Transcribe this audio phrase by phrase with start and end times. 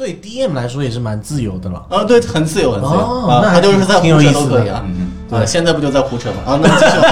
[0.00, 1.84] 对 DM 来说也是蛮自由的了。
[1.90, 3.04] 啊，对，很自由，很自由啊，
[3.36, 4.82] 哦那他就是在胡挺有扯意思的都可以啊。
[4.86, 6.36] 嗯对，现在不就在胡扯吗？
[6.56, 7.06] 啊，那继续吧。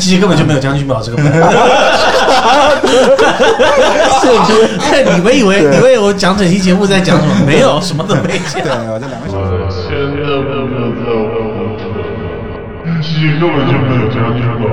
[0.00, 1.24] 其实根本就没有将军宝这个本。
[5.16, 7.32] 你们以为以为我讲整期节目在讲什么？
[7.46, 8.60] 没有，什么都没讲。
[8.60, 9.52] 对，我这两个小时。
[9.70, 10.02] 现在
[10.42, 10.66] 不就
[10.98, 11.86] 在胡扯，
[13.00, 14.66] 其实根本就没有将军宝。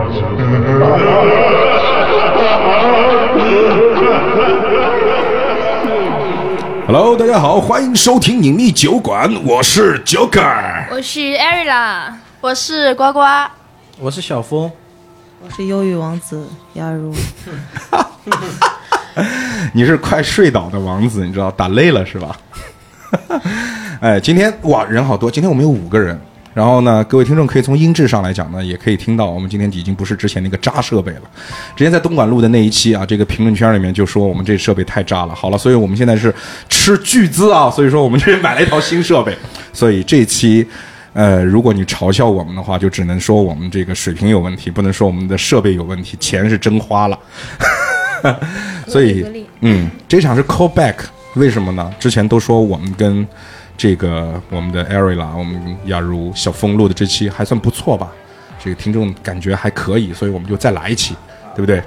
[6.95, 10.85] Hello，大家好，欢迎收听隐秘酒馆，我是 Joker。
[10.91, 13.19] 我是 Eri 我是呱呱，
[13.97, 14.71] 我是小峰，
[15.43, 17.11] 我是忧郁王子亚茹，
[19.73, 22.37] 你是快睡倒的王子，你知道打累了是吧？
[23.99, 26.21] 哎，今天哇人好多，今天我们有五个人。
[26.53, 31.21] 然后呢，各位听众可以从音质上来讲呢，也可以听到我们今天已经不是之前那个渣设备了。
[31.75, 35.33] 之前在东莞录的那一期啊，这个评论圈里面就说我们这设备太渣了。
[35.33, 36.33] 好了，所以我们现在是
[36.69, 39.35] 斥巨资啊，所以说我们这买了一套新设备。
[39.73, 40.65] 所以这期，
[41.13, 47.19] 呃，如果你嘲笑我们的话，就只能说我们这个水平有问题，不能说我们的设备有问题，钱是真花了。
[48.87, 49.25] 所以，
[49.61, 50.95] 嗯，这场是 call back，
[51.35, 51.91] 为什么呢？
[51.99, 53.27] 之前都说我们跟
[53.75, 58.11] 这个我们的 Arila，我们雅茹、小峰录的这期还算不错吧，
[58.63, 61.15] 这个听众感觉还可以，所以我们就再来一期，
[61.55, 61.81] 对不对？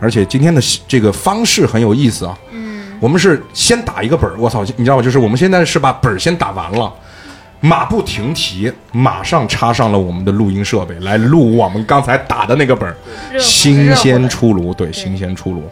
[0.00, 5.02] 而且今天的这个方式很有意思啊，嗯，我们是先打一个本儿，我操，你知道吗？
[5.02, 6.92] 就是我们现在是把本儿先打完了。
[7.60, 12.94] 马不停蹄，马上插上了我们的录音设备来录我们刚才打的那个本儿，
[13.38, 15.62] 新鲜出炉，对，新鲜出炉。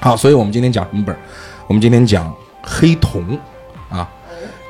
[0.00, 1.18] 好，所以我们今天讲什么本儿？
[1.66, 2.32] 我们今天讲
[2.62, 3.36] 黑瞳
[3.90, 4.08] 啊，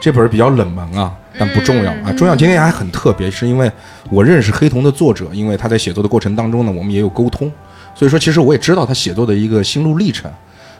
[0.01, 2.13] 这本儿比较冷门啊，但不重要啊。
[2.17, 3.71] 重要今天还很特别，是因为
[4.11, 7.51] 我认识黑瞳的作者，因为他在写作的过程当中呢，我们也有沟通，
[7.95, 10.31] 所以说其实我也知道他写作的一个心路历程。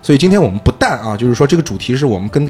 [0.01, 2.49] 所以今天我们不但啊，就是说这个主题是我们跟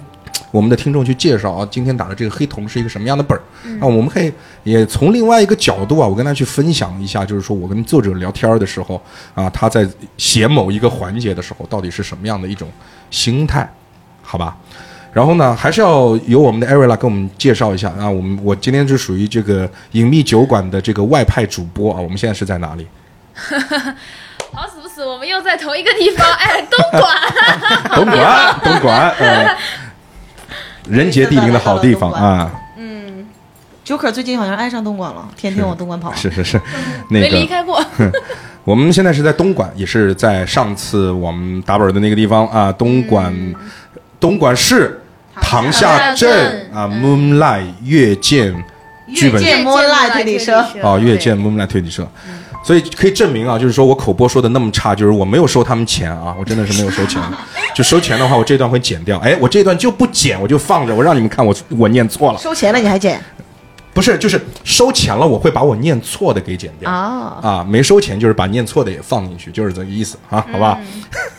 [0.50, 3.42] 我们的听众去介绍啊，今天打的这个黑瞳是一个什么样的本儿。
[3.80, 4.30] 那我们可以
[4.64, 9.00] 也从另外一个角度啊，我跟他去分享一下，就是说我跟作者聊天儿的时候
[9.34, 9.88] 啊，他在
[10.19, 12.69] 写某一个环节的时候，到底是什么样的一种
[13.10, 13.69] 心态，
[14.22, 14.54] 好吧？
[15.18, 22.86] 然后呢，还是要由我们的 Arila 给我们介绍一下啊，我们我今天是属于这个隐秘酒馆的这个外派主播啊，我们现在是在哪里？
[24.54, 27.02] 好死不死，我们又在同一个地方，哎，东莞。
[27.96, 29.56] 东莞，东莞，呃，
[30.88, 32.52] 人杰地灵的好地方啊
[33.84, 36.14] ，Joker 最近好像爱上东莞了，天天往东莞跑。
[36.14, 36.60] 是是是，
[37.10, 37.84] 那没离开过，
[38.62, 43.34] 我们现在是在东莞，也是在上次我们打本的那个地方啊，东莞，
[44.20, 45.00] 东莞市
[45.41, 48.54] 塘下镇啊，Moonlight 月见
[49.15, 52.06] 剧本 Moonlight 推理社啊，月见 Moonlight 推理社。
[52.65, 57.22] 所以可以证明啊，就是说我口播说的那么差，就是我没有收他们钱啊，我真的是没有收钱。
[57.75, 59.16] 就收钱的话，我这段会剪掉。
[59.21, 62.38] 哎，我这段就不剪，我就放着，我让你们看我我念错了。
[62.38, 63.19] 收钱了你还剪
[63.98, 66.88] 不是，就是收钱了，我会把我念错的给剪掉。
[66.88, 67.41] 啊？
[67.42, 70.78] 啊，没收钱就是把念错的也放进去，就是这个意思啊，好吧？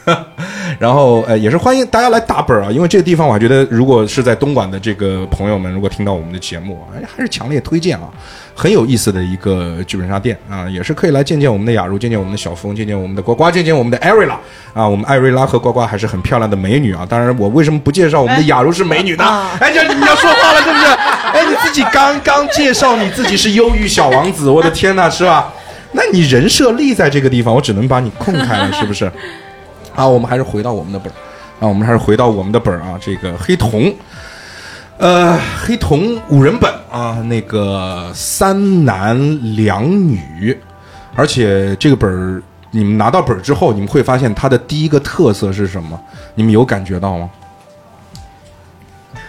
[0.78, 8.10] 然后呃，也是欢迎大家来打本儿啊，因为这个地方我还觉得，如果是在东莞的这个朋友们，如果听到我们的节目，哎，还是强烈推荐啊，
[8.54, 14.38] 很有意思的一个剧本杀店啊，也是可以来见见我们的雅茹，见见我们的小峰，见见我们的呱呱，见见我们的艾瑞拉
[14.74, 17.06] 啊，我们艾瑞拉和呱呱还是很漂亮的美女啊。
[17.10, 19.24] 当然，我为什么不介绍我们的雅茹是美女呢？
[19.62, 20.86] 哎，这你要说话了是不是？
[21.34, 25.54] 哎，你自己刚刚介绍你自己是忧郁小王子，我的天呐，是吧？
[25.92, 29.12] 那你人设立在这个地方，我只能把你控开了，是不是？
[29.96, 31.16] 啊，我们还是回到我们的本儿
[31.60, 33.94] 啊，我们还是回到我们的本儿啊，这个黑瞳，
[34.98, 39.18] 呃，黑瞳五人本啊，那个三男
[39.56, 40.58] 两女，
[41.16, 42.42] 而且这个本儿
[42.72, 46.00] 你们拿到本儿之后，你们会发现它的第一个特色是什么？
[46.36, 47.30] 你们有感觉到吗？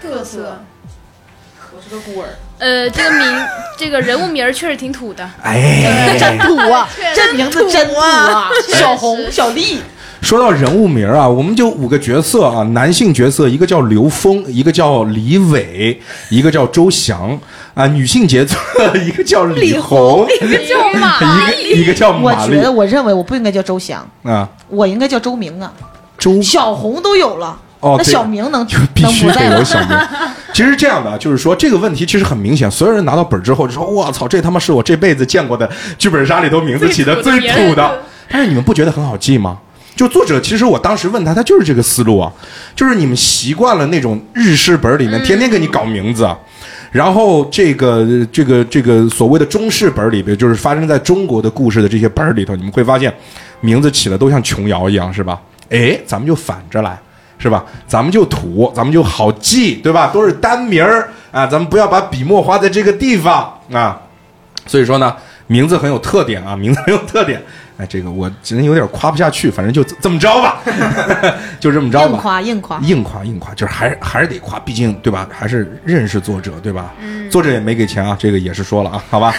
[0.02, 0.58] 特色。
[1.90, 2.28] 个孤儿，
[2.58, 3.46] 呃，这个名，
[3.76, 5.28] 这个人物名儿确实挺土的。
[5.42, 6.88] 哎，真土啊！
[7.14, 8.48] 这名字真土啊！
[8.78, 9.80] 小红、小丽，
[10.22, 17.38] 说到人物名啊，我们就五个角色啊，男性角色一个叫刘峰，一个叫李伟，一个叫周翔
[17.74, 18.56] 啊，女性角色
[19.04, 25.72] 一个叫李红，一个叫马一个一个叫我马丽觉得我认为我不应该叫周翔，啊，我应该叫周明啊。
[26.18, 29.26] 周小红都有了，那哦那小明能就必须？
[29.26, 29.98] 得有小明。
[30.52, 39.58] 其实这样的，就是说这个问题其实很明显，所有人拿到本儿之后就说：“我操，这他妈是我这辈子见过的剧本杀里头名字起的最最土的土的。”但是你们不觉得很好记吗？
[39.96, 42.32] 就作者，其实我当时问他，他就是这个思路啊，
[42.76, 46.28] 就是你们习惯了那种日式本儿里面天天给你搞名字。
[46.90, 53.12] 然后这个这个这个所谓的中式本儿里边，就是发生在中国的故事的这些本儿里头，你们会发现
[53.60, 55.40] 名字起的都像琼瑶一样，是吧？
[55.70, 56.98] 哎，咱们就反着来，
[57.40, 57.64] 是吧？
[57.88, 60.10] 咱们就土，咱们就好记，对吧？
[60.12, 64.00] 都是单名儿啊，咱们不要把笔墨花在这个地方啊。
[64.66, 65.16] 所以说呢，
[65.46, 67.42] 名字很有特点啊，名字很有特点。
[67.78, 70.60] 哎，这个我真有点夸不下去，反正就这么着吧，
[71.58, 72.18] 就这么着吧硬吧。
[72.20, 75.26] 夸硬夸，硬夸硬夸，就是还是还是得夸，毕竟对吧？
[75.32, 76.92] 还是认识作者对吧？
[77.30, 79.32] 作者也没给钱啊，这个也是说了啊，好吧。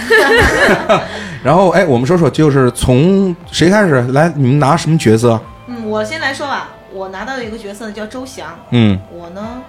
[1.43, 4.31] 然后哎，我们说说，就是从谁开始来？
[4.35, 5.39] 你们拿什么角色？
[5.67, 9.61] 嗯，我先来说吧，我拿到的一个角色呢叫周翔，嗯，我呢，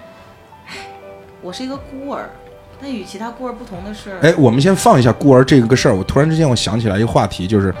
[0.67, 0.73] 唉，
[1.41, 2.29] 我是一个孤儿，
[2.81, 5.95] 但与其他孤儿不同的是，哎，我们先放一下孤儿这个事儿。
[5.95, 7.73] 我突然之间我想起来一个话题，就是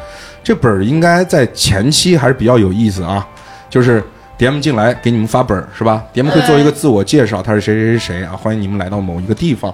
[0.43, 3.27] 这本儿应该在前期还是比较有意思啊。
[3.69, 4.01] 就是
[4.37, 9.73] DM 进来给你们发本儿是吧？DM 会做一个自我介绍，他是谁谁谁谁啊，欢迎你们来到某一个地方。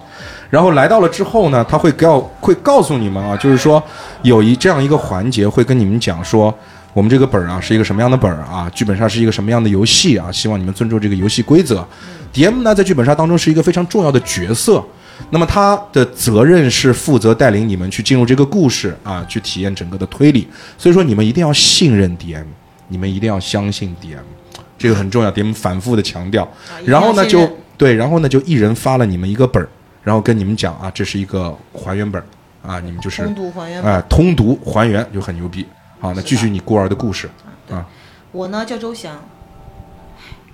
[0.49, 3.81] 然后来到了之后呢，他会告会告诉你们啊，就是说
[4.23, 6.51] 有一这样一个环节会跟你们讲说。
[6.93, 8.69] 我们这个本儿啊是一个什么样的本儿啊？
[8.73, 10.31] 剧本杀是一个什么样的游戏啊？
[10.31, 11.87] 希望你们尊重这个游戏规则。
[12.33, 14.83] DM 呢，在剧本杀当中是一个非常重要的角色，
[15.29, 20.47] 那么他的责任是负责带领你们去进入这个故事啊，去体验整个的推理。
[20.77, 22.43] 所以说，你们一定要信任 DM，
[22.87, 24.17] 你们一定要相信 DM，
[24.77, 25.31] 这个很重要。
[25.31, 26.47] DM 反复的强调。
[26.85, 29.69] 然后呢，就对，然后呢，就一人发了你们一个本儿，
[30.03, 32.25] 然后跟你们讲啊，这是一个还原本儿
[32.67, 35.65] 啊，你们就是通读还原哎、通读还原就很牛逼。
[35.99, 37.29] 好，那继续你孤儿的故事
[37.69, 37.85] 啊。
[38.31, 39.19] 我呢叫周翔，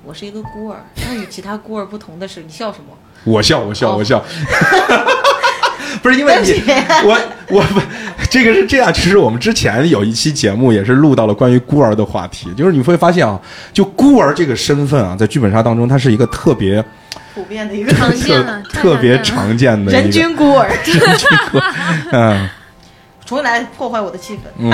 [0.04, 2.86] 我是一个孤儿，那与其他孤儿不同的是，你笑什么？
[3.26, 4.24] 我笑，我笑，哦我笑。
[6.02, 6.62] 不是因为你
[7.06, 7.18] 我
[7.50, 7.82] 我不，
[8.30, 8.94] 这个是这样。
[8.94, 13.40] 其实我们之前有一期节目也是录到了关于孤儿的话题，就是你会发现啊，
[13.72, 16.84] 就孤儿这个身份啊，在剧本杀当中，它是一个特别
[17.34, 20.70] 普遍的一个常特特别常常见的人均孤儿，
[22.12, 22.50] 嗯
[23.26, 24.40] 重新来破坏我的气氛。
[24.60, 24.72] 嗯，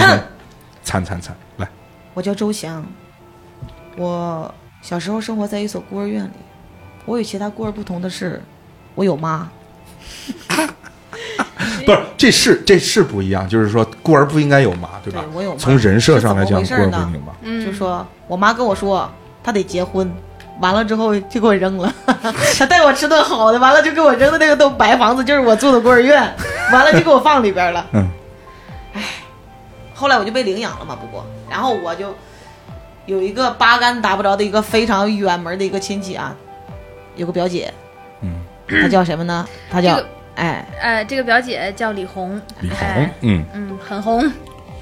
[0.84, 1.68] 惨惨惨，来，
[2.14, 2.86] 我叫周翔，
[3.98, 6.32] 我小时候生活在一所孤儿院里。
[7.06, 8.42] 我与其他孤儿不同的是，
[8.96, 9.50] 我有妈。
[11.86, 15.22] 不是，这是这是不一样，就是说孤儿不应该有妈，对吧？
[15.22, 17.34] 对我有妈从人设上来讲，孤儿不应该有妈。
[17.42, 19.10] 嗯，就说我妈跟我说，
[19.44, 20.12] 她得结婚，
[20.60, 21.94] 完了之后就给我扔了。
[22.58, 26.34] 她带我吃顿好的，完了就给我扔的那个栋白房子，就是我住的孤儿院，
[26.72, 27.86] 完了就给我放里边了。
[27.94, 28.08] 嗯，
[30.02, 32.16] 后来我就被领养了嘛，不过，然后我就
[33.06, 36.36] 有一个八竿子打不着的一个非常远门的一个亲戚啊，
[37.16, 37.72] 有个表姐，
[38.22, 39.48] 嗯，她叫什么呢？
[39.70, 44.28] 她叫、这个哎，呃，这个表姐叫李红，李红哎，嗯，嗯，很红。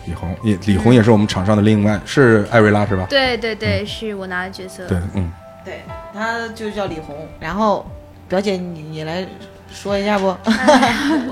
[0.05, 3.05] 李红也李红也是我们场上的另外是艾瑞拉是吧？
[3.09, 4.87] 对对对，是我拿的角色。
[4.87, 5.29] 对，嗯，
[5.65, 5.81] 对，
[6.13, 7.27] 她就叫李红。
[7.41, 7.85] 然后
[8.29, 9.27] 表姐你你来
[9.73, 10.35] 说一下不？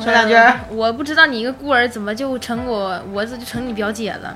[0.01, 0.60] 说两句儿。
[0.69, 4.36] 我不知道你一个孤儿怎么就成我，我这就成你表姐了？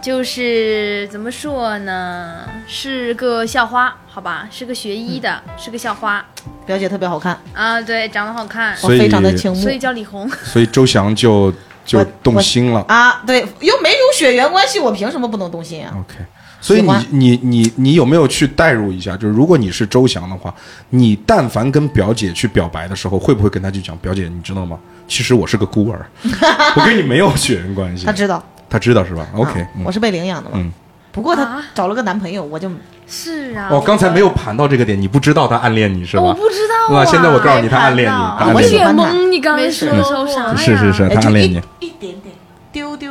[0.00, 6.24] 就是怎么说呢，是个校花，好吧，是个学医的，是个校花
[6.64, 10.28] 表姐特别好看，啊，对，长得好看，所以我非常的倾慕所以叫李红。
[10.44, 11.52] 所以周翔就
[11.84, 12.84] 就动心了。
[12.86, 13.22] 啊。
[13.26, 16.24] 对，又没有血缘关系，我凭什么不能动心啊？OK，
[16.60, 19.16] 所以你你你你有没有去代入一下？
[19.16, 20.52] 就是如果你是周翔的话，
[20.90, 24.28] 你但凡跟表姐去表白的时候，会不会跟她去讲表姐？
[24.28, 24.78] 你知道吗？
[25.06, 26.04] 其实我是个孤儿，
[26.76, 28.04] 我跟你没有血缘关系。
[28.04, 30.56] 她知道她知道是吧？OK，啊嗯我是被领养的嘛。
[30.56, 30.70] 嗯。
[31.10, 32.70] 不过她啊找了个男朋友，我就
[33.06, 36.22] 是啊，哦，刚才没有盘到这个点，你不知道他暗恋你是吧？
[36.22, 37.04] 我不知道，啊。
[37.04, 38.14] 现在我告诉你，他暗恋你，
[38.52, 38.68] 我恋你。
[38.68, 40.54] 喜欢他懵，你刚才没说的时候啥呀？
[40.56, 41.56] 是是是，哎就一他暗恋你。
[41.80, 42.34] 一点点，
[42.70, 43.07] 丢丢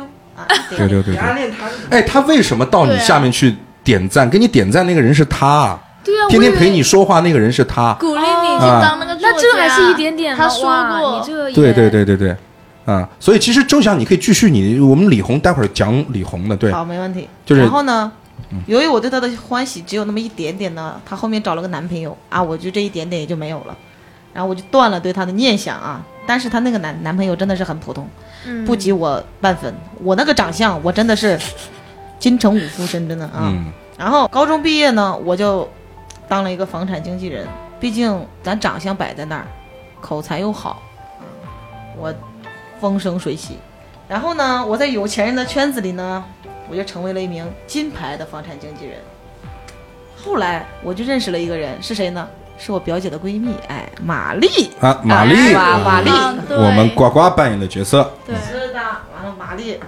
[0.70, 1.02] 对 对。
[1.02, 1.34] 对对。
[1.34, 4.28] 恋他哎，他为什么到你下面去点赞？
[4.28, 7.94] 给你点赞那个人是他，对啊，天天陪你说话那个人是他。
[7.94, 12.36] 鼓励你去啊当那个作家，那这还是一点点吗他说过你这也对对对对对，
[12.84, 17.28] 啊，所以其实周翔，你可以继续你我们李红待会儿讲李红的，对，好，没问题。
[17.44, 18.10] 就是然后呢，
[18.66, 23.76] 由于我对她的欢喜只有那么一点点呢，她后面找了个男朋友啊，我就这一点点也就没有了，
[24.32, 26.02] 然后我就断了对她的念想啊。
[26.26, 28.06] 但是她那个男男朋友真的是很普通，
[28.46, 29.74] 嗯不及我半分。
[30.02, 31.38] 我那个长相，我真的是
[32.18, 33.40] 金城武附身，真的啊。
[33.42, 35.68] 嗯然后高中毕业呢，我就
[36.28, 37.46] 当了一个房产经纪人。
[37.80, 39.46] 毕竟咱长相摆在那儿，
[40.00, 40.82] 口才又好，
[41.20, 41.26] 嗯
[41.96, 42.14] 我
[42.80, 43.56] 风生水起。
[44.08, 46.24] 然后呢，我在有钱人的圈子里呢，
[46.68, 48.98] 我就成为了一名金牌的房产经纪人。
[50.16, 52.28] 后来我就认识了一个人，是谁呢？
[52.58, 54.70] 是我表姐的闺蜜，哎，玛丽。
[54.80, 56.10] 啊，玛丽，哎哇玛丽
[56.50, 58.80] 我们呱呱扮演的角色，对是的，
[59.14, 59.78] 完了，玛丽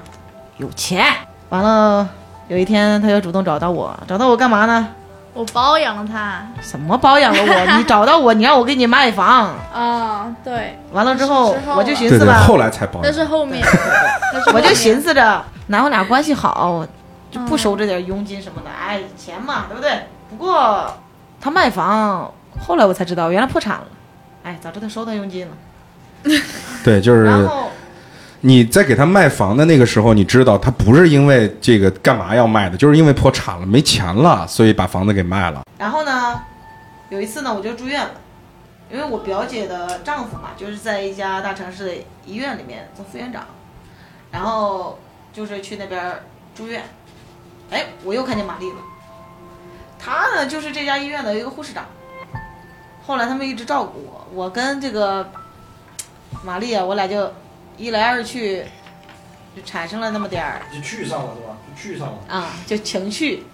[0.56, 1.04] 有钱，
[1.48, 2.08] 完了
[2.48, 4.88] 有一天她就主动找到我，找到我干嘛呢？
[5.32, 7.76] 我包养了她什么包养了我？
[7.76, 13.64] 你找到我，你让我给你卖房，啊， 对，完了之后之后我就寻对对，思吧，后来才包那是后面，
[14.32, 16.84] 那是后我就寻思着，男我俩关系好，
[17.30, 19.90] 就不收这点佣金什么的，哎，钱嘛，对不对？
[20.28, 20.92] 不过
[21.40, 23.86] 他卖房，后来我才知道原来破产了。
[24.42, 25.52] 哎，早知道收他佣金了。
[26.84, 27.68] 对，就是然后
[28.42, 35.62] 你在给他卖房的那个时候，你知道他不是因为这个干嘛要卖的，就是因为破产了没钱了，所以把房子给卖了。
[35.78, 36.40] 然后呢，
[37.08, 38.12] 有一次呢，我就住院了，
[38.90, 41.92] 因为我表姐的丈夫嘛，就是在一家大城市的
[42.24, 43.44] 医院里面做副院长，
[44.30, 44.98] 然后
[45.32, 46.14] 就是去那边
[46.54, 46.82] 住院。
[47.70, 48.78] 哎，我又看见玛丽了，
[49.98, 51.84] 她呢就是这家医院的一个护士长。
[53.06, 55.28] 后来他们一直照顾我，我跟这个
[56.44, 57.32] 玛丽啊，我俩就
[57.76, 58.64] 一来二去，
[59.56, 61.56] 就产生了那么点儿就去上了是吧？
[61.68, 62.18] 就去上了。
[62.28, 63.44] 啊，就情趣，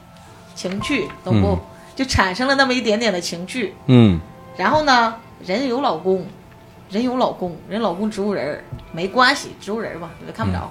[0.55, 1.49] 情趣，懂不？
[1.49, 1.61] 嗯
[1.97, 3.75] 就产生了那么一点点的情趣。
[3.87, 4.21] 嗯，
[4.55, 6.27] 然后呢，人有老公，
[6.91, 8.63] 人有老公，人老公植物人儿
[8.93, 10.71] 没关系，植物人儿吧，也看不着。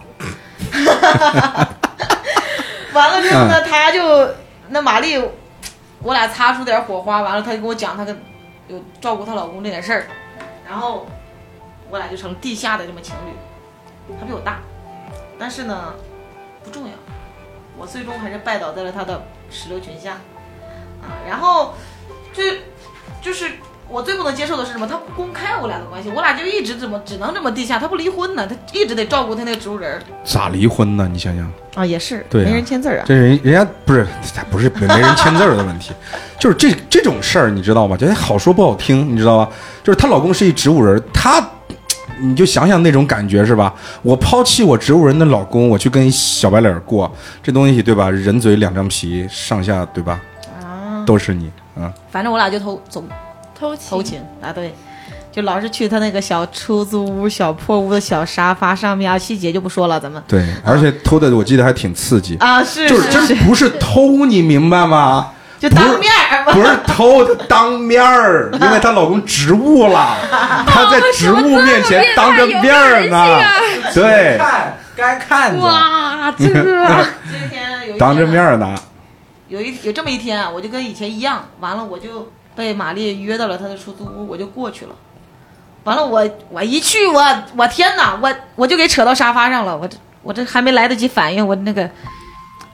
[2.94, 4.30] 完了之后呢，他就
[4.70, 5.20] 那玛丽，
[6.04, 8.16] 我俩擦出点火花，完了，他就跟我讲他跟
[8.68, 10.08] 有照顾她老公这点事儿，
[10.68, 11.08] 然后
[11.90, 13.32] 我俩就成地下的这么情侣。
[14.20, 14.60] 他比我大，
[15.40, 15.96] 但是呢
[16.64, 16.94] 不重要，
[17.76, 20.14] 我最终还是拜倒在了他的石榴裙下
[21.02, 21.18] 啊。
[21.28, 21.74] 然后
[22.32, 22.44] 就
[23.22, 23.54] 就是
[23.90, 24.86] 我最不能接受的是什么？
[24.88, 31.08] 他不公开我俩的关系，我俩就一直这么只能这么地下，他不离婚呢，他一直得照顾他那个植物人儿咋离婚呢？
[31.12, 33.04] 你想想，啊，也是，对啊没人签字儿啊。
[33.08, 35.94] 这人人家不是他不是没人签字儿的问题，
[36.40, 37.96] 就是这这种事儿，你知道吧？
[37.96, 39.50] 就好说不好听，你知道吧？
[39.84, 41.44] 就是她老公是一植物人，她。
[42.18, 43.74] 你就想想那种感觉是吧？
[44.02, 47.14] 我抛弃我植物人的老公，我去跟一小白脸儿过，
[47.44, 48.10] 这东西对吧？
[48.10, 50.18] 人嘴两张皮，上下对吧？
[50.64, 51.92] 啊，都是你啊！
[52.10, 53.04] 反正我俩就偷走
[53.58, 54.74] 偷情，偷情啊，对，
[55.32, 60.22] 就老是去他那个小出租屋、小破屋的小沙发上面啊，细节就不说了，咱们。
[60.28, 65.32] 对，而且偷的我记得还挺刺激，啊，是就是是真不是偷，你明白吗？
[65.58, 70.18] 就当面儿不是偷，她当面儿， 因为她老公植物了，
[70.68, 73.42] 她在植物面前当着面儿呢，
[73.94, 75.62] 对，看该看着。
[75.62, 78.76] 哇，这个 今天有当着面儿呢，
[79.48, 84.96] 有一有这么一天啊，我就跟以前一样，完了我就被玛丽约到了她的出租屋，我就过去了。
[85.84, 87.24] 完了我我一去我
[87.56, 91.88] 我天哪，我我就给扯到沙发上了，我这我这还没来得及反应，我那个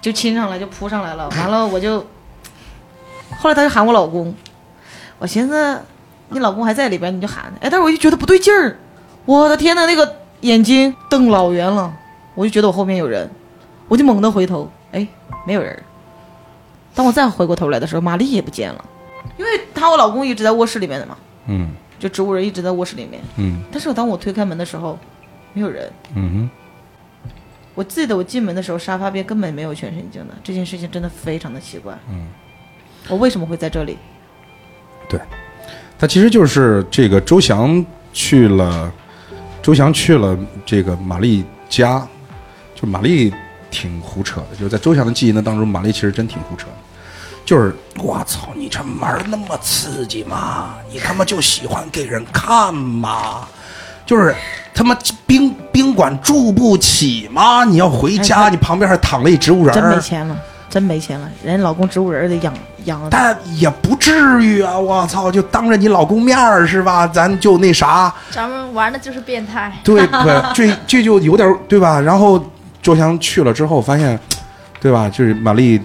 [0.02, 1.28] 就亲上来就扑上来了。
[1.32, 2.00] 完了我就，
[3.38, 4.34] 后来他就喊我老公，
[5.20, 5.82] 我寻思
[6.30, 8.78] 你老公还在里边，你就喊，哎，但是我就觉得不对劲儿，
[9.26, 11.94] 我的天呐，那个眼睛瞪老圆了，
[12.34, 13.30] 我就觉得我后面有人，
[13.90, 15.06] 我就猛地回头，哎，
[15.46, 15.78] 没有人。
[16.96, 18.86] 当我再回过头来的时候，玛丽也不见了，
[19.38, 23.22] 因为她我老公一直在卧室里面的嘛，嗯就植物人一直在卧室里面。
[23.38, 24.98] 嗯但是当我推开门的时候，
[25.54, 25.92] 没有人。
[26.16, 26.50] 嗯哼
[27.74, 31.98] 我记得我进门的时候，沙发边根本没有全身镜的，这件事情真的非常的奇怪。
[32.10, 32.28] 嗯，
[33.08, 33.98] 我为什么会在这里？
[35.08, 35.20] 对，
[35.98, 38.92] 他其实就是这个周翔去了，
[39.62, 42.06] 周翔去了这个玛丽家，
[42.76, 43.34] 就玛丽
[43.70, 46.74] 挺胡扯的，就是在周翔的记忆呢当中，玛丽其实真挺胡扯的。
[47.52, 50.76] 就是我操，你这玩儿那么刺激吗？
[50.90, 53.46] 你他妈就喜欢给人看吗？
[54.06, 54.34] 就是
[54.74, 57.66] 他妈宾宾馆住不起吗？
[57.66, 60.38] 你要回家，你旁边还躺了一植物人真没，钱了，
[60.70, 62.54] 真没钱了，人家老公植物人得养
[62.86, 63.02] 养。
[63.10, 64.80] 但也不至于啊！
[64.80, 67.06] 我操，就当着你老公面儿是吧？
[67.06, 69.78] 咱就那啥，咱们玩的就是变态。
[69.84, 70.18] 对不？
[70.56, 72.00] 这这就有点儿对吧？
[72.00, 72.42] 然后
[72.82, 74.18] 周翔去了之后，发现，
[74.80, 75.10] 对吧？
[75.10, 75.82] 就是玛丽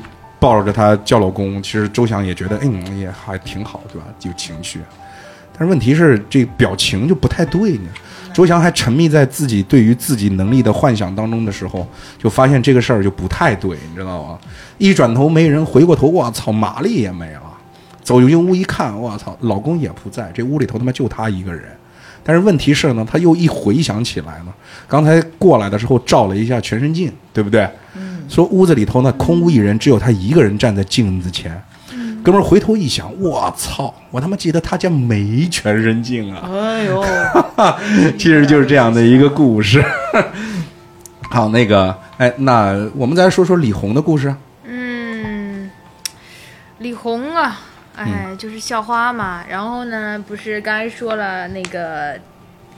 [0.47, 4.07] 抱着他叫老公，其实周翔也觉得，嗯，也还挺好，对吧？
[4.23, 4.79] 有情绪。
[5.53, 7.89] 但是问题是，这表情就不太对呢。
[8.33, 11.85] 周翔还沉迷在自己对于自己能力的幻想当中的时候，
[12.17, 14.39] 就发现这个事儿就不太对，你知道吗？
[14.79, 17.43] 一转头没人，回过头，我操，玛丽也没了。
[18.05, 21.65] 走进屋一看，我操，老公也不在，这屋里头他妈就他一个人。
[22.23, 24.55] 但是问题是呢，他又一回想起来呢，
[24.87, 27.69] 刚才过来的时候照了一下全身镜，对不对？
[27.97, 28.16] 嗯。
[28.29, 31.63] 说屋子里头呢空无一人，只有他一个人站在镜子前。
[32.23, 36.43] 哥们儿回头一想，我操，我他妈记得他家没全身镜啊！
[36.53, 37.05] 哎呦，
[38.19, 39.81] 其实就是这样的一个故事。
[41.31, 44.35] 好，那个，哎，那我们再来说说李红的故事。
[44.65, 45.71] 嗯，
[46.79, 47.61] 李红啊，
[47.95, 49.45] 哎，就是校花嘛。
[49.49, 52.19] 然后呢，不是刚才说了那个，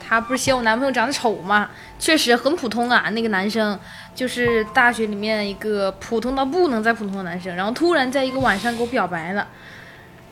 [0.09, 1.69] 她不是嫌我男朋友长得丑吗？
[1.99, 3.79] 确实很普通啊，那个男生
[4.15, 7.55] 就是大学里面一个普通到不能再普通的男生。
[7.55, 9.47] 然后突然在一个晚上给我表白了，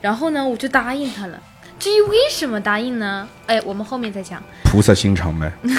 [0.01, 1.39] 然后呢，我就答应他了。
[1.77, 3.27] 至于为什么答应呢？
[3.45, 4.41] 哎，我们后面再讲。
[4.63, 5.69] 菩萨心肠呗， 菩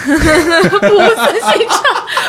[1.17, 1.83] 萨心肠，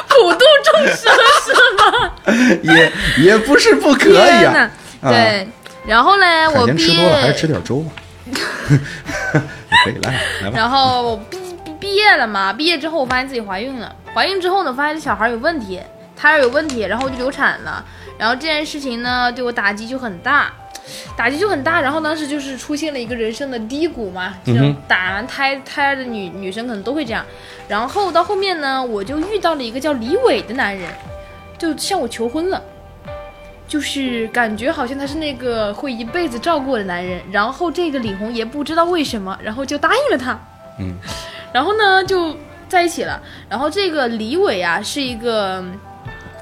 [0.07, 1.13] 普度众生
[1.45, 2.13] 是吗？
[2.63, 2.91] 也
[3.25, 4.71] 也不是不可以啊。
[5.01, 5.47] 啊对，
[5.85, 7.91] 然后呢，海我吃多了还是吃点粥吧。
[9.85, 10.57] 可以来来吧。
[10.57, 11.38] 然后我毕
[11.79, 15.79] 毕业了嘛，毕业之后我发现自己怀孕了，怀孕之后呢，发现这小孩有问题，
[16.15, 17.83] 胎儿有问题，然后我就流产了。
[18.17, 20.51] 然后这件事情呢，对我打击就很大，
[21.15, 21.79] 打击就很大。
[21.81, 27.25] 然后当时就是出现了一个人生的低谷嘛，这种嗯哼打完胎胎儿的女女生可能都会这样。
[27.67, 30.91] 然后到后面呢，我就遇到了一个叫李伟的男人，
[31.57, 32.62] 就向我求婚了。
[33.69, 40.39] 就是感觉好像他是那个会一辈子照顾我的男人，然后这个李红也不知道为什么，然后就答应了他，
[40.79, 40.95] 嗯，
[41.51, 42.35] 然后呢就
[42.67, 43.21] 在一起了。
[43.49, 45.63] 然后这个李伟啊是一个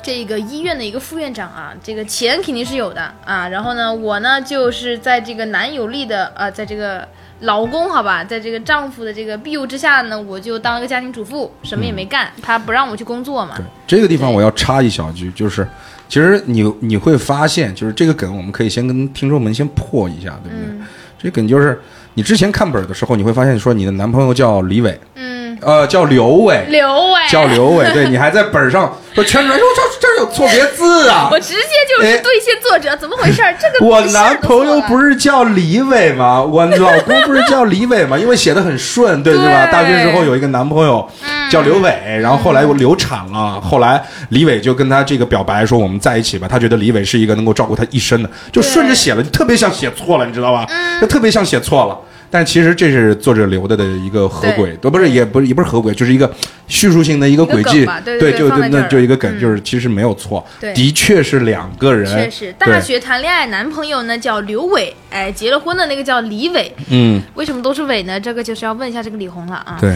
[0.03, 3.47] 这个医院的一个副院长啊，这个钱肯定是有的啊。
[3.47, 7.07] 然后呢，我呢就是在这个男友力的啊，在这个
[7.41, 13.65] 老公好吧，在这个丈夫的这个庇佑之下呢，我就当了个家庭主妇，什么也没干，他不让我去工作嘛对。
[13.85, 15.67] 这个地方我要插一小句，就是
[16.09, 20.67] 其实你你会发现，就是这个梗我们可以先跟听众们先破一下，对不对？
[20.69, 20.85] 嗯
[21.19, 21.81] 这梗就是
[22.17, 31.39] 你之前看本儿的时候，你会发现说你的男朋友叫李伟，嗯，呃，叫刘伟，刘伟叫刘伟，对 你还在本儿上说圈出来说这这有错别字啊 我。
[31.39, 33.53] 直接就是哎兑现作者，怎么回事儿？
[33.61, 36.41] 这个我男朋友不是是叫李伟吗？
[36.41, 38.17] 我老公不是叫李伟吗？
[38.17, 39.67] 因为写的很顺，对对吧？
[39.67, 41.07] 大学时候有一个男朋友
[41.51, 46.47] 叫刘伟，然后后来我流产了，后来李伟就跟他这个表白说我们在一起吧。
[46.49, 50.65] 他觉得李伟是一个能够照顾他一生的，就顺着写了，就特别像写错了，你知道吧？
[50.99, 51.95] 就特别像写错了。
[52.29, 56.29] 但其实这是作者留的的一个合轨，都不是也不是也不是合轨，就是一个
[56.67, 66.71] 叙述性的一个轨迹对对对就放在这儿那就一个梗，嗯就是其实没有错，的确是两个人，确实，大学谈恋爱，男朋友呢叫刘伟，哎，结了婚的那个叫李伟。
[66.89, 68.19] 嗯， 为什么都是伟呢？
[68.19, 69.77] 这个就是要问一下这个李红了啊。
[69.79, 69.95] 对。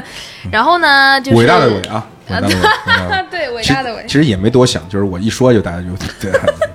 [0.50, 2.54] 然后呢，就是伟大的伟啊，伟大的伟，
[2.86, 3.26] 大的伟。
[3.30, 4.12] 对， 伟大的伟其。
[4.12, 5.88] 实也没多想，就是我一说就大家就
[6.20, 6.32] 对，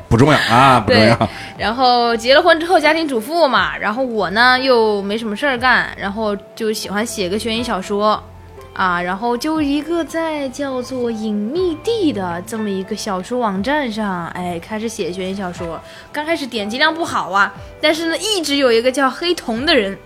[0.09, 8.21] 不重要啊，不重要。，然后结了婚之后家庭主妇嘛，然后我呢又没什么事儿干，然后就喜欢写个悬疑小说，
[8.73, 15.79] 啊，然后就一个在叫做隐秘地的这么一个小说网站上，哎，开始写悬疑小说。
[16.11, 19.97] 刚开始点击量不好啊，但是呢，一直有一个叫黑瞳的人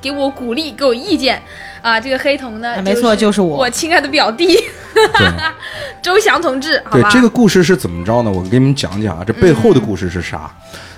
[0.00, 1.42] 给我鼓励，给我意见，
[1.86, 4.56] 啊，这个黑瞳呢，哎没错就是我我亲爱的表弟
[4.92, 5.32] 对
[6.02, 8.30] 周翔同志，对这个故事是怎么着呢？
[8.30, 10.50] 我给你们讲讲啊，这背后的故事是啥？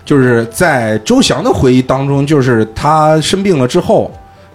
[0.03, 4.11] 就是在周翔的回忆当中，就是他生病了之后，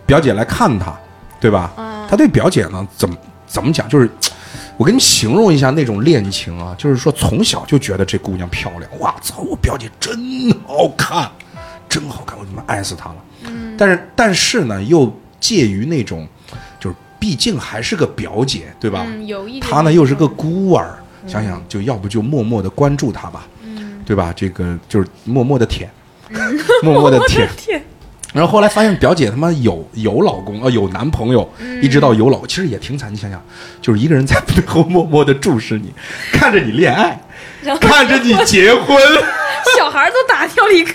[0.08, 0.91] 表姐来看他，
[1.39, 1.72] 对吧？
[1.78, 3.15] 嗯他对表姐呢，怎么
[3.46, 3.88] 怎么讲？
[3.88, 4.10] 就是
[4.76, 11.30] 我给你形容一下那种恋情啊，就是说从小就觉得这姑娘漂亮，哇操，我表姐真好看，
[11.88, 13.15] 真好看，我他妈爱死她了。
[13.46, 15.06] 嗯，但是但是呢，又
[15.44, 16.26] 介于那种，
[16.80, 19.06] 就是毕竟还是个表姐，对吧？
[19.06, 20.96] 嗯，有一点他呢又是个孤儿，
[21.28, 23.46] 想想就要不就默默的关注她吧，
[24.06, 24.32] 对吧？
[24.34, 25.90] 这个就是默默的 舔，
[26.82, 27.84] 默默的舔。
[28.34, 31.48] 然后后来发现表姐他妈有有老公啊、呃有男朋友，
[31.84, 33.14] 一直到有老，其实也挺惨。
[33.14, 33.40] 你想想，
[33.82, 35.94] 就是一个人在背后默默的注视你，
[36.34, 37.22] 看着你恋爱，
[37.62, 38.98] 然后看着你结婚，
[39.78, 40.94] 小孩都打掉了一个，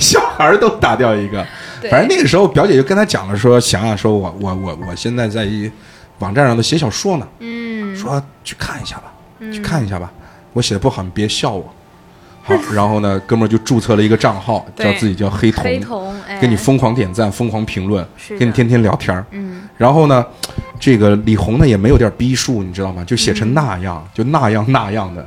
[0.00, 1.46] 小孩都打掉一个。
[1.82, 5.70] 对反正那个时候表姐就跟他讲了说，想想说我我我我现在在一
[6.20, 9.12] 网站上都写小说呢，嗯，说去看一下吧，
[9.52, 10.10] 去看一下吧。
[10.52, 11.74] 我写的不好，你别笑我。
[12.44, 18.06] 好， 然后呢，哥们儿就注册了一个账号，叫自己叫黑瞳，黑瞳，哎，跟你疯狂点赞、疯狂评论，
[18.38, 19.24] 跟你天天聊天儿。
[19.30, 20.24] 嗯，然后呢，
[20.78, 23.04] 这个李红呢也没有点逼数，你知道吗？
[23.04, 25.24] 就写成那样，就那样那样的。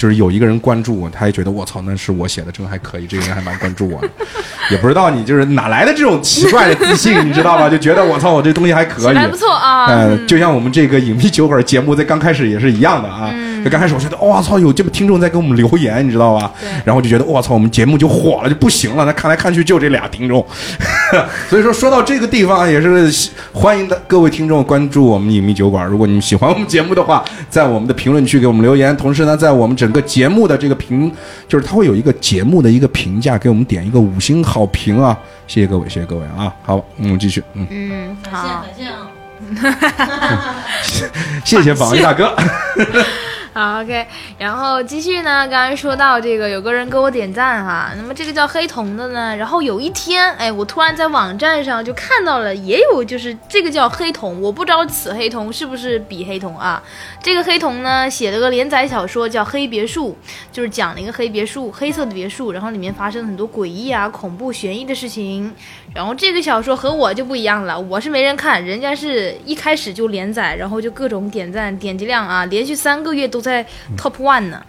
[0.00, 4.08] 就是有一个人关注我，他也觉得我操，那是我写的，真还可以，这个人还蛮关注我的，
[4.72, 7.68] 也不知道你就是哪来的这种奇怪的自信，你知道吧？
[7.68, 13.30] 就觉得我操，我这东西还可以，还不错啊，呃，就像我们这个影迷酒馆节目在刚开始也是一样的啊。
[13.64, 16.52] 就刚开始我觉得，哇操，有这么听众在给我们留言，你知道吧？
[16.84, 19.04] 然后就觉得，哇操，我们节目就火了，就不行了。
[19.04, 20.44] 那看来看去就这俩听众，
[21.48, 25.86] 所以说说到这个地方，也是欢迎的各位听众关注我们影迷酒馆。
[25.86, 31.10] 如果你们喜欢我们节目的话，在我们的评论区给我们留言，同时呢，在我们整个节目的这个评，
[31.48, 35.18] 就是它会有一个节目的一个评价，给我们点一个五星好评啊！
[35.46, 36.52] 谢谢各位，谢谢各位啊！
[36.62, 39.08] 好，我嗯，继续，嗯，嗯，好，感谢啊！
[41.44, 42.34] 谢谢榜一大哥。
[43.52, 44.06] 好，OK，
[44.38, 56.80] 然后继续呢，刚刚说到这个有个人给我点赞哈，那么这个叫黑瞳的呢，然后有一天，哎，我突然在网站上就看到了，也有就是这个叫黑瞳，我不知道此黑瞳是不是彼黑瞳啊？
[57.20, 60.16] 这个黑瞳呢写了个连载小说叫《黑别墅》，
[60.52, 65.52] 就是讲了一个黑别墅，黑色的别墅，然后里面发生了很多诡异啊、恐怖、悬疑的事情。
[65.92, 73.64] 然后这个小说和我就不一样了，我是没人看，人家是一开始就连载，然后就各种点赞、点击量啊，连续三个月都都在
[73.96, 74.60] top one 呢。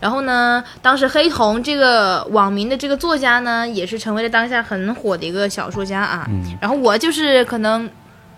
[0.00, 6.28] 然后呢，当时黑瞳这个网民的这个作家呢，也是成为了当下很火的一个小说家啊。
[6.60, 7.88] 然后我就是可能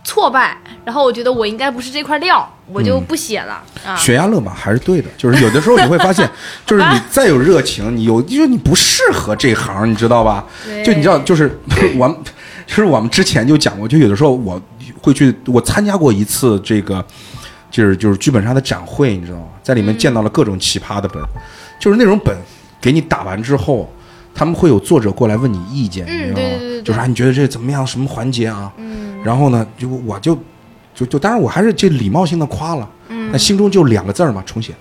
[0.05, 3.97] 挫败，然后我觉得我应该不是这块料，我就不写了、啊。
[3.97, 6.29] 悬崖勒马还是对的，就是有的时候你会发现，
[6.65, 10.45] 就是你再有热情，你有就是你不适合这行，你知道吧？
[10.65, 11.61] 对就你知道，就是
[11.99, 12.17] 我们，
[12.67, 14.61] 就是我们之前就讲过，就有的时候我
[15.03, 17.05] 会去，我参加过一次这个，
[17.71, 19.47] 就是就是剧本杀的展会，你知道吗？
[19.63, 21.23] 在里面见到了各种奇葩的本，
[21.81, 22.37] 就是那种本
[22.81, 23.91] 给你打完之后。
[24.33, 26.45] 他们会有作者过来问你意见，嗯你知道吗？
[26.49, 27.85] 对对对对就是啊，你觉得这怎么样？
[27.85, 28.73] 什么环节啊？
[28.79, 30.39] 嗯然后呢，就我就
[30.95, 34.73] 就就，当然我还是这礼貌性的夸了，嗯那心中就两个字儿嘛，重写。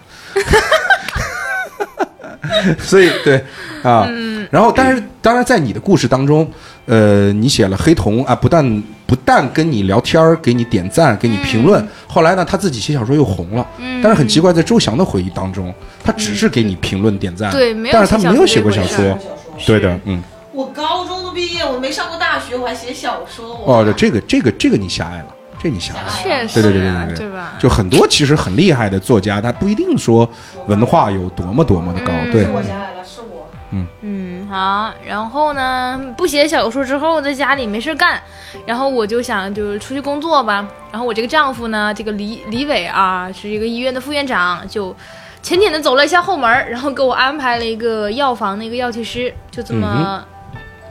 [2.78, 3.44] 所以对
[3.82, 6.50] 啊，嗯然后但是当然在你的故事当中，
[6.86, 8.64] 呃，你写了黑瞳啊，不但
[9.10, 14.00] 不但跟你聊天儿，给你点赞，给你评论，后来呢，他自己写小说又红了，嗯。
[14.04, 19.20] 但是很奇怪，在周翔的回忆当中，他只是给你评论点赞，对没有但是他没有写过写小小说，
[19.66, 20.22] 对的，嗯，
[20.54, 23.60] 我高中都毕业，我没上过大学，我还写小说。
[23.66, 26.12] 哦，这这个这个这个你狭隘了，这你狭隘了。
[26.22, 27.28] 确实、对啊，对对对对。
[27.28, 27.54] 对吧？
[27.60, 30.30] 就很多其实很厉害的作家，他不一定说
[30.68, 32.44] 文化有多么多么的高，对。
[32.44, 33.50] 是，我狭隘了，是我。
[33.72, 33.88] 嗯。
[34.02, 38.20] 嗯，好，然后呢，不写小说之后，在家里没事干，
[38.66, 40.68] 然后我就想就是出去工作吧。
[40.92, 44.96] 然后我这个丈夫呢，这个李李伟啊，是一个医院的副院长，就
[45.44, 50.26] 浅浅的走了一下后门，然后给我安排了一个药房的一个药剂师，就这么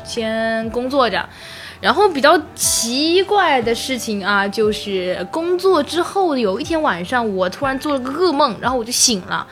[0.04, 1.28] 先工作着。
[1.80, 9.44] 然后比较奇怪的事情啊，就是工作之后有一天晚上，我突然做了个噩梦，然后我就醒了。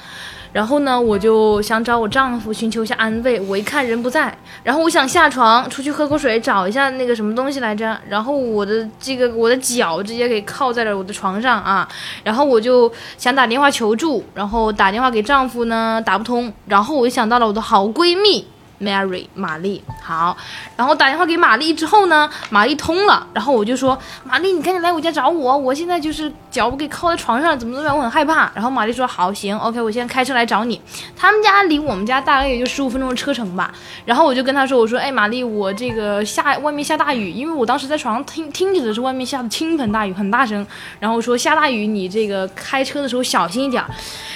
[0.57, 3.38] 然后呢，我就想找我丈夫寻求一下安慰。
[3.40, 7.95] 我一看人不在，然后我想下床出去喝口水，找一下那个什么东西来着。
[8.09, 11.87] 然后我的这个我的脚直接给靠在了我的床上啊。
[12.25, 16.51] 然后我就想打电话求助，然后打电话给丈夫呢打不通。
[16.64, 18.49] 然后我就想到了我的好闺蜜
[18.81, 20.37] Mary 玛丽，好，
[20.77, 28.51] 然后打电话给玛丽之后呢，玛丽通了，然后我就说玛丽，你赶紧来我家找我，我现在就是脚给靠在床上，怎么怎么样，我很害怕。
[28.55, 30.81] 然后玛丽说好行，OK，我现在开车来找你。
[31.17, 33.73] 他们家离我们家大概也就十五分钟的车程吧。
[34.05, 40.67] 然后我就跟他说，我说哎玛丽，我这个下外面下大雨，因为我当时在床上听听着的是外面下的倾盆大雨，很大声。
[41.01, 43.83] 然后我说下大雨，你这个开车的时候小心一点。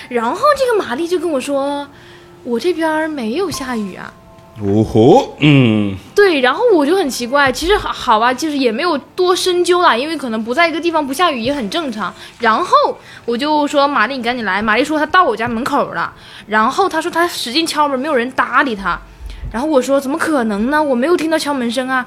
[0.09, 1.87] 然后这个玛丽就跟我说，
[2.43, 4.13] 我这边没有下雨啊。
[4.63, 12.13] 哦吼，嗯，对，然后我就很奇怪，其实好好吧，就是也没有多深究啦，因为可能不在一个地方不下雨也很正常。
[12.41, 12.77] 然后
[13.25, 14.61] 我就说玛丽，你赶紧来。
[14.61, 16.13] 玛丽说她到我家门口了，
[16.47, 19.01] 然后她说她使劲敲门，没有人搭理她。
[19.51, 20.83] 然后我说怎么可能呢？
[20.83, 22.05] 我没有听到敲门声啊。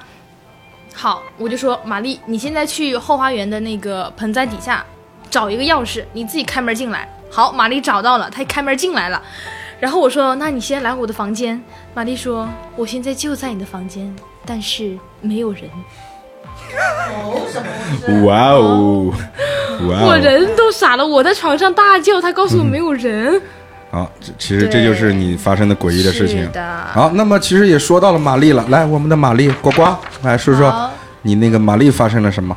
[0.93, 4.85] 好，我就说玛丽，你现在去后花园的那个盆栽底下
[5.31, 7.09] 找一个钥匙，你自己开门进来。
[7.31, 9.19] 好，玛丽找到了，她开门进来了。
[9.83, 11.61] 然后我说：“那你先来我的房间。”
[11.93, 14.15] 玛丽说：“我现在就在你的房间，
[14.45, 15.63] 但是没有人，
[17.19, 17.61] 哦，什
[18.07, 18.25] 么？
[18.25, 19.13] 哇哦，
[19.89, 21.05] 哇我哦，人都傻了。
[21.05, 23.41] 我在床上大叫，他告诉我没有人。
[23.91, 26.49] 好，这其实这就是你发生的诡异的事情
[26.93, 29.83] 好，那么其实也说到了玛丽了，来，我们的玛丽呱呱
[30.21, 30.89] 来说说，
[31.23, 32.55] 你那个玛丽发生了什么？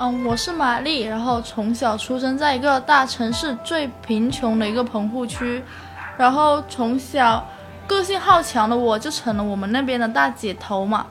[0.00, 5.62] 嗯，我是玛丽，然后从小出生在一个大城市最贫穷的一个棚户区，
[6.18, 7.46] 然后从小
[7.86, 11.06] 个性好强的我就成了我们那边的大姐头嘛。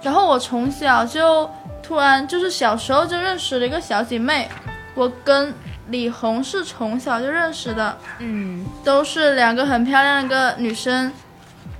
[0.00, 1.50] 然后我从小就
[1.82, 4.48] 突然就是小时候就认识了一个小姐妹，
[4.94, 5.52] 我跟
[5.88, 11.12] 李红是从小就认识的，嗯，都是两个很漂亮的一个女生，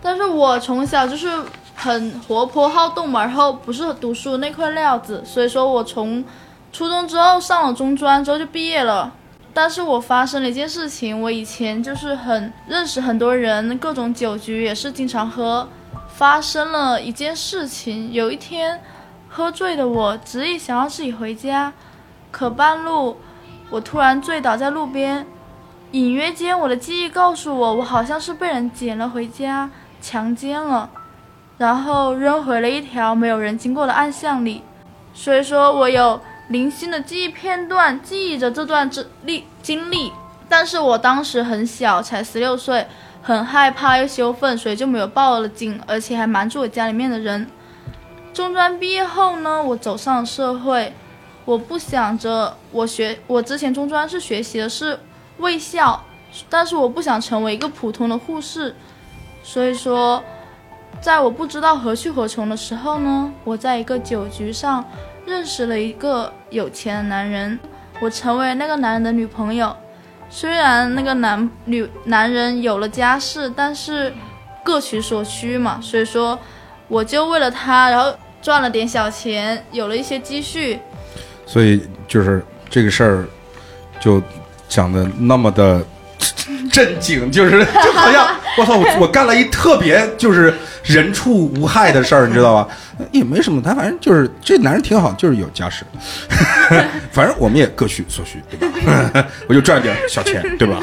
[0.03, 1.29] 但是我从小就是
[1.75, 6.25] 很活泼好动嘛，然后不是读书那块料子，所以说我从
[6.73, 9.13] 初中之后上了中专之后就毕业了。
[9.55, 15.67] 但是我发生了一件事情，我以前就是很认识很多人，各种酒局也是经常喝。
[16.09, 18.81] 发生了一件事情，有一天
[19.29, 21.73] 喝醉的我执意想要自己回家，
[22.31, 23.17] 可半路
[23.71, 25.27] 我突然醉倒在路边，
[25.91, 30.89] 隐约间，我的记忆告诉我，我好像是被人捡了回家，强奸了，
[31.59, 34.63] 然后扔回了一条没有人经过的暗巷里。
[35.13, 36.21] 所以说我有
[36.55, 40.13] 零星的记忆片段，记忆着这段经历经历，
[40.49, 42.87] 但是我当时很小，才十六岁，
[43.21, 47.45] 很害怕又羞愤，所以就没有报了警，而且还瞒住我家里面的人。
[48.33, 50.93] 中专毕业后呢，我走上了社会，
[51.45, 54.97] 我不想着我学，我之前中专是学习的是
[55.39, 56.05] 卫校，
[56.49, 58.77] 但是我不想成为一个普通的护士，
[59.43, 60.23] 所以说，
[61.01, 64.85] 在我不知道何去何从的时候呢，我在一个酒局上
[65.27, 67.59] 认识了一个有钱的男人，
[68.01, 69.75] 我成为那个男人的女朋友。
[70.31, 74.13] 虽然那个男女男人有了家室，但是
[74.65, 76.37] 各取所需嘛，所以说
[76.89, 80.79] 我就为了他，然后赚了点小钱，有了一些积蓄，
[81.47, 83.25] 所以就是这个事儿，
[84.01, 84.21] 就
[84.69, 85.85] 讲的那么的
[86.71, 92.69] 震惊，就是就好像我操，我我干了一特别就是人畜无害的事儿，你知道吧？
[93.11, 95.85] 也没什么，他反正就是这男人挺好，就是有家室，
[97.11, 99.27] 反正我们也各取所需，对吧？
[99.49, 100.81] 我就赚点小钱，对吧？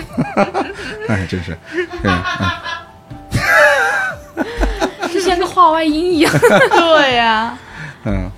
[1.07, 1.57] 哎，真是，
[2.03, 2.23] 嗯
[4.37, 4.45] 嗯
[5.13, 6.31] 就像个话外音一样。
[6.39, 7.57] 对呀、
[8.05, 8.31] 嗯，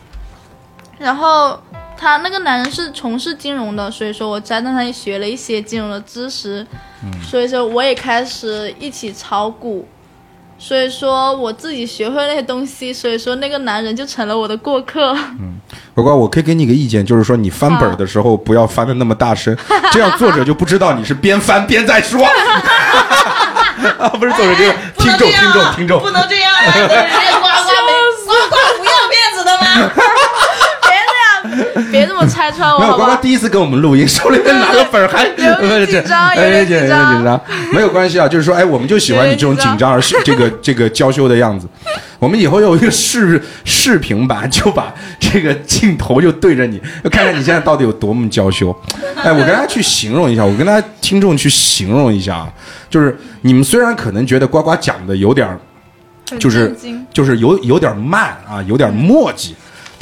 [0.98, 1.62] 然后
[2.04, 6.68] 他那个男人是从事金融的，所以说我在那里学了一些金融的知识，
[7.24, 9.88] 所以说我也开始一起炒股。
[10.60, 15.14] 所以说我自己学会那些东西，所以说那个男人就成了我的过客。
[15.94, 19.58] 乖乖，我可以给你个意见，就是说你翻本的时候不要翻的那么大声，
[19.94, 22.22] 这样作者就不知道你是边翻边在说。
[23.98, 26.02] 啊， 不是作者，就是听众，听众，听众。
[26.02, 26.72] 不能这样啊！
[26.76, 27.00] 这呱呱
[27.88, 27.92] 没
[28.26, 29.64] 呱呱不要面子的吗？
[32.20, 33.06] 别这么拆穿我没有，好吧？
[33.06, 37.40] 呱呱第一次跟我们录音，手里面拿个本儿还 有点紧张哎有点紧张紧张，
[37.74, 41.68] 没有关系啊， 就是说，哎，我们就喜欢你这种紧张而是这个这个娇羞的样子。
[42.20, 48.74] 我们以后有一个视视频版，就把这个镜头就对着你，就看看你现在到底有多么娇羞。
[49.16, 52.50] 哎，我跟大家去形容一下，我跟大家听众去形容一下啊，
[52.90, 55.60] 就是你们虽然可能觉得呱呱讲的有点儿
[56.40, 56.74] 就是
[57.12, 59.52] 就是有有点慢啊，有点磨叽。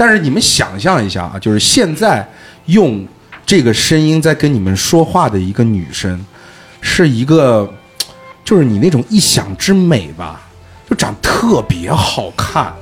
[0.01, 2.27] 但是你们想象一下啊，就是现在
[2.65, 3.05] 用
[3.45, 6.19] 这个声音在跟你们说话的一个女生，
[6.81, 7.71] 是一个，
[8.43, 10.41] 就是你那种一想之美吧，
[10.89, 12.73] 就长特别好看，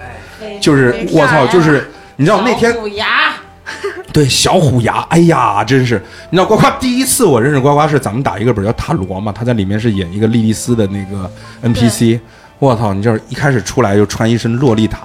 [0.62, 3.34] 就是我操，就是你知道那天虎牙，
[4.14, 6.02] 对小虎牙，哎呀，真是！
[6.30, 11.30] 你知道呱呱第一次我认识呱呱是咱们打一个本叫塔罗嘛，他在里面是演一个莉莉丝的那个
[11.64, 12.18] NPC。
[12.60, 15.00] 我操，你就是一开始出来就穿一身洛丽塔，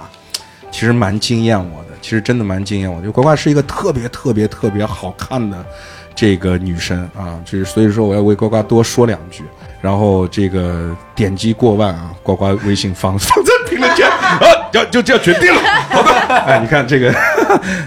[0.71, 3.07] 其实蛮惊艳我的，其实真的蛮惊艳我的。
[3.07, 5.65] 就呱呱是一个特别特别特别好看的
[6.13, 9.43] 这个女生啊，就是所以说我要为呱呱多说两句。
[9.81, 14.39] 然后这个点击过万啊，呱呱微信放放在评论区啊，
[14.71, 16.11] 要就这样决定了，好的。
[16.45, 17.11] 哎，你看这个，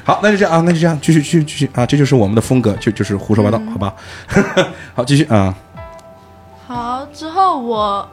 [0.04, 3.94] 好，那就这样啊，那就这样，继续继续继续啊，这就是我们的风格，就就是胡说八道，好吧？
[4.94, 5.54] 好，继续啊，
[6.66, 8.08] 好，之后我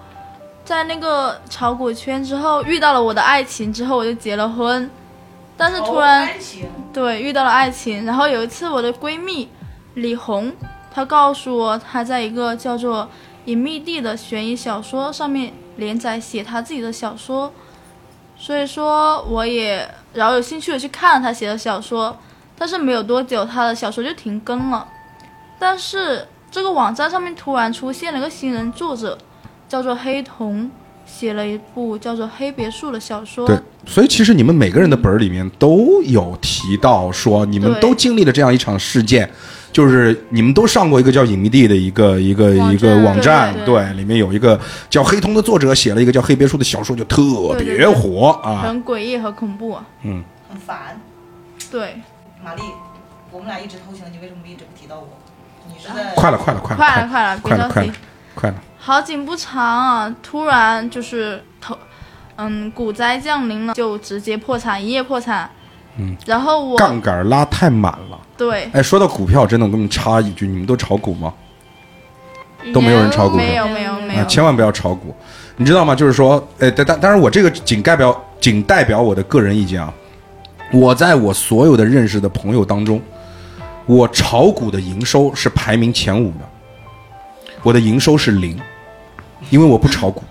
[0.63, 4.89] 在那个炒股圈之后遇到了我的爱情，之后我就结了婚，
[5.57, 6.29] 但是突然、
[6.91, 9.49] 对遇到了爱情，然后有一次我的闺蜜
[9.93, 10.53] 李红，
[10.93, 13.03] 她告诉我她在一个叫做
[13.45, 17.53] 《隐秘地》的悬疑小说上面连载写她自己的小说，
[18.37, 22.17] 所以说我也饶有兴趣的去看了她写的小说，
[22.57, 24.85] 但是没有多久她的小说就停更了，
[25.57, 29.17] 但是这个网站上面突然出现了个新人作者，
[29.69, 30.69] 叫做黑瞳，
[31.05, 33.47] 写了一部叫做《黑别墅》的小说。
[33.47, 39.29] 对，所以其实你们每个人的本儿里面都有提到说，你们都经历了这样一场事件，
[39.71, 47.21] 就是你们都上过一个叫隐秘地的一个一个一个网站，对对，里面有一个叫黑通的作者写了一个叫黑别墅的小说，就特
[47.57, 48.63] 别对对对火啊。
[48.63, 49.85] 很诡异和恐怖啊！
[50.03, 50.99] 嗯，很烦。
[51.71, 52.01] 对，
[52.43, 52.61] 玛丽，
[53.31, 55.07] 我们俩一直偷情，你为什么一直不提到我？
[55.67, 57.93] 你是在快了，快了，快了，快了快了，快了
[58.35, 58.55] 快了。
[58.85, 61.75] 好景不长啊，突然就是头，
[62.35, 65.49] 嗯，股灾降临了，就直接破产，一夜破产。
[65.97, 68.21] 嗯，然后我杠杆拉太满了。
[68.37, 71.33] 对哎，说到股票，真的，我跟你们插一句，你们都炒股吗？
[72.71, 75.15] 都没有人炒股没有没有没啊，有，千万不要炒股，
[75.57, 75.95] 你知道吗？
[75.95, 79.91] 就是说，呃，但但但是，我这个仅代表仅代表我的个人意见啊。
[80.71, 83.01] 我在我所有的认识的朋友当中，
[83.87, 86.47] 我炒股的营收是排名前五的，
[87.63, 88.59] 我的营收是零，
[89.49, 90.23] 因为我不炒股，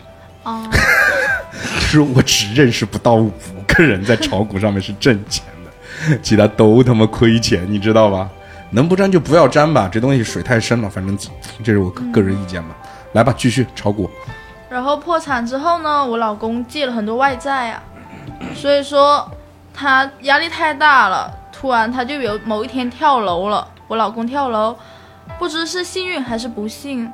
[0.42, 3.32] 哦，就 是我只认识不到五
[3.66, 8.28] 个人在炒股上面是挣钱的，其他都他妈亏钱，你知道吧？
[8.70, 11.16] 能不沾就不要沾吧，这东西水太深了，反正
[11.62, 12.74] 这是我个个人意见吧。
[13.12, 14.10] 来吧，继续炒股。
[14.68, 17.80] 然后破产之后呢，我老公借了很多外债啊，
[18.56, 19.30] 所以说
[19.72, 23.68] 他压力太大了，突然他就有某一天跳楼了。
[23.86, 24.74] 我老公跳楼，
[25.38, 27.08] 不知是幸运还是不幸，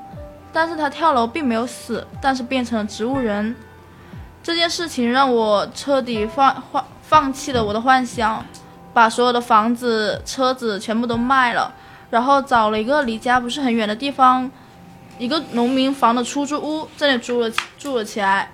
[0.53, 3.55] 但是他跳楼并没有死，但是变成了植物人。
[4.43, 8.45] 这件事情让我彻底放放放弃了我的幻想，
[8.93, 11.73] 把所有的房子、车子全部都卖了，
[12.11, 14.51] 然后找了一个离家不是很远的地方，
[15.19, 18.51] 一个农民房的出租屋，在那里住了住了起来。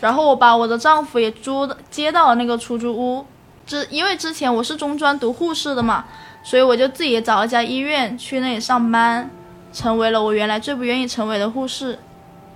[0.00, 3.24] 然后我把我的丈夫也租接到了那个出租屋。
[3.66, 6.04] 之因为之前我是中专读护士的嘛，
[6.42, 9.30] 所以我就自己找了一家医院去那里上班。
[9.72, 11.98] 成为了我原来最不愿意成为的护士。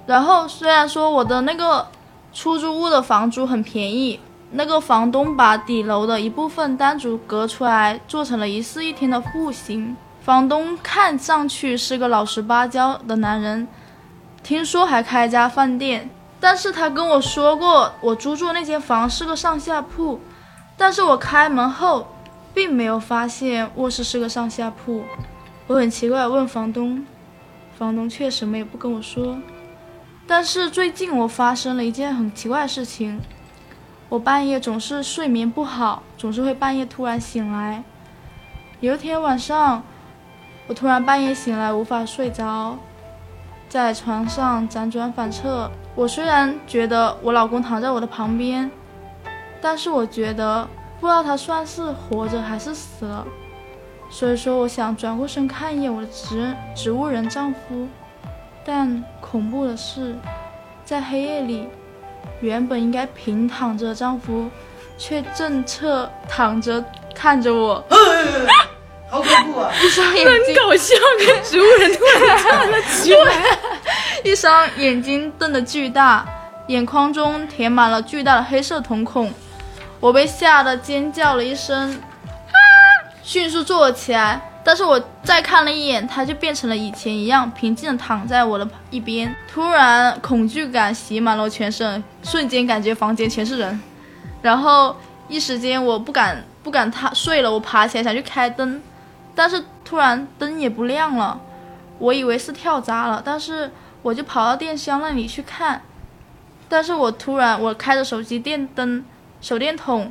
[0.07, 1.87] 然后虽然说我的那个
[2.33, 9.97] 出租屋的房租很便宜，那个房东把底楼的一部分单独隔出来，做成了一室一厅的户型。
[10.21, 13.69] 房东看上去是个老实巴交的男人，
[14.43, 16.09] 听说还开家饭店，
[16.41, 20.21] 但是他跟我说过，我租住那间房是个上下铺，
[20.77, 22.09] 但是我开门后，
[22.55, 25.03] 并没有发现卧室是个上下铺。
[25.67, 27.07] 我很奇怪，问房东，
[27.79, 29.39] 房东却什么也不跟我说。
[30.27, 33.19] 但是最近我发生了一件很奇怪的事情，
[34.11, 37.83] 我半夜总是睡眠不好，总是会半夜突然醒来。
[38.81, 39.83] 有一天晚上，
[40.67, 42.77] 我突然半夜醒来，无法睡着，
[43.67, 45.71] 在床上辗转反侧。
[45.95, 48.71] 我虽然觉得我老公躺在我的旁边，
[49.63, 50.69] 但是我觉得
[51.01, 53.27] 不知道他算是活着还是死了。
[54.15, 57.89] 所以说，我想转过身看一眼我的植植物人丈夫，
[58.65, 60.15] 但恐怖的是，
[60.85, 61.69] 在黑夜里，
[62.41, 64.49] 原本应该平躺着的丈夫，
[64.97, 67.85] 却正侧躺着看着我，
[69.11, 69.73] 好恐怖啊！
[69.83, 70.95] 一双眼睛搞笑，
[71.27, 73.59] 跟植物人突然站了起来。
[74.23, 76.25] 一双眼睛瞪得巨大，
[76.69, 79.33] 眼眶中填满了巨大的黑色瞳孔。
[79.99, 82.14] 我被吓得尖叫了一声，啊！
[83.25, 84.51] 迅速坐了起来。
[84.63, 89.35] 但是我再看了一眼，他就变成了以前一样平静的躺在我的一边。
[89.53, 93.79] 突然，恐惧感袭满了全身，瞬间感觉房间全是人。
[94.41, 94.97] 然后
[95.29, 98.81] 一时间我不敢不敢他睡了，我爬起来想去开灯，
[99.35, 101.39] 但是突然灯也不亮了。
[101.99, 105.83] 我以为是跳闸了，但是我就跑到电箱那里去看，
[106.71, 109.05] 但是我突然我开着手机电灯
[109.43, 110.11] 手电筒，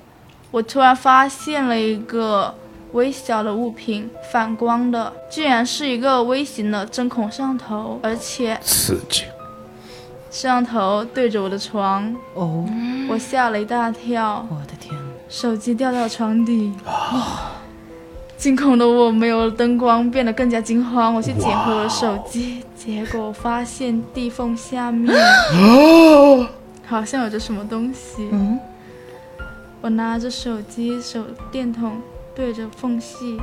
[0.52, 2.56] 我突然发现了一个
[2.94, 9.26] 微小的物品，反光的，居然是一个微型的针孔摄像头，而且刺激。
[10.32, 12.66] 摄像头对着我的床，哦，
[13.10, 14.98] 我吓了一大跳，我的天！
[15.30, 16.74] 手机掉到床底。
[18.36, 21.14] 惊恐的我没有了灯光，变得更加惊慌。
[21.14, 25.16] 我去捡回我的手机，结果发现地缝下面
[25.54, 26.48] 哦
[26.86, 28.28] 好像有着什么东西。
[28.32, 28.60] 嗯，
[29.82, 31.94] 我拿着手机手电筒
[32.36, 33.40] 对着缝隙，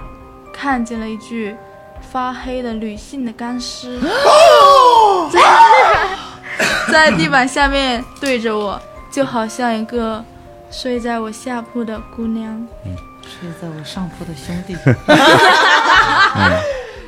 [0.53, 1.57] 看见了一具
[2.11, 4.01] 发黑的女性的干尸，
[5.33, 5.41] 在
[6.93, 8.81] 在地板下面对着我，
[9.13, 10.25] 就好像一个
[10.71, 12.67] 睡在我下铺的姑娘。
[13.23, 14.77] 睡在我上铺的兄弟。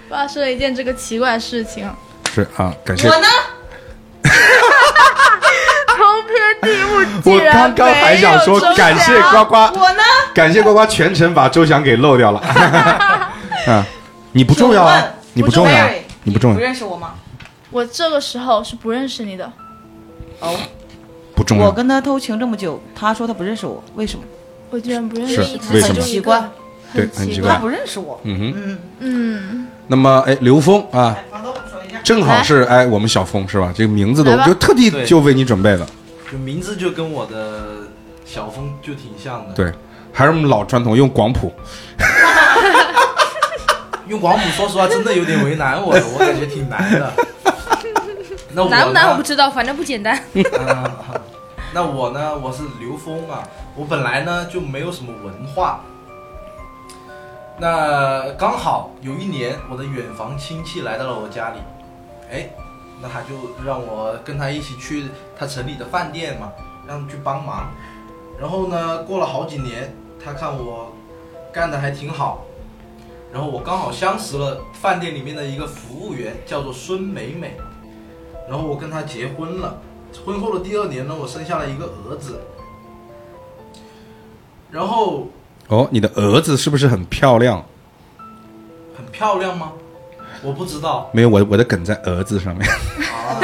[0.09, 1.91] 发生了一件这个奇怪的事情，
[2.33, 3.09] 是啊，感谢。
[3.09, 3.27] 我呢？
[7.25, 10.03] 我刚刚还想说感谢翔呱呱，我呢？
[10.35, 12.41] 感谢呱呱全程把周翔给漏掉了。
[13.67, 13.87] 啊，
[14.33, 15.89] 你不重要啊，你不重要
[16.25, 17.15] 你不重要，认识我吗？
[17.71, 19.51] 我这个时候是不认识你的，
[20.41, 20.55] 哦，
[21.35, 21.67] 不重要。
[21.67, 24.25] 我跟他偷情这么久，他说他不认识我，为什么？
[24.71, 26.43] 我居然不认识他，为什么很奇怪，
[26.95, 27.59] 对，很奇怪他。
[27.59, 28.21] 不认识我。
[28.25, 28.55] 嗯哼。
[28.57, 31.17] 嗯，嗯，那么，哎，刘峰啊。
[32.03, 33.73] 正好是哎我们小峰是吧？
[33.73, 35.87] 这个名字都就特地就为你准备的。
[36.33, 37.81] 就名字就跟我的
[38.25, 39.71] 小峰就挺像的。，对，
[40.15, 41.53] 还是我们老传统，用广谱。
[44.09, 47.13] 用广谱说实话真的有点为难我了，我感觉挺难的。
[48.55, 49.23] 那我难不难我不？
[49.23, 50.19] 知道，反正不简单。
[50.35, 50.45] 嗯
[51.75, 52.37] 那我呢？
[52.37, 53.43] 我是刘峰啊。
[53.75, 55.81] 我本来呢就没有什么文化。
[57.59, 61.59] 那刚好有一年，我的远房亲戚来到了我家里，
[62.31, 62.51] 哎，
[63.03, 63.35] 那他就
[63.67, 66.53] 让我跟他一起去他城里的饭店嘛，
[66.87, 67.73] 让去帮忙。
[68.41, 69.93] 然后呢，过了好几年，
[70.25, 70.93] 他看我
[71.53, 72.45] 干的还挺好，
[73.33, 77.57] 然后我刚好相识了饭店里面的一个服务员，叫做孙美美。
[78.49, 79.81] 然后我跟她结婚了，
[80.25, 82.41] 婚后的第二年呢，我生下了一个儿子。
[84.71, 85.29] 然后
[85.69, 87.65] 哦，你的儿子是不是很漂亮？
[88.97, 89.73] 很漂亮吗？
[90.43, 92.69] 我不知道，没有，我我的梗在儿子上面。
[92.69, 93.39] 啊、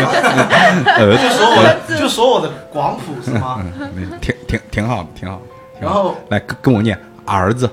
[0.99, 3.63] 儿就说我的就说我的广谱是吗？
[3.81, 5.41] 嗯，没挺挺挺好的，挺好
[5.81, 7.71] 然后来跟跟我念儿子，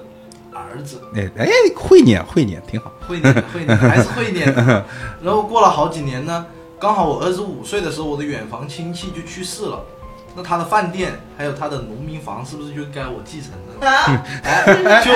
[0.53, 2.91] 儿子哎哎，会念会念，挺好。
[3.07, 4.53] 会念会念 还是会念。
[5.21, 6.45] 然后过了好几年呢，
[6.79, 9.83] 刚好我儿子五岁的时候，我的远房亲戚就去世了。
[10.35, 13.87] 那他的饭店还有他的农民房，是不是就该我继承的？
[14.43, 15.11] 哎，就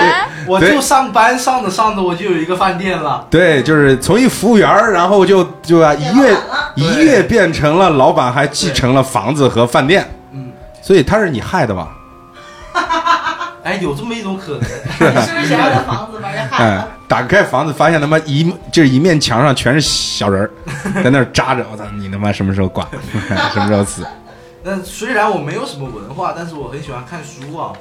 [0.50, 3.28] 我就上班上着上着，我就有一个饭店了。
[3.30, 6.36] 对，就是从一服务员儿，然后就就啊一跃
[6.76, 10.10] 一跃变成了老板，还继承了房子和饭店。
[10.32, 10.52] 嗯，
[10.82, 11.90] 所以他是你害的吧？
[13.62, 14.62] 哎，有这么一种可能。
[15.14, 20.50] 你是不是想要的房子把人 害哎了？，打开房子，发现他妈一就是一面墙上全是小人儿，
[21.04, 21.66] 在那儿扎着。
[21.70, 22.88] 我操，你他妈什么时候挂？
[23.54, 24.06] 什么时候死？
[24.70, 27.74] 但虽然我没有什么文化，但是我很喜欢看书啊。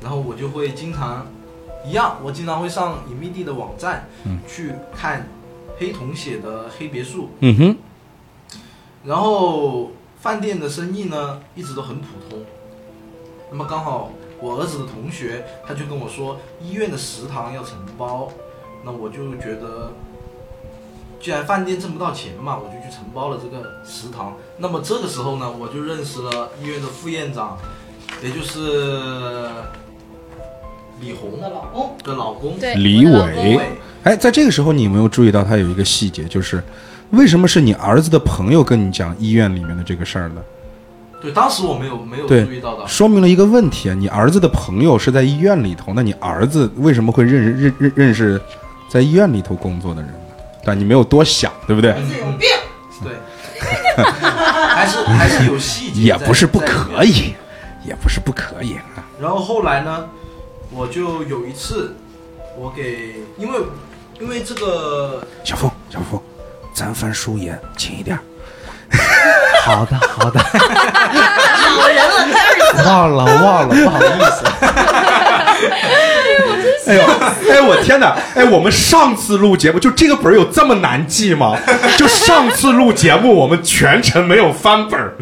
[0.00, 1.26] 然后我就会经常
[1.84, 5.28] 一样，我经常会上隐秘地的网站，嗯去看
[5.78, 7.24] 黑童写的《黑别墅》。
[7.40, 7.76] 嗯哼，
[9.04, 12.42] 然后饭店的生意呢，一直都很普通。
[13.50, 14.10] 那么刚好
[14.40, 18.30] 我儿子的同学他就跟我说，医院的食堂要承包，
[18.82, 19.92] 那我就觉得，
[21.20, 24.36] 既然饭店挣不到钱嘛，我就去承包了这个食堂。
[24.58, 27.56] 那么这个时候呢，我就认识了医院的副院长，
[28.22, 29.48] 也就是
[31.00, 33.58] 李红的老公的老公对李伟。
[34.04, 36.62] 哎，在这个时候，你有没有注意到他有一个细节，就是
[37.10, 40.42] 为什么是你儿子的朋友跟你讲医院里面的这个事儿呢？
[41.20, 42.86] 对，当时我没有没有注意到的。
[42.86, 48.40] 说明了一个问题啊，你儿子的朋友是在医院里头，那你儿子为什么会认识认认认识
[48.88, 50.10] 在医院里头工作的人
[50.66, 50.72] 呢？
[50.72, 51.90] 但你没有多想，对不对？
[51.90, 52.48] 有病，
[53.04, 53.12] 对，
[54.04, 57.34] 还是还是有细节，也不是不可以，
[57.84, 59.06] 也不是不可以啊。
[59.20, 60.08] 然后后来呢，
[60.70, 61.94] 我就有一次，
[62.58, 63.60] 我给因为
[64.20, 66.20] 因为这个小峰，小峰，
[66.74, 68.18] 咱翻书也轻一点。
[69.64, 70.40] 好的好的，
[71.78, 74.44] 老人了，忘了忘了，不好意思。
[76.86, 77.02] 哎呦，
[77.50, 78.16] 哎我天哪！
[78.34, 81.56] 哎，我们上次录节目就这个本儿有这么难记吗？
[81.96, 85.14] 就上次录节目我们全程没有翻本儿，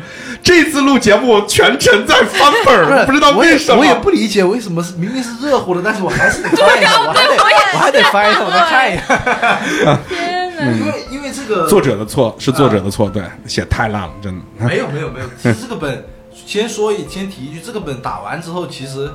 [0.42, 3.80] 这次录节目全程在翻本儿，不知道为什么。
[3.80, 7.36] 我也不理解为什么是明明是热乎的，但是我还是得 翻一下，我还得
[7.72, 9.98] 我还得翻一下，我再看一下。
[10.08, 10.64] 天哪！
[10.64, 14.42] 因为因为这个作者的错是作者的错，对，写太烂了，真的。
[14.66, 16.04] 没有没有没有，其实这个本
[16.46, 19.10] 先说一先提一句，这个本打完之后，其实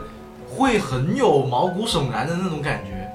[0.50, 3.10] 会很有毛骨悚然的那种感觉。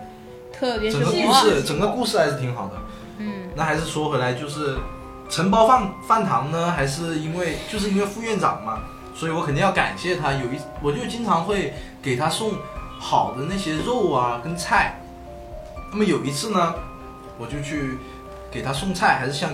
[0.53, 2.75] 特别是整个故，事整个故事还是挺好的。
[3.19, 4.77] 嗯，那还是说回来，就是
[5.29, 8.79] 承包饭饭堂呢，还是因为就是因为副院长嘛，
[9.15, 10.33] 所以我肯定要感谢他。
[10.33, 12.53] 有一我就经常会给他送
[13.01, 15.01] 好的那些肉啊跟菜。
[15.91, 16.75] 那么有一次呢，
[17.39, 17.99] 我就去
[18.51, 19.51] 给他送菜，还是像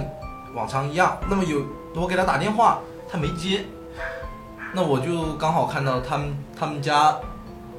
[0.55, 1.18] 往常一样。
[1.28, 1.62] 那么有
[1.95, 3.64] 我给他打电话，他没接。
[4.72, 7.16] 那我就刚好看到他们他们家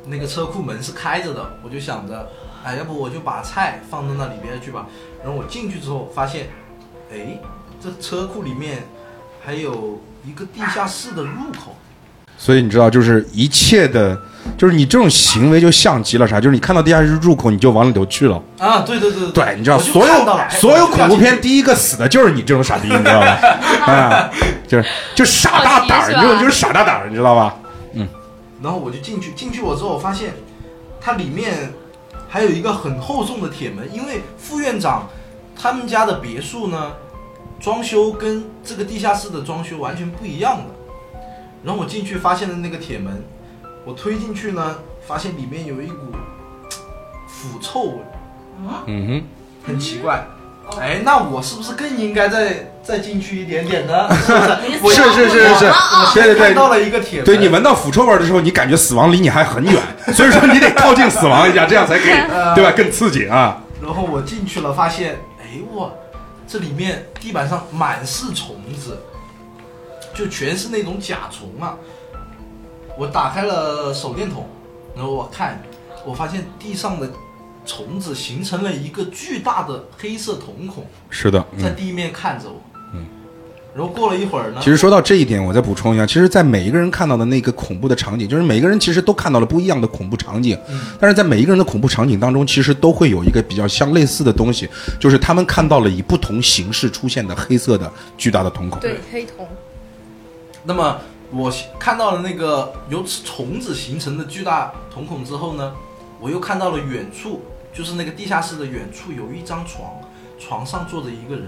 [0.06, 2.30] 那个车库门是开着的，我就想着，
[2.64, 4.88] 哎，要不我就把菜放到那里边去吧。
[5.24, 6.50] 然后我进去之后发现，
[7.12, 7.40] 哎，
[7.82, 8.88] 这车库里面
[9.46, 11.76] 还有一个地下室的入口。
[12.38, 14.20] 所以你知道，就是一切的，
[14.58, 16.42] 就是你这种行为就像极了啥？
[16.42, 18.42] 就是你看到地下室入口，你就往里头去了。
[18.58, 23.38] 啊，对对对对，你知道，所有所有恐怖片第一个死的就是你这种傻逼，你知道吧？
[23.86, 24.32] 啊，
[24.68, 27.56] 就是就傻大胆儿，你这种就是傻大胆儿，你知道吧？
[28.62, 30.34] 然后我就进去，进去我之后我发现，
[31.00, 31.74] 它里面
[32.30, 35.10] 还有一个很厚重的铁门，因为副院长
[35.56, 36.94] 他们家的别墅呢，
[37.60, 40.66] 装修跟这个地下室的装修完全不一样的。
[41.64, 43.24] 然后我进去发现了那个铁门，
[43.86, 46.12] 我推进去呢，发现里面有一股
[47.28, 47.98] 腐臭味，
[48.86, 49.24] 嗯哼
[49.66, 50.26] 很奇怪。
[50.80, 54.08] 哎，那我是不是更应该再再进去一点点呢？
[54.16, 54.96] 是不是？
[54.96, 55.72] 是是是
[56.14, 59.82] 对对对到了一个铁门，对你闻到腐臭味儿的时候，你感觉死亡离你还很远，
[60.14, 62.14] 所以说你得靠近死亡一下，这样才可以，
[62.56, 62.72] 对吧？
[62.76, 63.62] 更刺激啊！
[63.82, 65.92] 然后我进去了，发现，哎我，
[66.48, 68.98] 这里面地板上满是虫子，
[70.14, 71.76] 就全是那种甲虫啊。
[72.98, 74.48] 我打开了手电筒，
[74.96, 75.62] 然后我看，
[76.06, 77.10] 我发现地上的
[77.66, 81.64] 虫子形成了一个巨大的黑色瞳孔，是的，嗯。
[81.64, 82.62] 在地面看着我。
[82.94, 83.06] 嗯。
[83.74, 90.60] 然后过了一会儿呢，其实说到这一点，我再补充一下，其实，在每一个人看到的那个恐怖的场景，就是每个人其实都看到了不一样的恐怖场景，
[91.00, 94.68] 但是在每一个人的恐怖场景当中，其实都会有一个比较相类似的东西，
[95.00, 98.78] 就是他们看到了以不同形式出现的黑色的巨大的瞳孔。
[98.82, 99.48] 对黑瞳，
[100.66, 101.00] 那么
[101.32, 101.50] 我
[101.80, 105.72] 看到了那个由虫子形成的巨大瞳孔之后呢，
[106.20, 107.42] 我又看到了远处，
[107.74, 109.92] 就是那个地下室的远处有一张床，
[110.40, 111.48] 床上坐着一个人。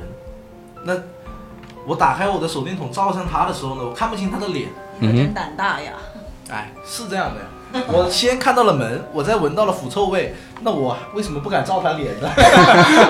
[0.86, 0.94] 那
[1.88, 4.70] 我打开我的手电筒照向他的时候呢，我看不清他的脸。
[5.00, 5.94] 可真胆大呀！
[6.50, 7.86] 哎，是这样的呀。
[7.88, 12.30] 我先看到了门，我再闻到了腐臭味，那我为什么不敢照他脸呢？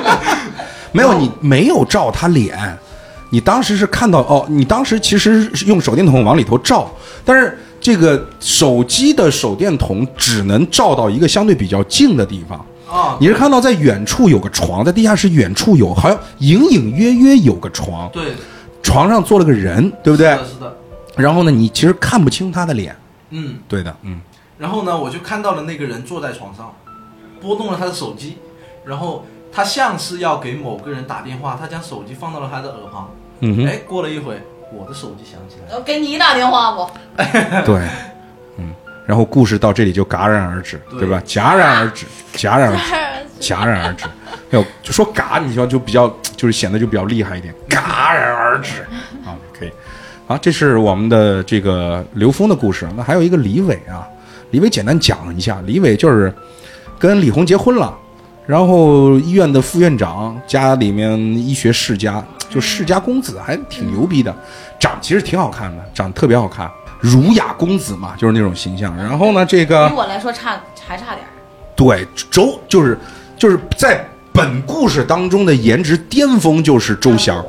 [0.93, 2.77] 没有，你没有照他脸，
[3.29, 6.89] 你当时是看到哦，你当时其实是用手电筒往里头照，
[7.25, 12.65] 但是这个手机的手电筒只能照到一个相对比较近的地方。
[12.93, 18.33] 啊，你是看到在远处有个床，在地下室远处有，好像隐隐约约有个床，对，
[18.83, 20.37] 床上坐了个人，对不对是？
[20.37, 20.77] 的，是的，
[21.15, 22.95] 然后呢，你其实看不清他的脸，
[23.31, 23.55] 嗯。
[23.67, 24.21] 对的，嗯，
[24.59, 26.71] 然后呢，我就看到了那个人坐在床上，
[27.41, 28.37] 拨动了他的手机，
[28.85, 33.09] 然后他像是要给某个人打电话，他将手机放到了他的耳旁。
[33.39, 34.39] 嗯哼，哎，过了一会，
[34.71, 35.79] 我的手机响起来了。
[35.79, 36.87] 我给你打电话不？
[37.65, 37.89] 对，嗯，
[39.05, 41.21] 然后故事到这里就戛然而止，对对吧？
[41.25, 44.05] 戛然而止，戛然而止，戛然而止。
[44.49, 48.81] 没有，就说嘎，你说就比较，就是显得就比较厉害一点，戛然而止
[49.25, 49.71] 啊，可以。
[50.27, 52.87] 好，这是我们的这个刘峰的故事。
[52.95, 54.07] 那还有一个李伟啊，
[54.51, 56.33] 李伟简单讲一下，李伟就是
[56.97, 57.93] 跟李红结婚了，
[58.45, 64.33] 然后医院的副院长，家里面医学世家，就世家公子，还挺牛逼的，
[64.79, 66.71] 长其实挺好看的，长得特别好看，
[67.03, 68.95] 儒雅公子嘛，就是那种形象。
[68.95, 71.27] 然后呢，这个对我来说差还差点。
[71.75, 72.97] 对，周就是
[73.37, 77.43] 就是在本故事当中的颜值巅峰就是周翔，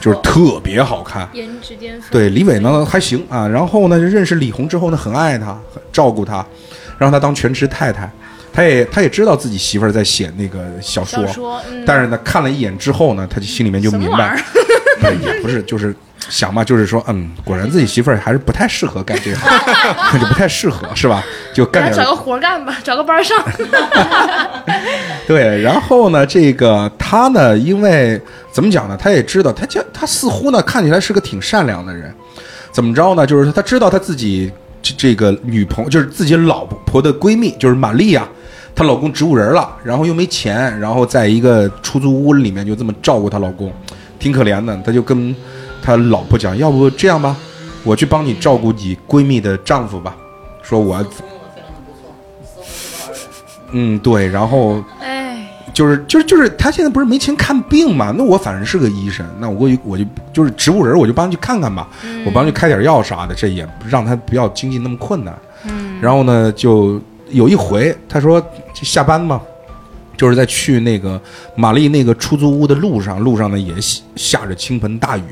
[0.00, 1.28] 就是特别好看。
[1.34, 2.08] 颜值巅峰。
[2.10, 6.42] 对，李伟呢还行啊，然后呢认识李红之后呢，很爱她，很照顾她，
[6.96, 8.10] 让她当全职太太。
[8.54, 14.40] 他也他也知道自己媳妇儿在写那个小说，小说嗯但是呢看了一眼之后呢，他就心里面就明白
[15.20, 15.92] 也不是就是
[16.28, 19.48] 想嘛，就是说嗯，果然自己媳妇儿还是不太适合干这行，
[20.20, 21.22] 就不太适合是吧？
[21.54, 23.36] 就干点找个活儿干吧，找个班儿上。
[25.26, 28.20] 对，然后呢，这个他呢，因为
[28.50, 28.96] 怎么讲呢？
[29.00, 32.12] 他也知道，他就他似乎呢看起来是个挺善良的人。
[32.72, 33.26] 怎么着呢？
[33.26, 34.50] 就是他知道他自己
[34.82, 38.28] 这这个女朋友，就是自己老婆的闺蜜，就是玛丽啊，
[38.74, 43.72] 她老公植物人了，然后又没钱，然后在一个出租屋里面就这么照顾她老公，
[44.18, 44.76] 挺可怜的。
[44.84, 45.34] 他就跟
[45.84, 47.36] 他老婆讲，要不这样吧，
[47.82, 50.16] 我去帮你照顾你闺蜜的丈夫吧。
[50.62, 51.04] 说我，
[53.72, 58.14] 嗯，对，然后哎，就是就是就是他现在不是没钱看病嘛？
[58.16, 61.86] 那我反正是个医生，那我过去我就就是植物人，我就帮他去看看吧，
[62.24, 65.38] 我帮他去开点药啥的，这也让他不要经济那么困难。
[65.64, 68.40] 嗯，然后呢，就有一回他说
[68.72, 69.38] 就下班嘛，
[70.16, 71.20] 就是在去那个
[71.54, 75.24] 玛丽那个出租屋的路上，路上呢也下下着倾盆大雨。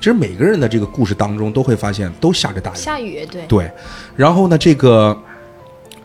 [0.00, 3.46] 其实每个人的这个故事当中都会发现都下着大雨，下雨对。
[3.46, 3.70] 对，
[4.16, 5.16] 然后呢，这个，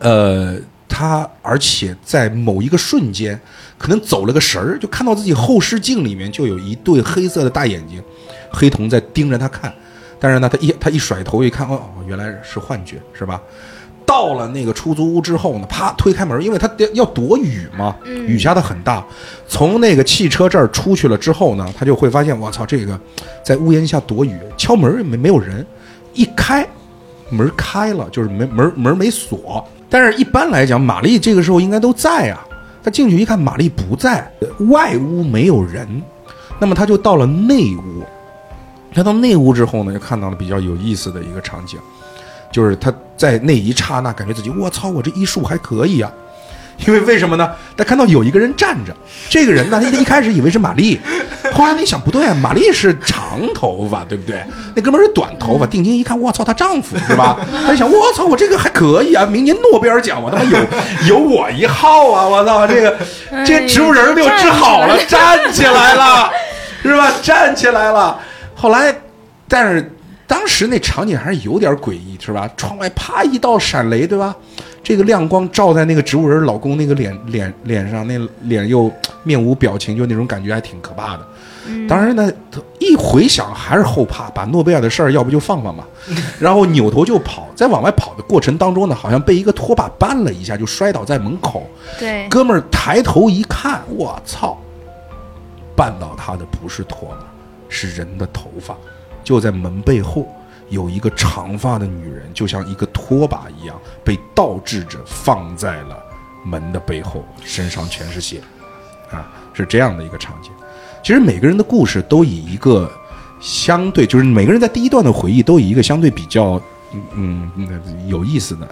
[0.00, 3.40] 呃，他而且在某一个瞬间，
[3.78, 8.02] 可能走了个神儿，就看到自己后视镜里面就有一对黑色的大眼睛，
[8.52, 9.72] 黑瞳在盯着他看。
[10.20, 13.40] 但是呢，他一他一甩头一看，哦，哦原来是幻觉，是吧？
[14.16, 19.04] 到了那个出租屋之后呢，啪推开门，因为他得要躲雨嘛，雨下的很大。
[19.46, 22.98] 从那个汽车这儿出去了之后呢，他就会发现，我操，这个
[23.44, 25.66] 在屋檐下躲雨，敲门也没没有人，
[26.14, 26.66] 一开
[27.28, 29.62] 门开了，就是门门门没锁。
[29.90, 32.42] 但是一般来讲，玛丽这个时候应该都在啊。
[32.82, 34.32] 他进去一看，玛丽不在，
[34.70, 35.86] 外屋没有人，
[36.58, 38.02] 那么他就到了内屋。
[38.94, 41.78] 他到内屋之后呢，就看到了比较有意思的一个场景，
[42.52, 46.10] 就是他在那一刹那感觉自己，我操，我这医术还可以啊。
[46.86, 47.50] 因为为什么呢？
[47.74, 48.94] 他看到有一个人站着，
[49.30, 51.00] 这个人呢，他一开始以为是玛丽，
[51.54, 54.44] 后来他一想不对啊，玛丽是长头发，对不对？
[54.74, 55.66] 那哥们是短头发。
[55.66, 57.38] 定睛一看，我操，她丈夫是吧？
[57.66, 60.58] 他一想，我操，我这个还可以啊，明年诺贝尔奖我他妈有
[61.08, 62.28] 有我一号啊！
[62.28, 62.94] 我操，这个
[63.46, 66.30] 这个植物人被我治好了，站起来了，
[66.82, 67.10] 是吧？
[67.22, 68.20] 站起来了。
[68.54, 68.94] 后来，
[69.48, 69.95] 但是
[70.26, 72.50] 当时那场景还是有点诡异，是吧？
[72.56, 74.34] 窗外啪一道闪雷，对吧？
[74.82, 78.90] 这个亮光照在那个植物人老公那个脸脸脸上，那脸又
[79.24, 81.26] 面无表情，就那种感觉还挺可怕的。
[81.88, 82.32] 当然呢，
[82.78, 85.84] 一回想还是后怕，把诺贝尔的事儿要不就放放吧。
[86.38, 91.68] 然后扭头就跑，在往外跑的过程当中呢，好像被一个拖把绊了一下，就摔倒在门口。
[91.98, 94.56] 对，哥们儿抬头一看，我操！
[95.76, 97.26] 绊倒他的不是拖把，
[97.68, 98.76] 是人的头发，
[99.26, 100.24] 就在门背后
[100.68, 105.98] 有一个长发的女人，就像一个拖把一样，被倒置着放在了
[106.44, 108.40] 门的背后，身上全是血，
[109.10, 110.52] 啊，是这样的一个场景。
[111.02, 112.88] 其实每个人的故事都以一个
[113.40, 116.62] 相对，就是每个人在第一段的回忆都以一个相对比较。
[116.92, 118.66] 嗯嗯，有意思的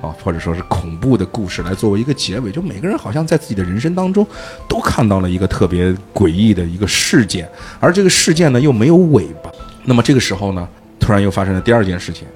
[0.00, 4.26] 哦，或者说是恐怖的故事来作为一个结尾，就每个人好像在自己的人生当中
[4.68, 7.48] 都看到了一个特别诡异的一个事件，
[7.80, 9.50] 而这个事件呢又没有尾巴。
[9.84, 10.66] 那么这个时候呢，
[10.98, 12.26] 突然又发生了第二件事情，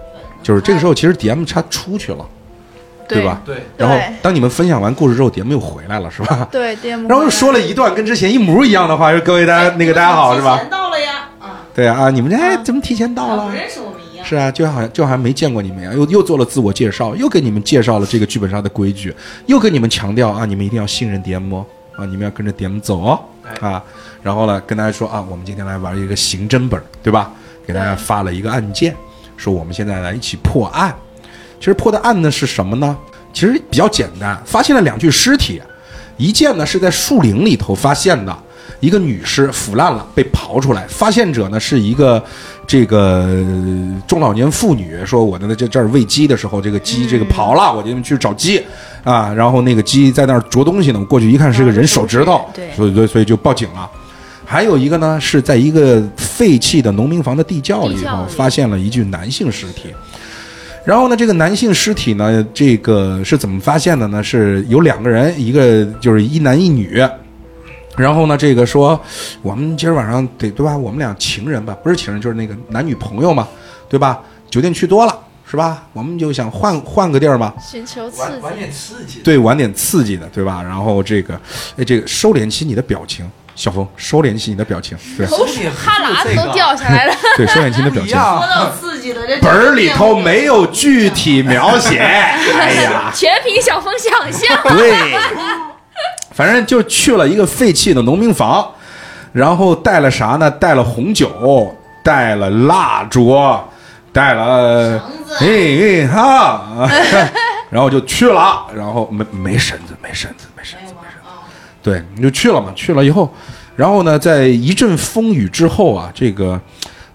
[0.42, 2.26] 就是这个时候其实 DM 他出去了，
[3.08, 3.40] 对吧？
[3.46, 6.46] 对，然后当你们分享完故事之后，DM 又回来了，是吧？
[6.52, 10.62] 对，DM，然后又说了一段跟之前一模一样的话，说各位大家那个大家好，是吧提？
[10.62, 13.52] 前到了呀，啊，对啊，啊你们这哎怎么提前到了不？
[13.54, 13.97] 认识我们一样。
[14.28, 19.14] 是啊，就好像就好像没见过你们一样，又又做了自我介绍，又给你们介绍了这个剧本杀的规矩，
[19.46, 21.64] 又跟你们强调啊，你们一定要信任 DM 哦，
[21.96, 23.18] 啊，你们要跟着 DM 走哦，
[23.60, 23.82] 啊，
[24.22, 27.30] 然后呢，跟大家说啊，我们今天来玩一个刑侦本，对吧？
[27.66, 28.94] 给大家发了一个案件，
[29.36, 30.94] 说我们现在来一起破案。
[31.58, 32.96] 其实破的案呢是什么呢？
[33.32, 35.60] 其实比较简单，发现了两具尸体，
[36.16, 38.36] 一件呢是在树林里头发现的，
[38.80, 40.86] 一个女尸腐烂了，被刨出来。
[40.88, 42.22] 发现者呢是一个
[42.68, 48.62] 这个呃中老年妇女，说我的这这儿喂鸡的时候，这个鸡这个跑了，我就去找鸡
[49.02, 53.90] 啊，然后那个鸡在那儿啄东西呢，我过去一看是个人手指头，对所以所以所以就报警了。
[54.44, 59.94] 还有一个呢，是在一个废弃的农民房的地窖里头地窖里发现了一具男性尸体。
[60.84, 64.22] 然后呢，这个男性尸体呢，这个是怎么发现的呢？
[64.22, 67.02] 是有两个人，一个就是一男一女。
[67.98, 68.98] 然后呢，这个说
[69.42, 70.76] 我们今儿晚上得对吧？
[70.76, 73.46] 我们俩情人吧，不是情人就是那个男女朋友嘛，
[73.88, 74.20] 对吧？
[74.48, 75.18] 酒店去多了
[75.50, 75.82] 是吧？
[75.92, 78.58] 我们就想换换个地儿嘛，寻求刺激玩激。
[78.60, 79.20] 点刺激。
[79.20, 80.62] 对，玩点刺激的，对吧？
[80.62, 81.34] 然后这个，
[81.76, 87.14] 哎，这个收敛起你的表情，小峰，收敛起你的表情，对口水哈喇子都掉下来了。
[87.36, 88.10] 对，收敛起你的表情。
[88.10, 94.76] 说，到刺激的这本儿里头没有具体描写， 哎呀，全凭小峰想象。
[94.76, 94.92] 对，
[96.38, 98.64] 反正就去了一个废弃的农民房，
[99.32, 100.48] 然后带了啥呢？
[100.48, 101.74] 带了红酒，
[102.04, 103.36] 带了蜡烛，
[104.12, 105.02] 带了
[105.40, 106.88] 哎哎哈，
[107.70, 111.28] 然后就去了，然后没没绳子，没绳子，没绳子，没绳子。
[111.82, 113.28] 对，你就去了嘛，去了以后，
[113.74, 116.60] 然后呢，在一阵风雨之后啊，这个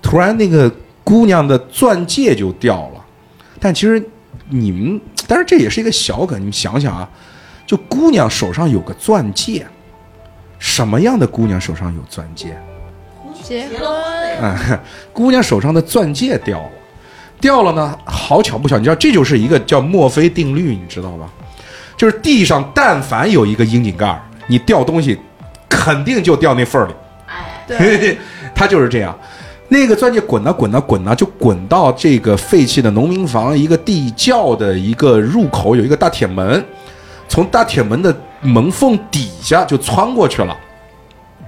[0.02, 0.70] 突然那个
[1.02, 3.02] 姑娘的钻戒就掉了，
[3.58, 4.04] 但其实
[4.50, 5.00] 你们，
[5.30, 7.08] 但是这也是一个小梗，你们想想啊，
[7.66, 9.66] 就姑娘手上有个钻戒，
[10.60, 12.58] 什么样的姑娘手上有钻戒？
[13.42, 13.80] 结婚，
[14.42, 14.80] 嗯，
[15.12, 16.72] 姑娘手上的钻戒掉了，
[17.42, 21.30] 掉了呢，好巧不巧，你知道这就是一个叫墨菲定律，你知道吧？
[21.98, 25.20] 就是地上但凡有一个窨井盖儿，你掉东西
[25.70, 26.94] 肯定就掉那缝儿里。
[27.68, 28.18] 对，
[28.56, 29.18] 他就是这样。
[29.70, 36.64] 那个钻戒滚呐滚呐滚呐，就滚到这个废弃的农民房一个地窖的一个入口，有一个大铁门，
[37.28, 40.56] 从大铁门的门缝底下就穿过去了。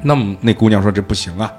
[0.02, 1.52] 那么那姑娘说：“这不行啊，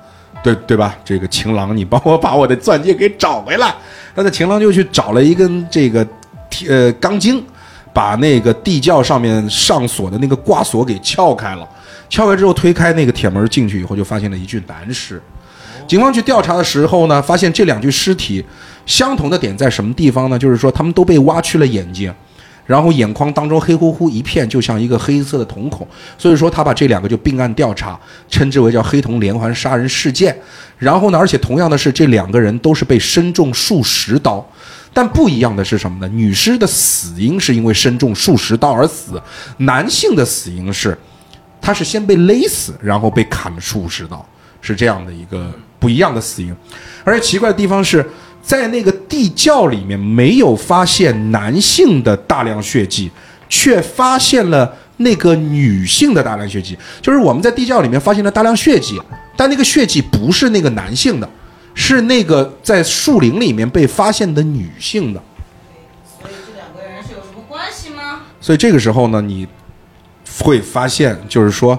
[0.42, 0.96] 对对吧？
[1.04, 3.74] 这个情郎，你帮我把我的钻戒给找回来。”
[4.14, 6.06] 那这情郎就去找了一根这个
[6.48, 7.44] 铁呃钢筋，
[7.92, 11.68] 把那个地窖上面上锁的那个挂锁给撬开了。
[12.08, 15.20] 撬开之后，推开那个铁门进去以后，就发现了一具男尸。
[15.88, 18.44] 警方去调查的时候呢，发现这两具尸体
[18.86, 20.38] 相同的点在什么地方呢？
[20.38, 22.12] 就是说他们都被挖去了眼睛，
[22.66, 25.86] 然后眼眶当中黑乎乎一片，就像一个黑色的瞳孔。
[26.18, 27.98] 所以说他把这两个就并案调查，
[28.28, 30.36] 称之为叫黑瞳连环杀人事件。
[30.78, 34.46] 然后呢，而且同样的是，这两个人都是被身中数十刀。
[34.92, 36.08] 但不一样的是什么呢？
[36.14, 39.20] 女尸的死因是因为身中数十刀而死，
[39.58, 40.96] 男性的死因是
[41.60, 44.26] 他是先被勒死，然后被砍了数十刀，
[44.62, 46.56] 是这样的一个不一样的死因。
[47.04, 48.04] 而且奇怪的地方是
[48.46, 53.10] 在那个地窖里面没有发现男性的大量血迹，
[53.48, 56.78] 却发现了那个女性的大量血迹。
[57.02, 59.02] 就是我们在地窖里面发现了大量血迹，
[59.36, 61.28] 但那个血迹不是那个男性的，
[61.74, 65.20] 是那个在树林里面被发现的女性的。
[66.20, 68.20] 所以这两个人是有什么关系吗？
[68.40, 69.44] 所以这个时候呢，你
[70.40, 71.76] 会发现，就是说，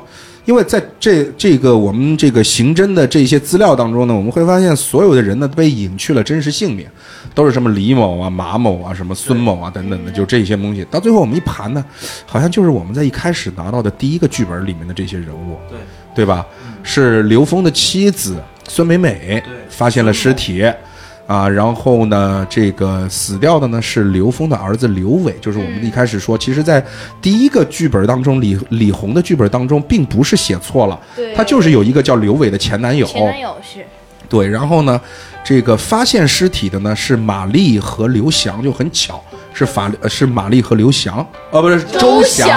[0.48, 6.88] 因为在这这个我们这个刑侦的这些资料当中呢，我们会发现所有的人呢被隐去了真实姓名，
[7.36, 10.88] 都是什么李某啊、马某啊、什么孙某啊等等的，就这些东西。
[10.90, 11.84] 到最后我们一盘呢，
[12.26, 15.78] 好像就是我们在一开始拿到的第一个剧本里面的这些人物，对
[16.16, 16.46] 对吧？
[16.82, 18.38] 是刘峰的妻子
[18.70, 20.64] 孙美美发现了尸体。
[21.28, 26.82] 啊，然后呢，这个死掉的呢是刘峰的儿子刘伟，就是我们一开始说，其实，在
[27.22, 33.86] 第一个剧本当中，李李红的剧本当中，并不是写错了，对他就是有一个叫刘伟的前男友，前男友是。
[34.30, 35.00] 对，然后呢，
[35.44, 39.24] 这个发现尸体的呢是玛丽和刘翔，就很巧，
[39.54, 42.50] 是法呃是玛丽和刘翔，哦，不是周翔，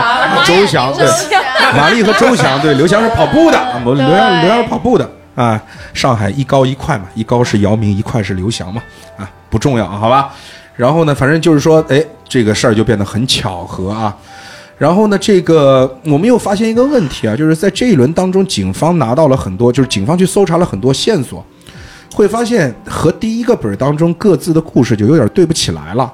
[0.44, 1.06] 周翔，对，
[1.76, 5.08] 玛丽和周翔，对，刘翔是跑步的，啊不，刘翔刘翔是跑步的
[5.41, 5.62] 啊。
[5.95, 8.82] 上海一高一快嘛，一高是姚明，一快是刘翔嘛，
[9.16, 10.34] 啊，不重要啊，好吧。
[10.76, 14.16] 然后呢，反正就是说，哎，这个事儿就变得很巧合啊。
[14.78, 21.45] 然后呢，这个我们又发现一个问题啊，就是在这一轮当中，警方拿到了很多，就是警方去搜查了很多线索，
[22.14, 26.11] 会发现和第一个本儿当中各自的故事就有点对不起来了。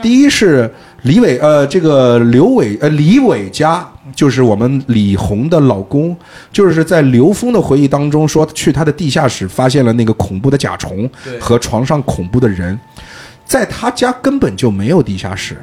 [0.00, 0.72] 第一是
[1.02, 6.16] 李伟，呃，这个刘伟，呃，李伟家就是我们李红的老公，
[6.52, 11.08] 就是在刘峰的回忆当中说，去他的地下室发现了那个恐怖的甲虫
[11.40, 12.78] 和床上恐怖的人，
[13.44, 15.56] 在他家根本就没有地下室。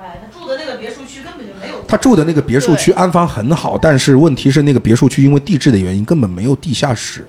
[0.00, 1.84] 哎，他住的那个别墅区根本就没有。
[1.86, 7.26] 他住的那个别墅区安防很好，但是问题是那个别墅区因为地质的原因根本没有地下室。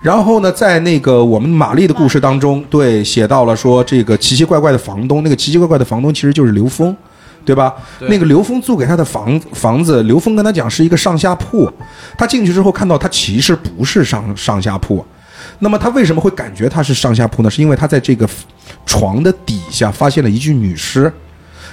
[0.00, 6.96] 然后呢，在那个我们玛丽的故事当中，对写到了说这个奇奇怪怪的房东，那个奇奇怪怪的房东其实就是刘峰，
[7.44, 7.74] 对吧？
[7.98, 11.70] 对那个刘峰租给他的房房子，刘峰跟他讲是一个上下铺，
[12.16, 15.04] 他进去之后看到他其实不是上上下铺，
[15.58, 17.50] 那么他为什么会感觉他是上下铺呢？
[17.50, 18.28] 是因为他在这个
[18.84, 21.12] 床的底下发现了一具女尸。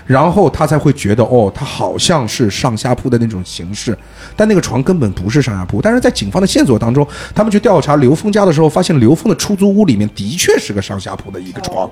[0.07, 3.97] 然后他才会觉得，哦，他好像是上下铺的那种形式，
[4.36, 5.82] 但那个床根本不是上下铺。
[5.82, 11.89] 但是在警方的线索当中，他们去调查刘峰家的时候，发现刘峰的出租屋里面的确是个上下铺的一个床，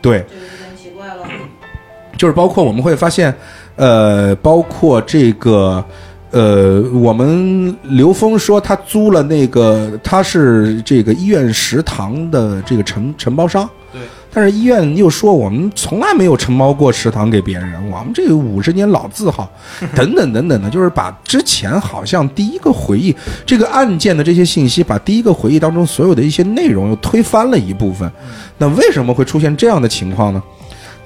[0.00, 1.26] 对，这有点奇怪了。
[2.20, 3.34] 就是包括我们会发现，
[3.76, 5.82] 呃，包括这个，
[6.32, 14.02] 呃，我们刘峰说他租了那个，他是这个医院食堂的这个承承包商，对，
[14.34, 19.50] 但是医院又说我们从来没有承包过食堂给别人，我们这个五十年老字号，
[19.96, 23.16] 等等等等的，就是把之前好像第一个回忆
[23.46, 28.12] 这个案件的这些信息，把第一个回忆当中所有的一些内容又推翻了一部分。
[28.58, 30.42] 那为什么会出现这样的情况呢？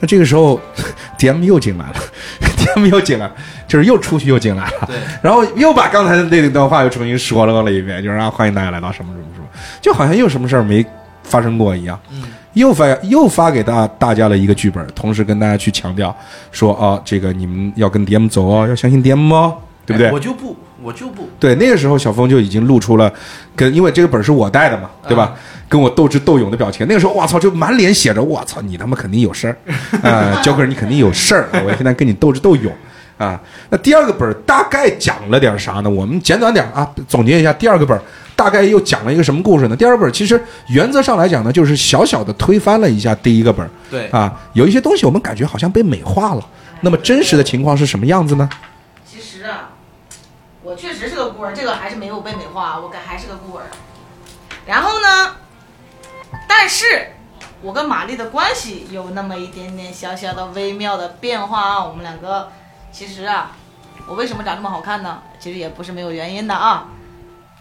[0.00, 0.60] 那这个时候，
[1.18, 1.94] DM 又进来了，
[2.56, 3.32] DM 又进来了，
[3.68, 9.46] 就是又出去又进来了，对，然后又把刚才的那段话又重新说了了一遍，就是啊，欢迎大家来到什么什么什么，
[9.80, 10.84] 就好像又什么事儿没
[11.22, 11.98] 发生过一样。
[12.10, 12.22] 嗯，
[12.54, 16.14] 又发又发给大大家了一个剧本，同时跟大家去强调
[16.52, 19.56] 说啊，这个你们要跟 DM 走哦，要相信 DM 哦，
[19.86, 20.08] 对不对？
[20.08, 23.12] 哎我就不，我就不，对，那个时候小峰就已经露出了
[23.56, 25.34] 跟，因为这个本是我带的嘛，对吧？
[25.68, 26.86] 跟我斗智斗勇的表情。
[26.86, 29.56] 那个时候，我操，就满脸写着我操，你他妈肯定有事儿，
[30.02, 32.72] 啊，交个人你肯定有事儿，我现在跟你斗智斗勇。
[33.16, 35.88] 啊，那第二个本儿大概讲了点啥呢？
[35.88, 38.02] 我们简短点儿啊，总结一下，第二个本儿
[38.34, 39.76] 大概又讲了一个什么故事呢？
[39.76, 46.44] 第二个本儿其实原则上来讲呢，就是小小的推翻了一下第一个本儿，对，啊，有一些东西我们感觉好像被美化了。
[46.80, 48.48] 那么真实的情况是什么样子呢？
[50.64, 53.64] 我确实是个孤儿，这个还是没有被美化，我感还是个孤儿。
[54.64, 55.36] 然后呢，
[56.48, 57.12] 但是
[57.60, 61.84] 我跟玛丽的关系有那么一点点小小的微妙的变化啊。
[61.84, 62.50] 我们两个
[62.90, 63.50] 其实啊，
[64.08, 65.22] 我为什么长这么好看呢？
[65.38, 66.86] 其实也不是没有原因的啊。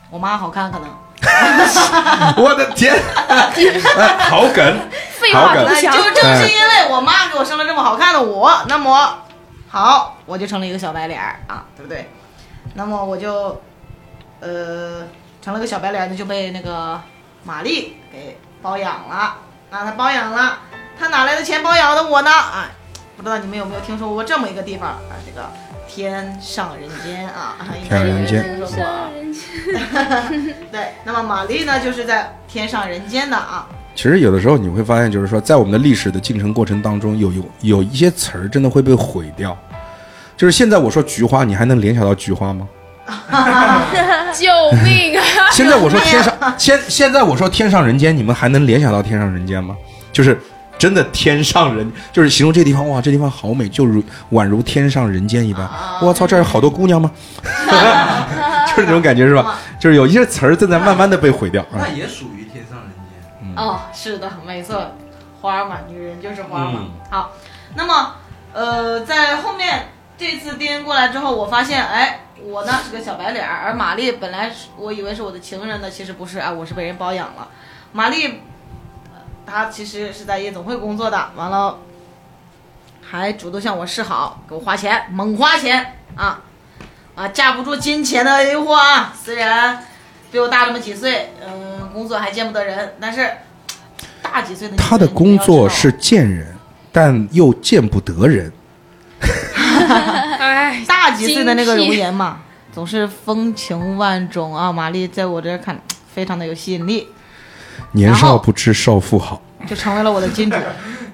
[0.09, 0.87] 我妈好看，可能。
[2.37, 2.93] 我的天，
[3.27, 6.21] 哎好梗，废好梗话不详那就。
[6.21, 9.19] 正是因为我妈给我生了这么好看的我，那么
[9.69, 12.09] 好，我就成了一个小白脸儿啊，对不对？
[12.73, 13.61] 那么我就
[14.39, 15.03] 呃
[15.41, 16.99] 成了个小白脸就被那个
[17.43, 19.35] 玛丽给包养了。
[19.69, 20.59] 那她包养了，
[20.99, 22.29] 她哪来的钱包养的我呢？
[22.29, 22.69] 啊，
[23.15, 25.13] 不知道你们有没有听说过这么一个地方啊？
[25.25, 25.47] 这个
[25.87, 29.09] 天上人间啊，应该有人间听说过啊。
[30.71, 33.67] 对，那么玛丽呢，就是在天上人间的啊。
[33.95, 39.55] 其实有的时候你会发现，就是说，在我们的历史的进程过程当中，有有有一些词儿真的会被毁掉。
[40.35, 42.67] 就是现在我说菊花，你还能联想到菊花吗？
[44.33, 44.49] 救
[44.83, 45.23] 命啊！
[45.51, 49.75] 现在我说天上， 现现在我说天上人间，你们还能联想到天上人间吗？
[50.11, 50.39] 就是
[50.77, 55.69] 真的天上人，就是形容这地方，哇，这地方好美，就如宛如天上人间一般。
[56.01, 57.11] 我操，这儿有好多姑娘吗？
[58.67, 59.59] 就是这种感觉是吧？
[59.79, 61.61] 就是有一些词儿正在慢慢的被毁掉。
[61.63, 62.89] 啊那也属于天上人
[63.51, 63.63] 间。
[63.63, 64.95] 哦，是的，没错，
[65.41, 66.79] 花嘛，女人就是花嘛。
[66.79, 67.31] 嗯好，
[67.75, 68.13] 那么
[68.53, 69.89] 呃，在后面
[70.23, 77.49] 这次颠过来之后，我发现，哎，我呢是个小白脸儿，而玛丽本来我以为是我的情人呢，其实不是啊，我是被人包养了。
[77.91, 78.39] 玛丽，
[79.45, 81.77] 她其实是在夜总会工作的，完了
[83.01, 86.39] 还主动向我示好，给我花钱，猛花钱啊
[87.15, 89.13] 啊，架不住金钱的诱惑啊。
[89.21, 89.85] 虽然
[90.31, 93.29] 比我大这么几岁，嗯、工作还见不得人，但是
[94.21, 96.55] 大几岁的他的工作是见人，
[96.93, 98.49] 但又见不得人。
[99.93, 102.39] 哎， 大几岁的那个容颜嘛，
[102.73, 104.71] 总是风情万种啊。
[104.71, 105.79] 玛丽在我这儿看
[106.13, 107.07] 非常的有吸引力，
[107.91, 110.57] 年少不知少妇好，就成为了我的金主。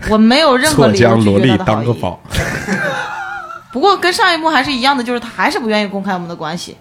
[0.10, 1.86] 我没有任何错理由拒将萝莉绝她的好意。
[1.86, 2.20] 当个宝。
[3.72, 6.76] 不过跟上一幕还是一样的，就是他还是不愿意公开我们的关系。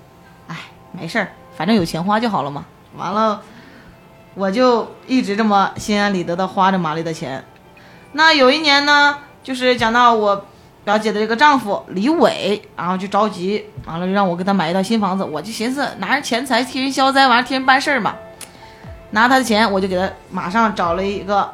[0.47, 0.57] 哎，
[0.93, 2.65] 没事儿，反正有钱花就好了嘛。
[2.97, 3.43] 完了，
[4.35, 7.45] 我就一直这么心安理得的花着玛丽的钱。
[8.13, 10.47] 那有一年呢，就是讲到我
[10.89, 15.23] 表姐的这个丈夫李伟，然后就着急，完了就让我给他买一套新房子。
[15.23, 18.15] 我就寻思拿着钱财替人消灾，完了替人办事儿嘛。
[19.11, 21.47] 拿他的钱，我就给他马上找了一个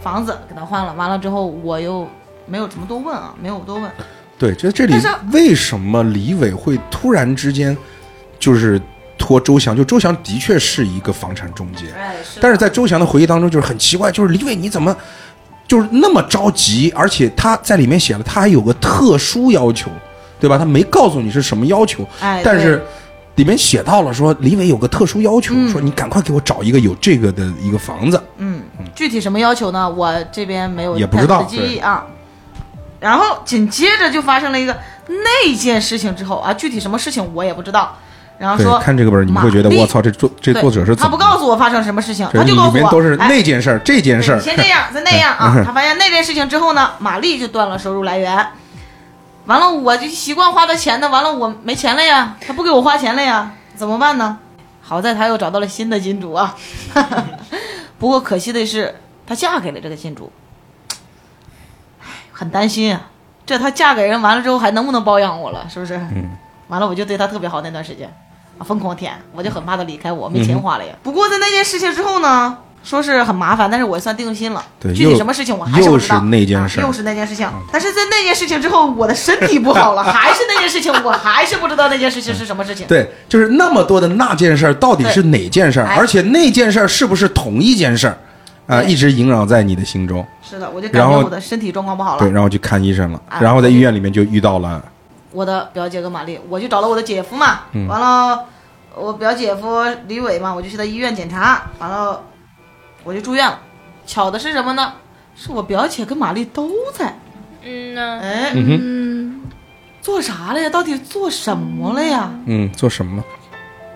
[0.00, 0.94] 房子给他换了。
[0.94, 2.06] 完了之后，我又
[2.46, 3.90] 没有怎么多问啊，没有多问。
[4.38, 4.94] 对，这这里
[5.32, 7.76] 为什么李伟会突然之间
[8.38, 8.80] 就是
[9.18, 9.76] 托周翔？
[9.76, 14.96] 就周翔的确是一个房产中介，哎，是但是在周翔的回忆当中，就是很奇怪，就是李伟你怎么
[15.68, 16.90] 就是那么着急？
[16.96, 19.90] 而且他在里面写了，他还有个特殊要求，
[20.40, 20.58] 对吧？
[20.58, 22.82] 他没告诉你是什么要求，哎，但是
[23.34, 28.20] 里面写到了说李伟有个特殊要求，嗯说你赶快给我找一个有这个的一个房子。
[28.38, 28.62] 嗯，
[28.94, 29.88] 具体什么要求呢？
[29.88, 31.46] 我这边没有也不知道
[31.82, 32.06] 啊。
[32.98, 37.96] 然后紧接着就发生了一个那件事情之后啊，具体什么事情我也不知道。
[38.38, 41.16] 然后说，看这个本儿，你们会觉得我操，这作这作者是他不？
[41.16, 45.64] 告诉我发生什么事情，他就告诉我里面都是哎那件事儿，这件事儿，先这样，再那样啊嗯。
[45.64, 48.46] 他发现那件事情之后呢，玛丽就断了收入来源。
[49.46, 54.38] 完了，我就习惯花他钱的，完了我没钱了呀，他不给我花钱了呀，怎么办呢？
[54.80, 56.54] 好在他又找到了新的金主啊。
[57.98, 58.94] 不过可惜的是，
[59.26, 60.30] 她嫁给了这个金主，
[62.00, 63.08] 唉，很担心啊。
[63.44, 65.66] 这她嫁给人完了之后还能不能包养我了？
[65.68, 65.96] 是不是？
[66.14, 66.30] 嗯。
[66.68, 68.08] 完了，我就对她特别好那段时间，
[68.58, 70.92] 啊，疯狂舔，我就很怕他离开我，没钱花了呀。
[71.02, 74.64] 不过在那件事情之后呢，说是很麻烦，但是我算定心了。
[74.80, 76.16] 对具体什么事情我还是不知道。
[76.16, 77.48] 又是那件事又是那件事情。
[77.72, 82.86] 但是在那件事情之后，我的身体不好了， 还是那件事情，我还是不知道那件事情是什么事情。
[82.86, 88.18] 对，就是那么多的那件事儿到底是哪件事而且那件事儿是不是同一件事儿
[88.66, 88.82] 啊？
[88.82, 90.24] 对一直萦绕在你的心中。
[90.42, 94.82] 是的，我就感觉我的身体状况不好了对，然后去看医生了，哎然后在医院里面就遇到了，
[95.30, 97.60] 我的表姐跟玛丽，我就找了我的姐夫嘛。
[97.72, 98.44] 嗯完了，
[98.94, 102.22] 我表姐夫李伟嘛，我就去他医院检查，完了
[103.04, 103.58] 我就住院了。
[104.06, 104.94] 巧的是什么呢？
[105.36, 107.14] 是我表姐跟玛丽都在。
[107.62, 109.42] 嗯呢，哎，嗯
[110.00, 110.70] 做啥了呀？
[110.70, 112.30] 到底做什么了呀？
[112.46, 113.22] 嗯，做什么？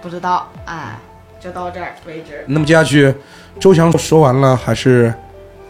[0.03, 0.47] 不知道。
[0.66, 0.99] 哎，
[1.41, 2.45] 就到这儿为止。
[2.47, 3.14] 那么接下去，
[3.59, 5.12] 周翔说完了，还是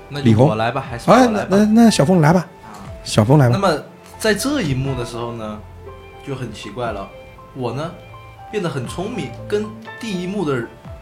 [0.08, 1.84] 那李红就我来吧，还是哎，我来吧那那。
[1.84, 2.46] 那小峰来吧，
[3.04, 3.56] 小峰来吧。
[3.58, 3.82] 那么
[4.22, 5.60] 在这一幕的时候呢，
[6.24, 7.08] 就很奇怪了，
[7.56, 7.90] 我呢
[8.52, 9.66] 变得很聪明，跟
[9.98, 10.54] 第一幕的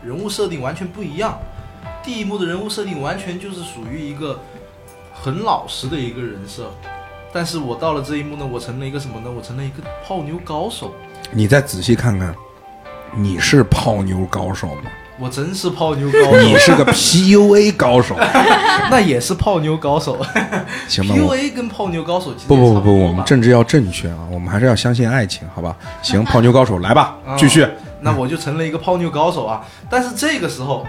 [0.02, 1.38] 人物设定完全不一样。
[2.02, 4.40] 第一幕的人物设定完全就是属于一个
[5.12, 6.70] 很老实的一个人设，
[7.30, 9.30] 但是我到了这一幕呢，我成了一个什么呢？
[9.30, 10.94] 我成了一个泡妞高手。
[11.30, 12.34] 你再仔细看看，
[13.14, 14.90] 你是泡妞高手吗？
[15.20, 18.16] 我真是泡妞高手，你是个 PUA 高手，
[18.90, 20.18] 那也是泡妞高手。
[20.88, 21.14] 行吧？
[21.18, 25.76] 我 PUA 跟泡妞高手不不不不，我们政治要正确啊，我们还是要相信爱情，好吧？
[26.00, 27.66] 行，泡妞高手来吧，啊继续。
[28.00, 29.62] 那我就成了一个泡妞高手啊！
[29.90, 30.86] 但是这个时候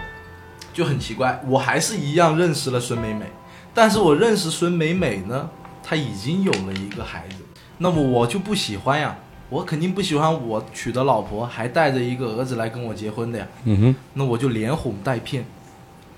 [0.73, 3.25] 就很奇怪，我还是一样认识了孙美美，
[3.73, 5.49] 但是我认识孙美美呢，
[5.83, 7.43] 她已经有了一个孩子，
[7.79, 9.13] 那么我就不喜欢呀，
[9.51, 15.45] 我肯定不喜欢我娶的老婆还带着一个儿子来跟我结婚的呀，嗯哼，那我就连哄带骗，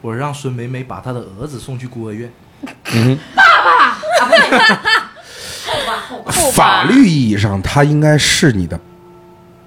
[0.02, 2.32] 我让孙美美把她的儿子送去孤儿院。
[2.94, 3.98] 嗯哼，爸爸
[6.52, 8.80] 法律意义上他应该是你的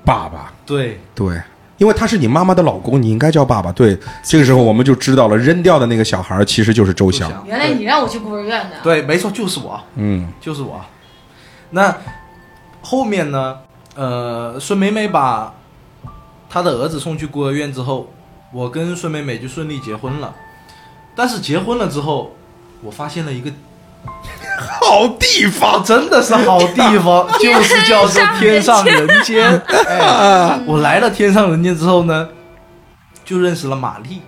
[0.04, 1.42] 爸爸，对，对，
[1.76, 3.72] 因为他是你妈妈的老公，你应该叫爸爸。
[3.72, 7.44] 对，这个时候我们就知道了，扔掉的那个小孩其实就是周翔。
[7.44, 8.76] 原来你让我去孤儿院的。
[8.84, 9.82] 对，没错，就是我。
[9.96, 10.80] 嗯就是我。
[11.70, 11.92] 那
[12.88, 13.56] 后面呢？
[13.96, 15.52] 呃，孙美美把
[16.48, 18.12] 她的儿子送去孤儿院之后，
[18.52, 20.32] 我跟孙美美就顺利结婚了。
[21.16, 22.36] 但是结婚了之后，
[22.82, 23.50] 我发现了一个
[24.80, 29.60] 好地方，真的是好地方， 就是叫做天上人间。
[29.88, 32.28] 哎，我来了天上人间之后呢，
[33.24, 34.20] 就认识了玛丽。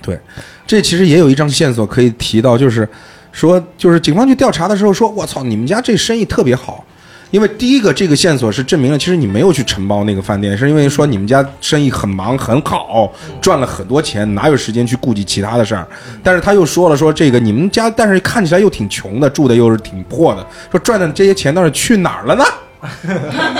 [0.00, 0.18] 对，
[0.66, 2.88] 这其实也有一张线索可以提到，就是
[3.32, 6.82] 说，就是警方去调查的时候说，我操，你们家这生意特别好。
[7.30, 15.86] 因为第一个这个线索是证明了，其实你没有去承包那个饭店，是因为说你们家生意很忙很好，赚了很多钱，哪有时间去顾及其他的事儿？
[16.22, 22.44] 但是他又说了说这个你们家，但是看起来又挺穷的，住的又是挺破的，说赚的这些钱到底去哪儿了呢？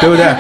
[0.01, 0.35] 对不对？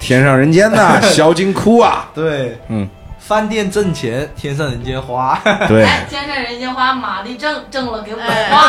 [0.00, 2.88] 天上人间呐，小金库啊， 对，嗯，
[3.24, 5.40] 饭店挣钱，天上人间花。
[5.68, 5.84] 对。
[5.84, 8.60] 哎，天上人间花，玛丽挣挣了给我哎花。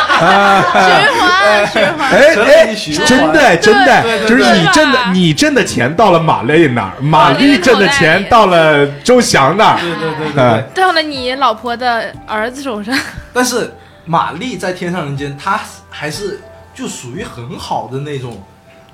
[0.72, 2.74] 循环循环，哎哎，
[3.04, 9.80] 真的真的，就是你挣的你挣的钱到了马丽那儿，马丽丽挣的钱到了周翔那儿。
[9.80, 10.64] 对对对对。
[10.74, 12.96] 到了你老婆的儿子手上，
[13.34, 13.74] 但是
[14.04, 16.40] 玛丽在天上人间，她还是
[16.72, 18.40] 就属于很好的那种，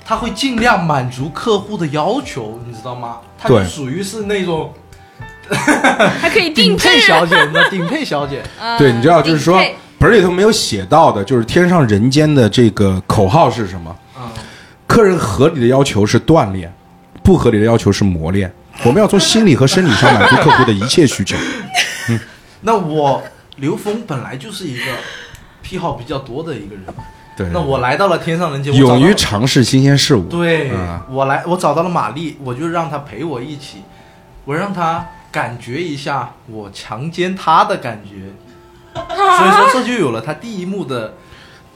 [0.04, 3.18] 她会尽量满足客户的要求，你知道吗？
[3.38, 4.72] 她就属于是那种
[6.20, 8.42] 还可以顶配小姐，那 顶配小姐。
[8.60, 9.62] 嗯对，你知道，就是说
[9.98, 13.94] 本里头没有写到的，就是天上人间的这个口号是什么？
[14.18, 14.22] 嗯，
[14.86, 16.72] 客人合理的要求是锻炼，
[17.22, 18.52] 不合理的要求是磨练。
[18.84, 21.36] 我们要从心理和生理上满足客户的一切需求。
[22.62, 23.22] 那我
[23.56, 24.84] 刘峰本来就是一个
[25.60, 26.84] 癖好比较多的一个人，
[27.36, 30.22] 对，那我来到了天上人间，勇于尝试新鲜事物。
[30.24, 33.82] 对、啊我来，我找到了玛丽，我就让她陪我一起，
[34.46, 38.32] 我让她感觉一下我强奸她的感觉，
[38.94, 41.14] 所以说这就有了他第一幕的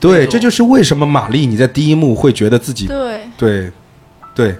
[0.00, 3.72] 对，这就是为什么玛丽你在第一幕会觉得自己对，对，
[4.34, 4.56] 对，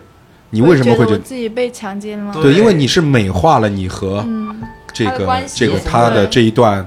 [0.51, 2.33] 你为什么会觉得我自己被强奸了？
[2.33, 2.45] 对。
[2.45, 2.55] 对？
[2.55, 4.63] 因为你是美化了你和嗯。
[4.95, 6.79] 这个这个他的这一段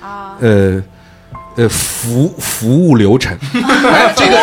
[0.00, 0.80] 啊，呃
[1.56, 3.36] 呃服 服务流程，
[4.14, 4.38] 这个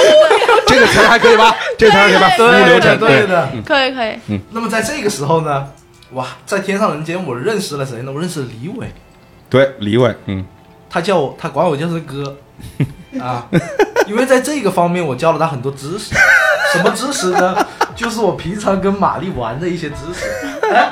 [0.68, 1.56] 这个词儿还可以吧？
[1.78, 2.30] 这个词儿还可以吧？
[2.36, 3.50] 服务流程，对的。
[3.66, 4.40] 可以可以，嗯。
[4.52, 5.66] 那么在这个时候呢，
[6.14, 8.12] 哇，在天上人间我认识了谁呢？
[8.12, 8.92] 我认识了李伟，
[9.50, 10.46] 对，李伟，嗯，
[10.90, 12.38] 他叫我，他管我叫声哥
[13.20, 13.48] 啊，
[14.08, 16.16] 因为在这个方面我教了他很多知识。
[16.74, 17.56] 什么知识呢？
[17.96, 20.26] 就是我平常跟玛丽玩的一些知识。
[20.68, 20.90] 哎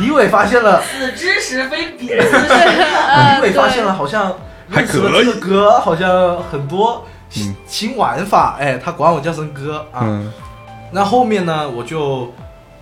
[0.00, 2.20] 李伟发现了，此知识非彼知识
[3.36, 4.34] 李伟发现了，好像
[4.68, 8.56] 认识了这个哥，好像很多新新玩法。
[8.58, 10.00] 哎，他管我叫声哥啊。
[10.02, 10.32] 嗯，
[10.90, 12.32] 那后面呢，我就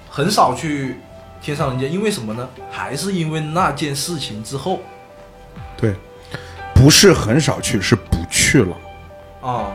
[0.08, 1.00] 很少去
[1.40, 2.48] 天上人间，因为什么呢？
[2.70, 4.80] 还是因为那件事情之后
[5.76, 5.94] 对，
[6.74, 8.76] 不是很少去，是不去了。
[9.42, 9.72] 啊。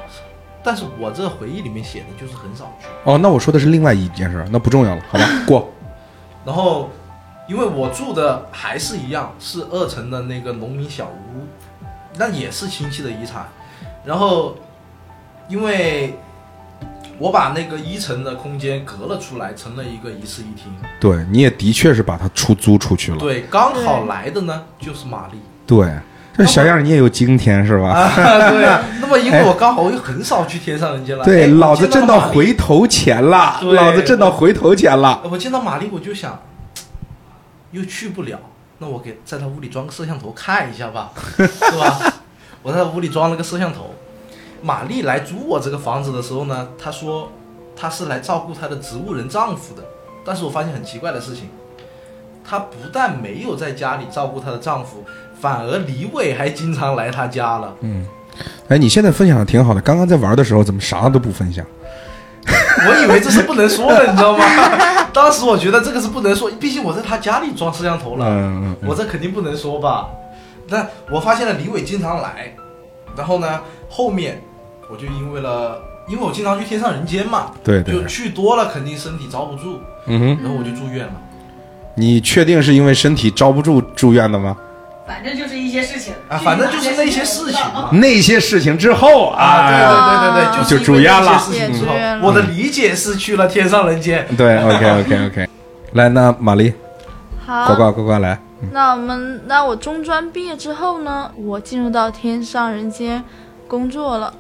[0.68, 2.88] 但是我这回忆里面写的就是很少去。
[3.04, 5.72] 哦，那我说的是另外一件事儿，那不重要了，好吧， 过。
[6.44, 6.90] 然后，
[7.48, 11.46] 因为我住的还是一样，是二层的那个农民小屋，
[12.18, 13.48] 那也是亲戚的遗产。
[14.04, 14.56] 然后，
[15.48, 16.18] 因为
[17.18, 20.74] 我把那个一层的空间隔了出来，成了一个一室一厅。
[21.00, 23.18] 对，你也的确是把它出租出去了。
[23.18, 25.40] 对，刚好来的呢就是玛丽。
[25.66, 25.90] 对，
[26.38, 27.90] 这小样儿你也有今天是吧？
[27.90, 28.66] 啊，对。
[29.00, 32.20] 那么因为我刚好我又很少去天上人间了，对，哎老子挣到。
[32.20, 35.22] 回头钱了，老子挣到回头钱了。
[35.32, 36.42] 我见到玛丽，我就想，
[37.72, 38.40] 又去不了，
[38.80, 42.14] 那我给在他屋里装个摄像头看一下吧，是吧？
[42.62, 43.94] 我在她屋里装了个摄像头。
[44.62, 47.32] 玛丽来租我这个房子的时候呢，她说
[47.76, 49.84] 她是来照顾她的植物人丈夫的，
[50.26, 51.50] 但是我发现很奇怪的事情，
[52.44, 55.04] 她不但没有在家里照顾她的丈夫，
[55.40, 57.74] 反而李伟还经常来她家了。
[57.82, 58.06] 嗯
[58.68, 61.66] 哎，你现在分享的挺好的，刚刚在玩的时候怎么啥都不分享？
[62.88, 64.46] 我以为这是不能说的，你知道吗？
[65.14, 70.10] 当时我觉得这个是不能说，毕竟我在他家里装摄像头了，嗯嗯嗯我这肯定不能说吧。
[70.70, 72.54] 但我发现了李伟经常来，
[73.18, 74.42] 然后呢，后面
[74.90, 81.14] 我就因为了，因为我经常去天上人间嘛，对对就去多了肯定身体遭不住，嗯哼，然后我就住院了。
[81.96, 84.58] 你确定是因为身体遭不住住院的吗？
[85.08, 87.90] 反正就是一些事情啊，反正就是那些事情嘛。
[87.94, 91.94] 那些事情之后啊，对啊，对对对对，就是住院了那些事情之后
[92.24, 94.26] 我的理解是去了天上人间。
[94.36, 95.50] 对，OK OK OK，
[95.94, 96.74] 来，那玛丽，
[97.46, 98.40] 好，呱呱呱呱来，
[98.72, 103.24] 那我们，那我中专毕业之后呢，我进入到天上人间
[103.68, 104.34] 工作了。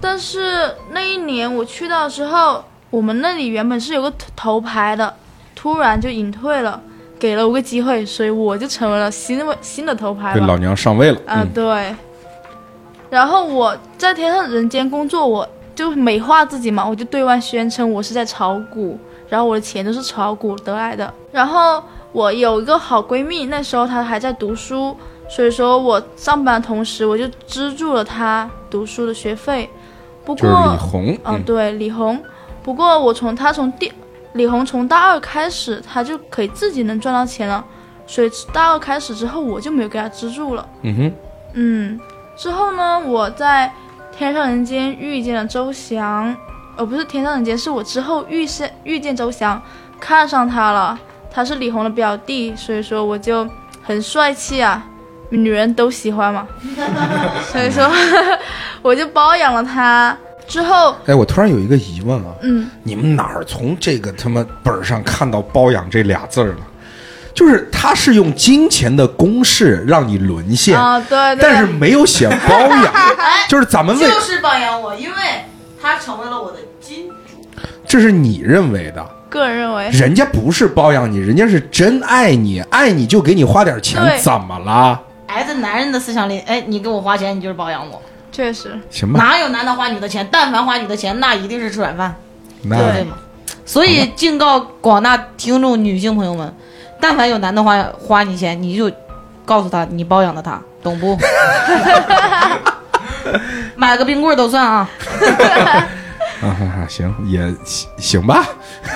[0.00, 5.14] 但是那一年我去到之后，我们那里原本是有个头头牌的，
[5.54, 6.80] 突然就隐退了，
[7.18, 10.38] 给了我个机会，所以我就成为了新的新的头牌了。
[10.38, 11.94] 对老娘上位了，啊，嗯，对。
[13.08, 21.12] 然后我在天上人间工作，我就美化自己嘛，我就对外宣称我是在炒股，然后我的钱都是炒股得来的。
[21.32, 21.82] 然后
[22.16, 24.96] 我有一个好闺蜜，那时候她还在读书，
[25.28, 29.68] 所以说我上班的同时，我就资助了她读书的学费。
[30.24, 32.18] 不过，就是李红，嗯，嗯，对，李红。
[32.62, 33.92] 不过我从她从第
[34.32, 37.62] 李红从大二开始，她就可以自己能赚到钱了，
[38.06, 40.66] 所以大二开始之后，我就没有给她资助了。
[40.84, 41.12] 嗯哼，
[41.52, 42.00] 嗯，
[42.34, 43.70] 之后呢，我在
[44.16, 46.34] 天上人间遇见了周翔，
[46.78, 49.60] 哦，不是天上人间，是我之后遇见遇见周翔，
[50.00, 50.98] 看上他了，
[51.36, 53.46] 他是李红的表弟，所以说我就
[53.82, 54.82] 很帅气啊，
[55.28, 56.48] 女人都喜欢嘛，
[57.52, 57.86] 所以说
[58.80, 60.16] 我就包养了他。
[60.48, 66.58] 之后，哎，我突然有一个疑问啊，嗯，你们哪儿从这个他妈本儿上看到“包养”这俩字儿了？
[67.34, 72.94] 就是他是用金钱的公式让你沦陷，啊，对对，但是没有写包养，
[73.50, 75.16] 就是咱们为就是包养我，因为
[75.82, 77.14] 他成为了我的金主。
[77.86, 85.00] 这是你认为的，个人认为，人家不是包养你，人家是真爱你，爱你就给你花点钱，怎么了？
[85.26, 88.00] 哎，在男人的思想里，哎，你给我花钱，你就是包养我。
[88.32, 90.26] 确实，行吧，哪有男的花女的钱？
[90.30, 92.14] 但凡花女的钱，那一定是吃软饭，
[92.62, 93.16] 对不那对嘛？
[93.64, 96.54] 所以敬告广大听众女性朋友们，
[97.00, 98.90] 但凡有男的花花你钱，你就
[99.44, 101.18] 告诉他你包养的他，懂不？
[103.74, 104.88] 买个冰棍儿都算啊。
[106.42, 108.46] 啊哈哈，行也行行吧，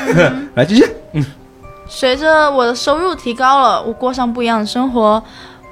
[0.55, 1.25] 来继续，嗯。
[1.87, 5.21] 随着我的收入提高了，我过上不一样的生活，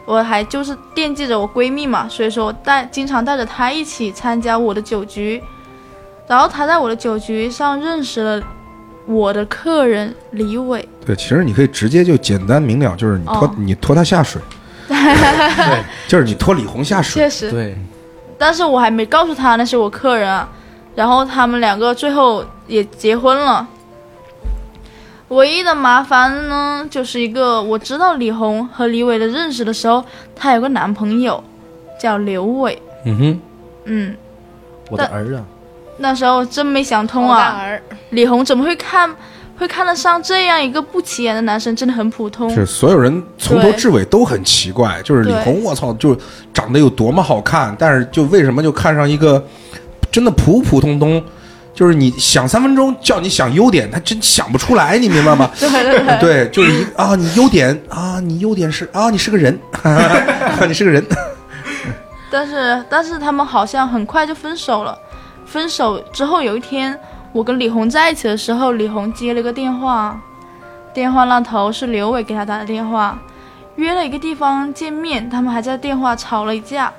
[0.05, 5.41] 我还就是惦记着我闺蜜嘛，所以说我带经常带着她一起参加我的酒局，
[6.27, 8.43] 然后她在我的酒局上认识了
[9.07, 14.43] 我的客人李伟，对，其实你可以直接就简单明了，就是你拖、哦 你拖他下水，
[14.89, 17.79] 对，就是你拖李红下水，确实，对，
[18.37, 20.49] 但是我还没告诉她那是我客人啊，
[20.99, 23.65] 然后他们两个最后也结婚了。
[25.29, 30.03] 唯一的麻烦呢，就是一个我知道李红和李伟的认识的时候，
[30.35, 31.41] 她有个男朋友
[32.01, 33.41] 叫刘伟，嗯哼，
[33.85, 34.17] 嗯，
[34.91, 35.45] 我的儿啊，
[35.99, 37.81] 那时候真没想通啊，儿，
[38.11, 39.09] 李红怎么会看
[39.57, 41.77] 会看得上这样一个不起眼的男生？
[41.77, 42.51] 真的很普通。
[42.51, 46.19] 是所有人从头至尾都很奇怪，就是李红，我操，就
[46.53, 49.41] 长得有多么好看，但是就为什么就看上一个
[50.11, 51.23] 真的普普通通，
[51.75, 55.51] 就是你想三分钟叫你想优点，他真想不出来，你明白吗？
[55.59, 59.59] 对对对，对，就是一啊，你优点啊，你优点是啊，你是个人，
[60.67, 61.05] 你是个人，
[62.31, 64.99] 但是但是他们好像很快就分手了。
[65.47, 66.99] 分手之后有一天，
[67.33, 70.21] 我跟李红在一起的时候，李红接了个电话，
[70.93, 73.19] 电话那头是刘伟给他打的电话，
[73.77, 76.93] 约了一个地方见面，他们还在电话吵了一架。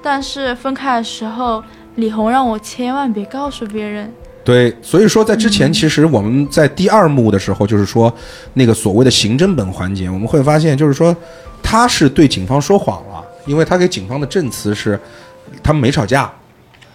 [0.00, 1.62] 但是分开的时候，
[1.96, 4.12] 李红让我千万别告诉别人。
[4.44, 8.12] 对，所以说在之前，其实我们在第二幕的时候，就是说
[8.54, 11.16] 那个所谓的刑侦本环节，我们会发现，就是说
[11.62, 14.98] 他是对警方说谎了，因为他给警方的证词是
[15.62, 16.28] 他们没吵架，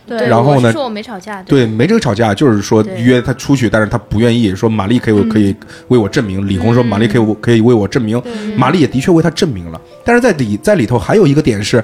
[0.05, 5.55] 对，然后呢是说我没吵架，对，没这个吵架，就是说约他出去，但是他不愿意，说玛丽可以可以
[5.87, 6.45] 为我证明。
[6.45, 8.21] 李红说玛丽可以我可以为我证明，
[8.57, 9.79] 玛丽也的确为他证明了。
[10.03, 11.81] 但是在里在里头还有一个点是，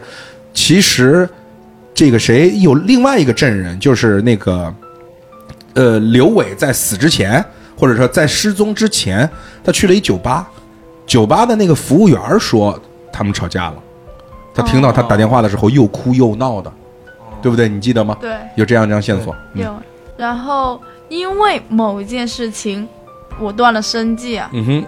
[0.54, 1.30] 其实
[2.04, 4.76] 这个谁有另外一个证人，就是那个
[5.74, 7.42] 呃刘伟在死之前，
[7.78, 9.30] 或者说在失踪之前，
[9.64, 10.52] 他去了一酒吧，
[11.08, 12.78] 酒吧的那个服务员说
[13.10, 13.76] 他们吵架了，
[14.54, 16.70] 他听到他打电话的时候又哭又闹的，
[17.42, 17.70] 对不对？
[17.70, 18.18] 你记得吗？
[18.20, 18.36] 对。
[18.58, 19.64] 有这样这样线索，嗯。
[19.64, 19.74] 有，
[20.18, 20.78] 然后
[21.08, 22.86] 因为某一件事情，
[23.40, 24.86] 我断了生计啊，嗯哼，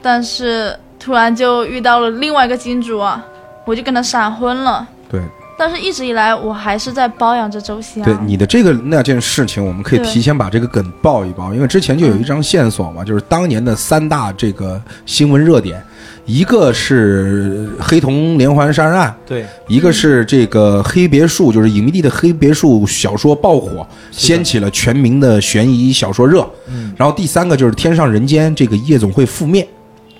[0.00, 3.26] 但是突然就遇到了另外一个金主啊，
[3.64, 4.86] 我就跟他闪婚了。
[5.10, 5.20] 对
[5.58, 8.04] 但是一直以来，我还是在包养着周湘。
[8.04, 15.82] 对，你的这个那件事情，我们可以提前把这个梗爆一爆，因为之前就有一张线索嘛，就是当年的三大这个新闻热点，
[16.26, 26.48] 一个是黑童连环杀人案，对，一个是这个黑别墅，就是隐秘地的黑别墅小说爆火，掀起了全民的悬疑小说热。
[26.68, 29.68] 嗯，然后第三个就是天上人间这个夜总会覆灭，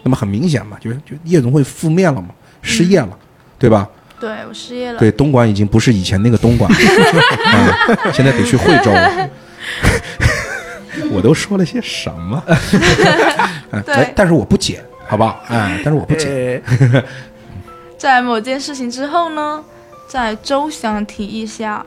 [0.02, 2.30] 那么很明显嘛，就是就夜总会覆灭了嘛，
[2.60, 3.10] 失业了，
[3.56, 3.88] 对吧？
[4.20, 4.98] 对我失业了。
[4.98, 9.28] 对，东莞已经不是以前那个东莞， 嗯，现在得去惠州了。
[11.12, 12.42] 我都说了些什么？
[13.70, 15.40] 哎 对哎但是我不剪，好不好？
[15.48, 16.62] 哎，但是我不剪。
[17.96, 19.62] 在某件事情之后呢，
[20.08, 21.84] 在周翔提议下，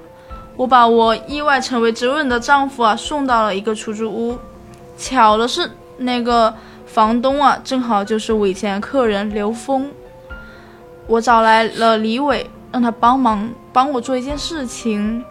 [0.56, 4.38] 我把我意外成为植物人的丈夫啊送到了一个出租屋。
[4.98, 6.54] 巧的是，那个
[6.86, 9.90] 房东啊，正好就是我以前的客人刘峰。
[11.12, 15.22] 我找来了李伟，让他帮忙帮我做一件事情。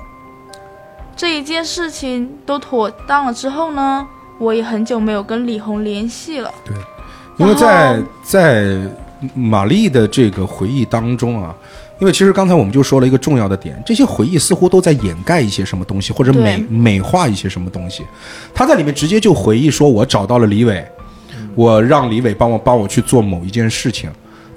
[1.17, 4.07] 这一件事情都妥当了之后呢，
[4.39, 6.53] 我也很久没有跟李红联系了。
[6.67, 6.77] 对
[7.39, 8.79] 因为在在
[9.35, 11.55] 玛丽的这个回忆当中啊，
[11.99, 18.05] 因为其实刚才我们就说了一个重要的点，这些回忆似乎都在掩盖一些什么东西，或者美美化一些什么东西。
[18.55, 20.87] 他在里面直接就回忆说：“我找到了李伟，
[21.55, 24.11] 我让李伟帮我帮我去做某一件事情。”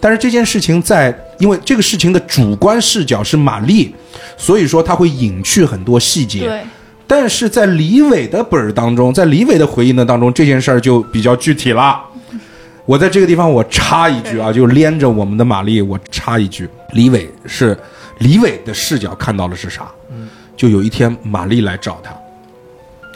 [0.03, 3.95] 但是这件事情在，因为这个事情的主观视角是玛丽，
[4.35, 6.41] 所以说他会隐去很多细节。
[6.41, 6.61] 对，
[7.07, 12.03] 但是在李伟的本儿当中，在李伟的回忆呢当中，这件事儿就比较具体了。
[12.85, 17.77] 我在这个地方我插一句啊，就连着我们的玛丽，我插一句，李伟是
[18.17, 19.89] 李伟的视角看到了是啥？
[20.57, 22.13] 就有一天玛丽来找他，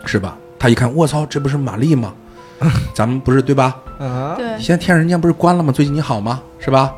[0.05, 0.37] 是吧？
[0.57, 2.13] 他一看，我操，这不是玛丽吗？
[2.95, 3.75] 咱们不是对吧？
[3.99, 5.71] 啊，对，现在天上人间不是关了吗？
[5.71, 6.41] 最近你好吗？
[6.59, 6.93] 是吧？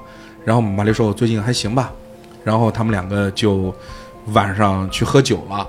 [0.46, 1.92] 然后玛丽说：“我最近还行吧。”
[2.44, 3.74] 然后他们两个就
[4.28, 5.68] 晚上去喝酒了。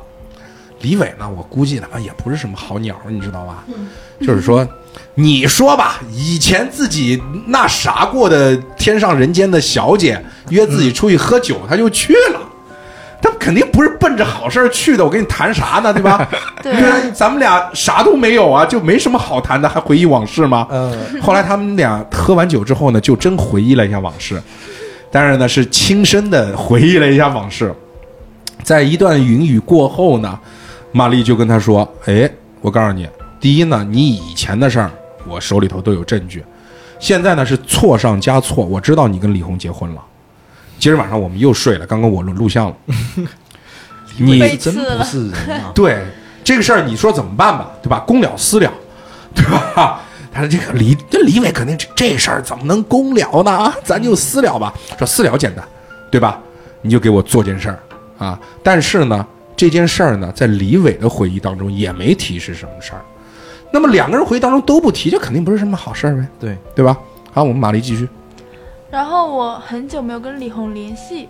[0.81, 3.65] 李伟呢，我估计他妈也不是什么好鸟，你知道吧？
[4.21, 4.67] 就是说，
[5.15, 12.41] 你说吧，以前自己那啥过的天上人间的小姐约自己出去喝酒，他就去了。
[13.41, 16.29] 他肯定不是奔着好事儿去的，我跟你谈啥呢，对吧？
[16.63, 20.69] 对对啊，咱们俩啥都没有啊，就没什么好谈的，还回忆往事吗？
[20.71, 24.41] 嗯，后来他们俩喝完酒之后呢，就真回忆了一下往事，
[25.11, 27.75] 当然呢是亲身的回忆了一下往事。
[28.63, 30.39] 在一段云雨过后呢，
[30.93, 32.31] 玛丽就跟他说：“哎，
[32.61, 33.09] 我告诉你，
[33.41, 34.91] 第一呢，你以前的事儿
[35.27, 36.45] 我手里头都有证据，
[36.99, 40.03] 现在呢是错上加错，我知道你跟李红结婚了。
[40.81, 42.77] 今儿晚上我们又睡了，刚刚我录录像了。
[44.17, 45.71] 你被真不是人啊！
[45.77, 46.03] 对
[46.43, 47.71] 这个事儿，你说怎么办吧？
[47.83, 48.01] 对吧？
[48.07, 48.73] 公了私了，
[49.35, 50.01] 对吧？
[50.33, 53.51] 他说这个李这李伟肯定这这事儿怎么能公了呢？
[53.51, 54.73] 啊咱就私了吧。
[54.99, 55.65] 说私了简单，
[56.11, 56.41] 对吧？
[56.83, 57.79] 你就给我做件事儿
[58.19, 58.39] 啊。
[58.63, 59.27] 但是呢，
[59.57, 63.03] 这件事儿呢，在李伟的回忆当中也没提是什么事儿。
[63.73, 66.97] 那么两个人回忆当中都不提，这肯定不是什么好事儿呗，对，对吧？
[67.33, 68.09] 好，我们马丽继续。
[68.91, 71.29] 然后我很久没有跟李红联系，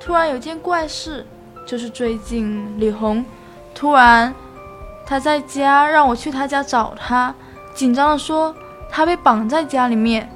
[0.00, 1.24] 突然有件怪事，
[1.64, 3.24] 就是最近李红
[3.74, 4.34] 突然
[5.06, 7.34] 他在家，让我去他家找他，
[7.74, 8.54] 紧张的说
[8.90, 10.28] 他被绑在家里面。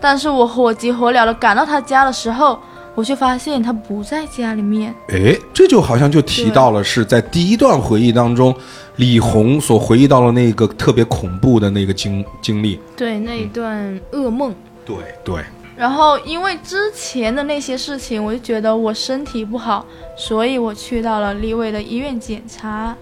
[0.00, 2.58] 但是我火急火燎的赶到他家的时候，
[2.94, 4.94] 我却发现他不在家里面。
[5.08, 8.54] 哎，这就好像就提到了是在第一段回忆当中，
[8.96, 12.78] 李红所回忆到了那个特别恐怖的那个经经历。
[12.96, 14.54] 对那一段噩梦，
[14.84, 15.42] 对对，
[15.76, 19.84] 然后因为之前的那些事情，我就觉得我身体不好，
[20.16, 22.96] 所以我去到了李伟的医院检查，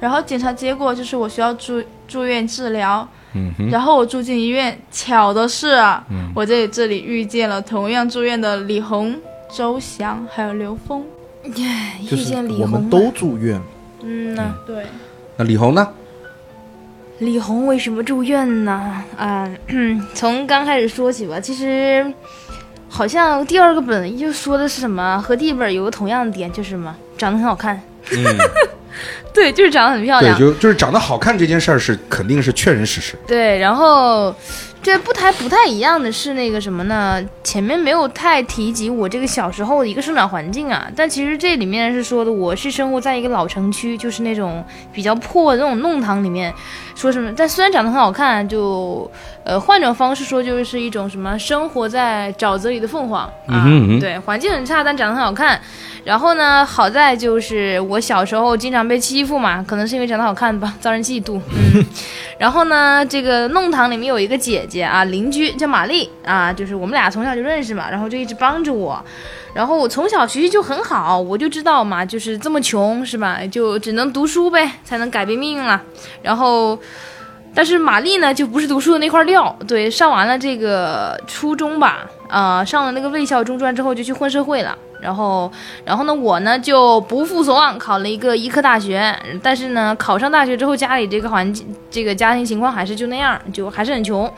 [0.00, 3.06] 然后检查结果就是我需要住住院治疗。
[3.34, 6.32] 嗯哼，然后我住进医院，巧的是啊，嗯。
[6.34, 9.14] 我在这里遇见了同样住院的李红、
[9.54, 11.04] 周翔还有刘峰。
[11.44, 13.60] 遇见李红了，我们都住院，
[14.02, 14.86] 嗯呐、对，
[15.36, 15.86] 那李红呢？
[17.18, 19.02] 李红为什么住院呢？
[19.16, 19.48] 啊、
[20.14, 21.40] 从刚开始说起吧。
[21.40, 22.06] 其实，
[22.88, 27.80] 好像第二个本就说的是什么，和第一本有个同样的点，就是什么长得很好看。
[28.12, 28.24] 嗯，
[29.34, 30.38] 对，就是长得很漂对，亮。
[30.38, 33.16] 就就是长得好看这件事儿是肯定是确认事实。
[33.26, 34.34] 对，然后
[34.80, 37.22] 这不太不太一样的是那个什么呢？
[37.44, 46.54] 前面没有太提及我这个小时候的一个生长环境啊，但其实这里面是说的我是生活在一个老城区，就是那种比较破的那种弄堂里面，
[46.94, 47.32] 说什么？
[47.36, 49.10] 但虽然长得很好看，就
[49.48, 55.58] 呃换种方式说，就是一种什么生活在沼泽里的凤凰啊，嗯嗯对，环境很差，但长得很好看。
[56.04, 61.40] 然后呢，好在就是我小时候经常被欺负嘛，可能是因为长得好看吧，遭人嫉妒。
[61.50, 61.82] 嗯，
[62.38, 69.02] 然后呢，这个弄堂里面有一个姐姐啊，邻居叫玛丽啊，就是我们俩从小就认识嘛，然后就一直帮着我。
[69.54, 75.82] 然后我从小学习就很好，我就知道嘛，就是这么穷是吧，就只能读书呗，才能改变命运了。
[76.20, 76.78] 然后。
[77.58, 79.52] 但是玛丽呢，就不是读书的那块料。
[79.66, 84.78] 对，上完了这个初中吧，啊、上了那个卫校中专之后就去混社会了。
[85.00, 85.50] 然后，
[85.84, 89.12] 然后呢，我呢就不负所望，考了一个医科大学。
[89.42, 94.32] 但是呢，考上大学之后，家里这个环境，这个家庭情况还是就那样，就还是很穷。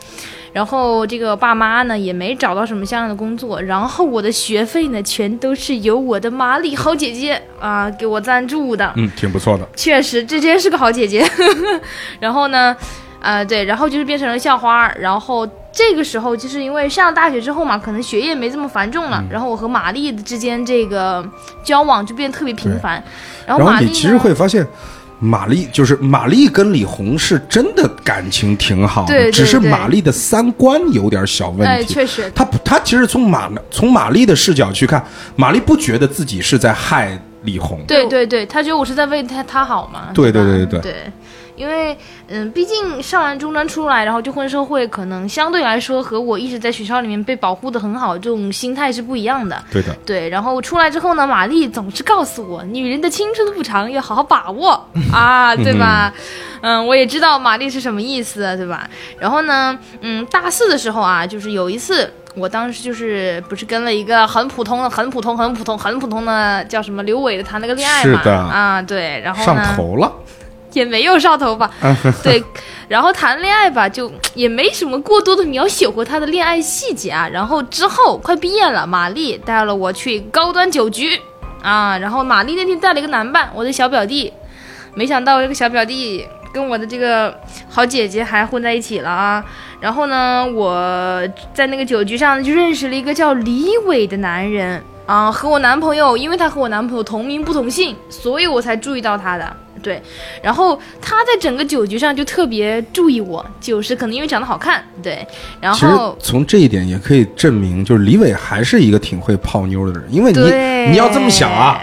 [0.51, 8.91] 然后这个爸妈呢也没找到什么像样的工作，然后我的学费呢全都是由我的玛丽好姐姐啊、给我赞助的。
[8.95, 9.67] 嗯，挺不错的。
[9.75, 11.23] 确实，这真是个好姐姐。
[12.19, 12.75] 然后呢，
[13.21, 14.91] 呃，对，然后就是变成了校花。
[14.99, 19.23] 然后这个时候，就是因为上了大学之后嘛，可能学业没这么繁重了。
[19.29, 21.23] 然后我和玛丽之间这个
[21.63, 23.01] 交往就变得特别频繁。
[23.45, 24.65] 然后玛丽呢，然后你其实会发现，
[25.19, 31.93] 玛丽就是玛丽跟李红是真的感情挺好的，对对只是对玛丽的三观有点小问题哎，题。
[31.93, 35.03] 确实，他不他其实从玛从玛丽的视角去看，
[35.35, 37.79] 玛丽不觉得自己是在害李红。
[37.87, 40.09] 对对对，她觉得我是在为她她好嘛。
[40.13, 40.93] 对吧对对对对
[41.55, 41.97] 因为
[42.27, 49.61] 嗯，毕竟上完中专出来，然后就混社会，可能相对来说和我一直在学校里面被保护的很好，这种心态是不一样的。
[49.71, 56.13] 对的，对，然后出来之后呢，玛丽总是告诉我，女人的青春不长，要好好把握啊，对吧？
[56.61, 58.89] 嗯，我也知道玛丽是什么意思，对吧？
[59.19, 62.11] 然后呢，嗯，大四的时候啊，就是有一次。
[62.33, 68.19] 我当时就是不是跟了一个很普通的、很普通、很普通、很普通的叫什么刘伟的谈了个恋爱嘛？
[68.19, 70.09] 是的啊，对，然后上呢头了。
[70.73, 71.69] 也没有上头发，
[72.23, 72.43] 对，
[72.87, 77.27] 然后谈恋爱吧，就也没什么过多的描写过他的恋爱细节啊。
[77.27, 81.19] 然后之后快毕业了，玛丽带了我去高端酒局
[81.61, 84.31] 啊，然后玛丽那天带了一个男伴，我的小表弟，
[84.95, 87.37] 没想到这个小表弟跟我的这个
[87.69, 89.43] 好姐姐还混在一起了啊。
[89.79, 91.21] 然后呢，我
[91.53, 99.57] 在那个酒局上就认识了一个叫李伟的男人啊，和我男朋友，因为他和我男朋友同名不同姓，所以我才注意到他的。
[99.81, 100.01] 对，
[100.41, 105.25] 然后他在整个酒局上就特别注意我，就是可能因为长得好看，对，
[105.59, 111.81] 然后从这一点也可以证明，就是李伟还是一个挺会泡妞的人，因为，你你要这么想啊，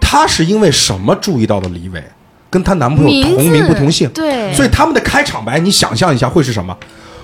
[0.00, 2.02] 他是因为什么注意到的李伟？
[2.48, 6.74] 跟她男朋友同名不同姓，对，所以他们的开场白，你想象一下会是什么？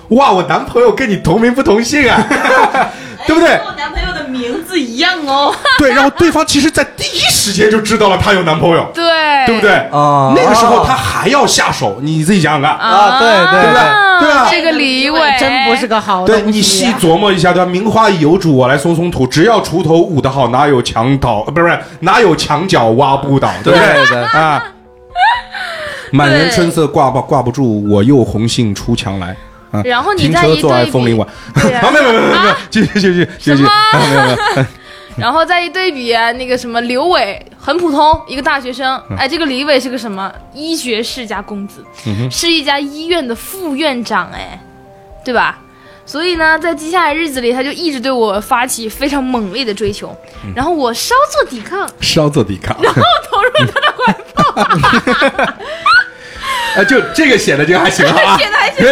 [0.09, 2.27] 哇，我男朋友跟你同名不同姓啊，
[3.25, 3.49] 对不对？
[3.57, 5.53] 跟我男朋友的名字一样哦。
[5.79, 9.03] 对，然后对方其实，在第一时间就知道了她有男朋友，对，
[9.45, 9.71] 对不对？
[9.91, 12.77] 啊那个时候她还要下手，你自己想想看。
[12.77, 13.73] 啊，对对对，
[14.21, 16.43] 对啊这个李伟真不是个好东西、啊。
[16.43, 17.69] 对你细琢磨一下，对吧？
[17.69, 19.25] 名花有主，我来松松土。
[19.27, 21.43] 只要锄头舞得好，哪有墙倒？
[21.47, 23.49] 呃，不是不是，哪有墙角挖不倒？
[23.63, 23.87] 对不对？
[23.93, 24.63] 对对啊！
[26.11, 29.35] 满园春色挂不挂不住，我又红杏出墙来。
[29.73, 33.63] 啊， 然后你停车坐爱再一对比没有没有没有，继续继续继续。
[33.63, 34.65] 没有没有，
[35.17, 41.83] 然后再一对比啊，那个什么刘伟很普通，一个大学生，哎，这个李伟是个什么医学世家公子，
[42.31, 44.59] 是一家医院的副院长，哎，
[45.25, 45.59] 对吧？
[46.05, 50.13] 所以呢，在接下来日子里，他就一直对我发起非常猛烈的追求，
[50.53, 52.75] 然后我稍作抵抗，稍作抵抗。
[52.83, 53.01] 然后
[53.31, 55.53] 投入他的怀抱。
[56.75, 58.85] 啊，就这个写的这个还行啊，写的还行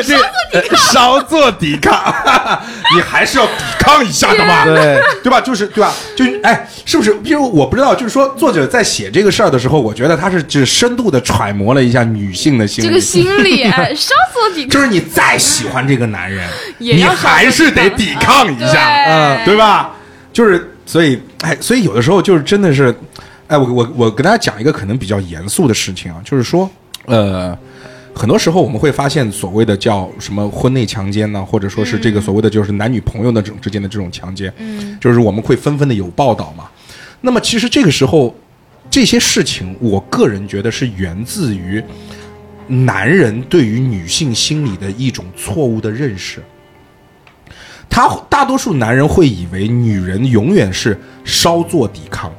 [0.52, 2.14] 这稍作抵抗，
[2.96, 5.40] 你还是要抵抗一下的嘛，对对吧？
[5.42, 5.94] 就是对吧？
[6.16, 7.16] 就哎，是不是？
[7.24, 16.48] 因为我不知道，就是说作者在写这个事儿的时候，我觉得他是只深度的揣摩了一下女性的心理，这个心理 哎稍作抵抗，就是你再喜欢这个男人，
[16.78, 19.92] 你还是得抵抗一下，嗯对吧？
[20.34, 22.94] 就是所以，哎，所以有的时候就是真的是，
[23.48, 26.70] 哎，我我我跟大家讲一个可能比较严肃的事情啊，就是说，
[27.06, 27.58] 呃，
[28.14, 36.70] 很多时候我们会发现所谓的叫什么婚内强奸呢，或者说是这个所谓的就是男女朋友的这种之间的这种强奸，嗯，就是我们会纷纷的有报道嘛。
[37.22, 38.36] 那么其实这个时候，
[38.90, 41.84] 这些事情，我个人觉得是源自于
[42.68, 46.42] 男人对于女性心理的一种错误的认识。
[47.90, 52.32] 他大多数男人会以为女人永远是稍作抵抗，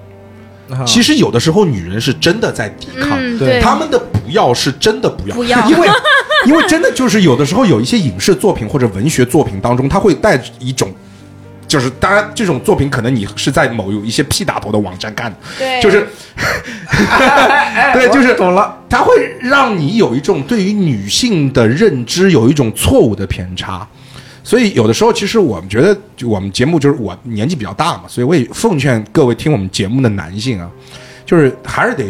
[0.86, 5.58] 其实有的时候女人是真的在抵抗，嗯，对他们的不要是真的不要，不要。
[5.68, 5.88] 因为
[6.46, 10.92] 因为真的就是有的时候有一些影视作品或者文学作品当中，它会带着一种。
[11.68, 15.80] 就是，当然，这种作品可能你是在某有一些 P 打头的网站看的，对。
[15.80, 16.06] 就是，
[17.94, 23.88] 对，就是懂了，它会让你有一种对于女性的认知有一种错误的偏差，
[24.44, 30.68] 所以有的时候其实我们觉得，就我们节目就是我年纪比较大嘛，所以我也奉劝各位听我们节目的男性啊，
[31.24, 32.04] 就是还是得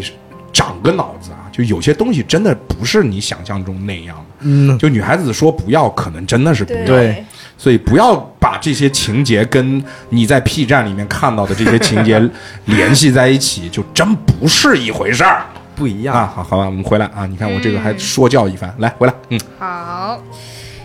[0.52, 4.24] 长个脑子啊，就有些东西真的不是你想象中那样的。
[4.40, 6.84] 嗯，就女孩子说不要，可能真的是不要。
[6.86, 7.24] 对
[7.56, 12.20] 所以不要把这些情节跟你在 P 站里面看到的这些情节
[12.66, 15.44] 联系在一起，就真不是一回事儿
[15.76, 16.32] 不一样啊！
[16.34, 17.24] 好，好吧，我们回来啊！
[17.24, 20.20] 你看我这个还说教一番，来回来，嗯，好，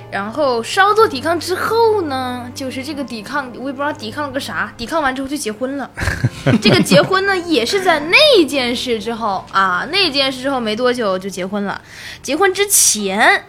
[0.10, 5.90] 然后稍作抵抗之后呢，就是这个抵抗，我也不知道抵抗了个啥，抵抗完之后就结婚了。
[6.62, 11.82] 这个结婚呢，也是在那件事之后啊，那件事之后没多久就结婚了。
[12.22, 13.44] 结婚之前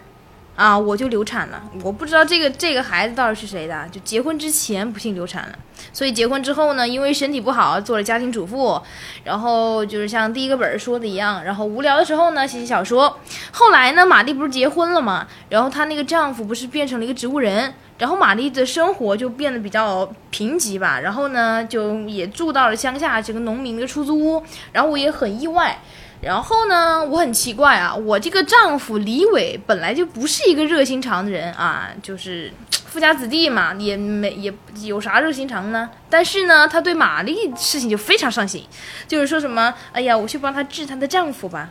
[0.59, 5.55] 啊，我就流产了，我不知道这个这个孩子到底是谁的，就结婚之前不幸流产了。
[5.93, 8.83] 所以结婚之后呢，因为身体不好，做了家庭主妇，
[9.23, 13.21] 然后就是像第一个本儿说的一样，然后无聊的时候呢，写写小说。
[13.53, 25.79] 后来呢，玛丽不是结婚了嘛，然后她那个丈夫不是变成了一个植物人，然后玛丽的生活就变得比较贫瘠吧，然后呢，就也住到了乡下这个农民的出租屋，然后我也很意外。
[26.21, 35.89] 然后呢，我很奇怪啊，我这个丈夫李伟本来就不是一个热心肠的人啊，就是富家子弟嘛，也没也有啥热心肠呢？
[36.11, 38.65] 但是呢，他对玛丽事情就非常上心，
[39.07, 41.71] 就是说什么，哎呀，我去帮她治她的丈夫吧。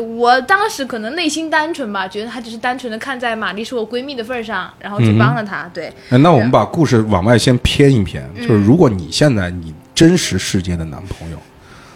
[0.00, 5.68] 我当时可能内心单纯吧，觉得她只是单纯的看在玛丽是我闺蜜的份儿上，然后去帮了她。
[5.74, 11.36] 对，哎那我们把故事往外先偏一偏，就是如果你现在你真实世界的男朋友，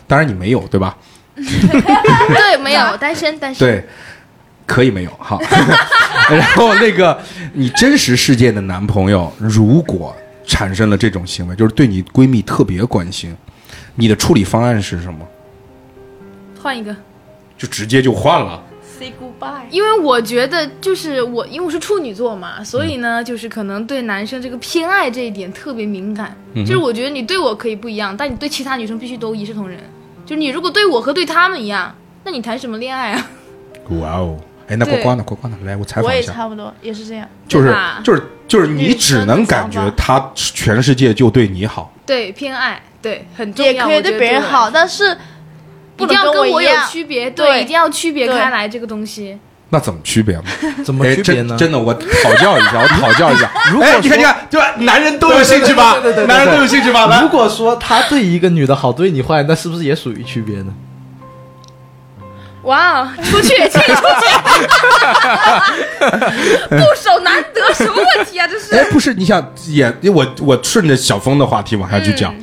[0.09, 0.99] 当然你没有，对吧？
[1.45, 3.67] 对，没有单身，单身。
[3.67, 3.85] 对，
[4.67, 5.41] 可以没有好。
[6.31, 7.19] 然后那个
[7.53, 10.15] 你真实世界的男朋友，如果
[10.47, 13.37] 产生了这种行为，就是对你闺蜜特别关心，
[13.95, 15.27] 你的处理方案是什么？
[16.61, 16.95] 换一个。
[17.57, 18.63] 就直接就换了。
[18.99, 19.63] Say goodbye。
[19.71, 26.37] 因为我觉得就是我，因为我是处女座嘛，所以呢，就是可能对男生这个偏爱这一点特别敏感。
[26.55, 29.79] 就是我觉得你对我可以不一样，但你对其他女生必须都一视同仁。
[30.29, 33.27] 就是你如果对我和对他们一样，那你谈什么恋爱啊？
[33.99, 34.39] 哇哦！
[34.69, 35.57] 哎，那过关了，过关了？
[35.65, 36.33] 来，我采我也访一下。
[36.33, 37.27] 我也差不多，也是这样。
[37.49, 37.75] 就是
[38.05, 43.73] 就是就是你只能感觉他全世界就对你好，对，偏爱，对，很重要。
[43.73, 45.17] 也可以对别人好，但是
[45.97, 46.71] 不一定要跟我有。
[46.91, 49.39] 区别，对一定要区别开来这个东西。
[49.71, 50.45] 那怎么区别呢？
[50.85, 51.57] 怎么哎，区别呢？
[51.59, 53.51] 真真的，我讨教一下， 我讨教一下。
[53.71, 54.75] 如果哎，你看，说你看，对吧？
[54.79, 55.95] 男人都有兴趣吧？
[55.95, 57.21] 对对对对对男人都有兴趣吧？
[57.23, 60.73] 如，果说他对一个女的好，对你坏，那是不是也属于区别呢？
[62.63, 64.27] 哇，哦出去，请出去！
[66.69, 68.47] 不守难得，什么问题啊？
[68.47, 68.75] 这是。
[68.75, 72.35] 哎，不是，你想也，我我顺着小峰的话题往下去讲，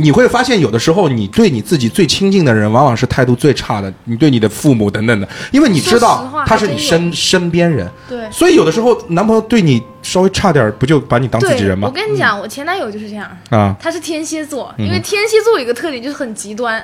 [0.00, 3.92] 你会发现有的时候，你对你自己最亲近的人，往往是态度最差的。
[4.04, 11.88] 你对你的父母等等的，因为你知道他是你身身边人，对，所以有的时候男朋友对你稍微差点儿，不就把你当自己人，吗？
[11.88, 11.92] 我？
[11.92, 16.82] 跟你讲，我前男友就是这样，啊，他是天蝎座，嗯因为天蝎座有一个特点就是很极端，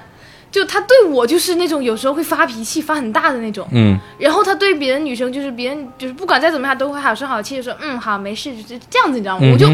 [0.50, 9.48] 就他对我就是那种有时候会发脾气、发很大的那种，嗯，然后他对别的女生就是别人就是不管再怎么样都会好声好气的说，嗯，好，没事，就是这样子，你知道吗？
[9.52, 9.66] 我就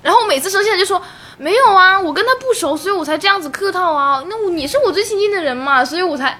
[0.00, 1.02] 然后我每次生气了就说
[1.38, 4.22] 没有啊，我跟他不熟，所以我才这样子客套啊。
[4.28, 6.38] 那我你是我最亲近的人嘛，所以我才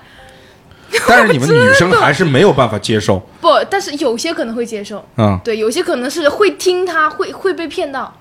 [1.07, 8.13] 但是你们女生还是没有办法接受， 不，但是有些可能会接受，嗯，对，有些可能是会听他，会会被骗到。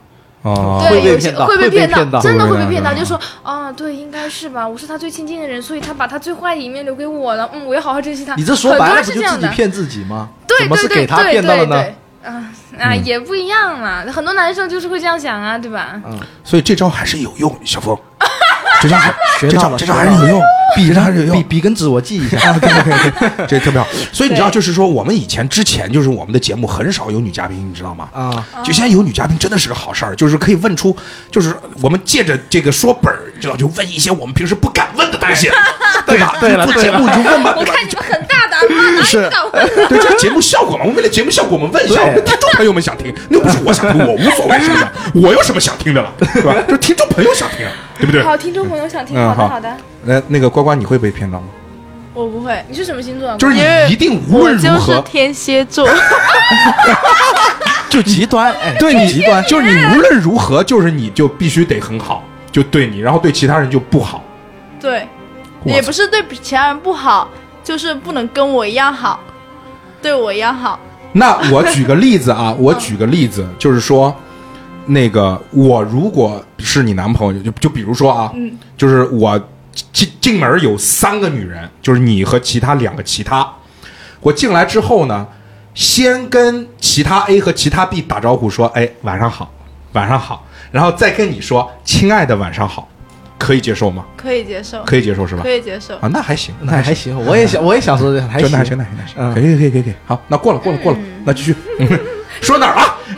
[0.44, 8.36] 哦，对，会被有些骗到会被骗骗到真的会被骗到就说啊，对，应该是吧，我是他最亲近的人，所以他把他最坏的一面留给我了，嗯，我要好好珍惜他。
[8.36, 10.30] 你这说白了是这样的自己骗自己吗？
[10.48, 11.76] 对对对对骗到了呢？
[11.78, 12.32] 对对啊
[12.80, 16.02] 啊，嗯也不一样嘛，很多男生就是会这样想啊，对吧？
[16.06, 17.98] 嗯所以这招还是有用，小峰，
[18.82, 20.42] 这招还学到了这招 这招还是有用，
[20.88, 21.58] 这招还是有用笔。
[21.58, 22.38] 笔跟纸我记一下。
[22.52, 23.88] 啊，可以可以可以，这特别好。
[24.12, 28.10] 所以你知道，就是说，我们以前之前就是我们的节目很少有女嘉宾，你知道吗？
[28.14, 30.96] 啊，就现在有女嘉宾真的是个好事儿，就是可以问出，
[31.32, 35.52] 就是我们借着这个说本儿，知道就问一些我们平时不敢问的东西，
[36.06, 36.36] 对吧？
[36.40, 37.64] 对了做节目你就问吧，我？
[37.64, 39.68] 看你们很大胆嘛，哪是里敢问？
[39.90, 40.84] 对，这是节目效果嘛。
[40.84, 44.86] 我们为了节目效果，我们问一下对我们听众朋友们想听，那又不是我想听，我无所谓是不是？
[45.16, 46.56] 我有什么想听的了，对吧？
[46.68, 47.68] 就是听众朋友想听，
[48.00, 48.24] 对不对？
[48.24, 49.78] 好，听众朋友想听，嗯好好的好的。
[50.04, 51.48] 那那个呱呱，你会被骗到吗？
[52.14, 53.38] 我不会，你是什么星座啊？
[53.38, 55.88] 就是你一定无论如就是何，天蝎座。
[57.90, 64.24] 就极端，哎，对你极端，就是你无论如何，就是你就必须得很好，就对你，然后对其他人就不好。
[64.80, 65.17] 对，我
[65.68, 67.30] 也不是对其他人不好，
[67.64, 69.20] 就是不能跟我一样好，
[70.02, 70.80] 对我一样好。
[71.14, 74.16] 那我举个例子啊， 我举个例子，就是说，
[74.88, 78.58] 那个我如果是你男朋友，就就比如说啊，嗯。
[78.78, 79.40] 就是我
[79.94, 83.48] 进进门有三个女人，就是你和其他两个其他，
[84.20, 85.26] 我进来之后呢，
[85.74, 89.52] 先跟其他 A 和其他 B 打招呼说，哎，晚上好，
[89.94, 92.88] 晚上好，然后再跟你说，亲爱的，晚上好，
[93.38, 94.06] 可以接受吗？
[94.18, 95.50] 可以接受，可以接受是吧可？
[95.52, 95.96] 以接受。
[95.96, 99.94] 啊，那还行，那还行，我也想，我也想说这样，还行，就那还行，那还行，那行，嗯可以，可以，可以，可以。
[100.06, 101.56] 好，那过了，过了，过了，那继续。
[102.42, 102.98] 说哪儿了？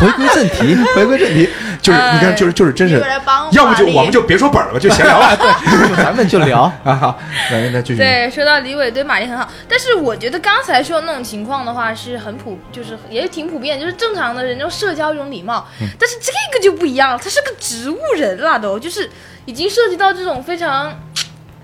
[0.00, 1.48] 回归正题，回归正题，
[1.82, 3.02] 就是你看，就是就是真是
[3.50, 5.34] 要不就我们就别说本儿了，就闲聊 吧。
[5.34, 6.72] 对， 咱们就聊。
[6.84, 7.18] 啊，好。
[7.50, 15.66] 对，说到李伟对马丽很好，但是我觉得刚才说的那种情况的话是很普，就是也挺普遍，就是正常的人那种社交一种礼貌。
[15.80, 19.10] 嗯但是这个就不一样了，他是个植物人了都，就是
[19.44, 20.96] 已经涉及到这种非常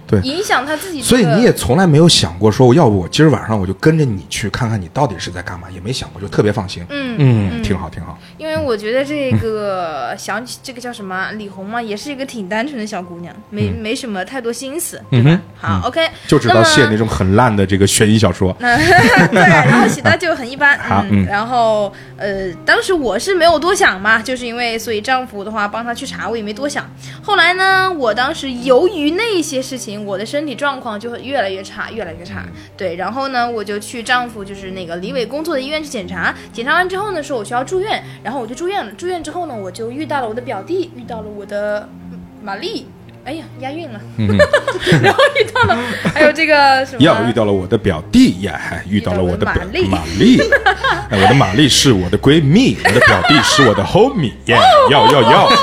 [0.09, 1.09] 对影响他自己、这个。
[1.09, 6.82] 所以你也从来没有想过说，我要不我今儿晚上我就跟着你去看看你到底是在干嘛，也没想过，就特别放心。
[6.89, 8.18] 嗯嗯，挺好，挺好。
[8.39, 15.30] 因为我觉得这个想起这个叫什么李红嘛，也是一个挺单纯的小姑娘，没、没什么太多心思，对吧？
[15.30, 18.56] 嗯哼好、嗯 o k 就知道写那种很烂的这个悬疑小说。
[18.60, 18.76] 那
[19.28, 26.89] 对，然后写的就很一般，好嗯然后呃，当时我是没有多想嘛，就是因为所以丈夫的话帮他去查，我也没多想。
[27.22, 32.46] 后来呢，我当时由于那些事情，我的身体状况就会越来越差，越来越差。
[32.76, 38.92] 对，然后呢，我就去丈夫就是那个李伟工作的医院去检查，检查完之后呢，说我需要住院，然后我就住院了。
[38.92, 42.86] 住院之后呢，我就遇到了我的表弟，遇到了我的嗯玛丽。
[43.28, 44.26] 哎呀，押韵了，嗯，
[45.02, 45.78] 然后遇到了，
[46.14, 47.02] 还有这个什么？
[47.02, 50.40] 要遇到了我的表弟呀，还遇到了我的表遇到了玛丽。
[51.10, 54.32] 哎，我的玛丽是我的闺蜜，我的表弟是我的 homie。
[54.48, 54.56] 耶，
[54.90, 55.44] 要要要。
[55.44, 55.55] 啊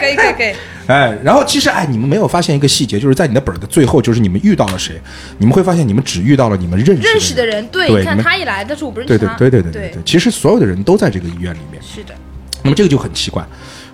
[0.00, 0.54] 可以可以可以。
[0.86, 5.00] 哎，然后其实哎，你们没有发现一个细节，就是在你的本儿的最后，就是你们遇到了谁，
[5.38, 11.82] 你们会发现你们只遇到了你们认识认识的人，对，你看对你们他一来，但是我不认识他，对对对对对对，其实所有的人都在这个医院里面。
[11.82, 12.14] 是的，
[12.62, 13.44] 那么这个就很奇怪。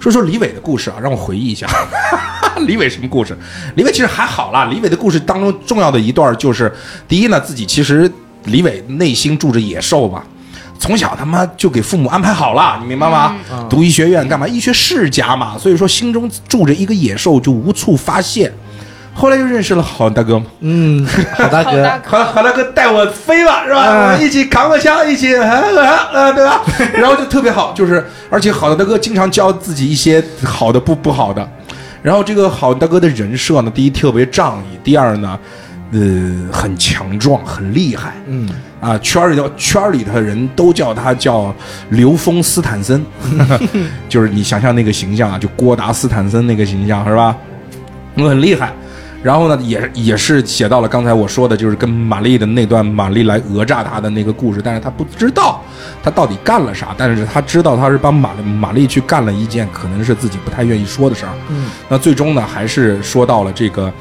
[0.00, 1.66] 说说李伟的故事啊，让我回忆一下，
[2.66, 3.36] 李伟什么故事？
[3.74, 4.66] 李伟其实还好啦。
[4.66, 6.72] 李伟的故事当中重要的一段就是，
[7.08, 8.10] 第一呢，自己其实
[8.44, 10.22] 李伟内心住着野兽嘛。
[10.78, 13.34] 从小他妈就给父母安排好了，你明白吗？
[13.68, 14.46] 读医学院干嘛？
[14.46, 18.52] 医学世家嘛，所以说心中住着一个野兽，就无处发泄。
[19.18, 21.04] 后来就认识了好大哥嘛，嗯，
[21.36, 23.84] 好大哥，好好好大哥带我飞吧是吧？
[23.84, 26.62] 嗯我们一起扛个枪，一起啊啊啊，对吧？
[26.94, 31.46] 然后就特别好，就是而且好大哥经常教自己一些好的不不好的。
[32.00, 35.36] 然后这个好大哥的人设呢，第一特别仗义，第二呢，
[35.92, 36.00] 呃，
[36.52, 38.12] 很强壮，很厉害。
[38.28, 38.48] 嗯，
[38.80, 41.52] 啊，圈儿里头圈儿里头的人都叫他叫
[41.90, 43.04] 刘峰斯坦森，
[44.08, 47.36] 就是你想象那个形象啊，就郭达斯坦森那个形象是吧？
[48.14, 48.72] 嗯很厉害。
[49.22, 55.60] 然后呢，也也是写到了刚才我说的，就是跟玛丽的那段玛丽来讹诈他的那个故事，但是他不知道
[56.02, 61.32] 他到底干了啥，但是他知道他是帮玛丽玛丽去干了一件可能是自己不太愿意说的事儿。
[61.48, 63.92] 嗯，那最终呢，还是说到了这个，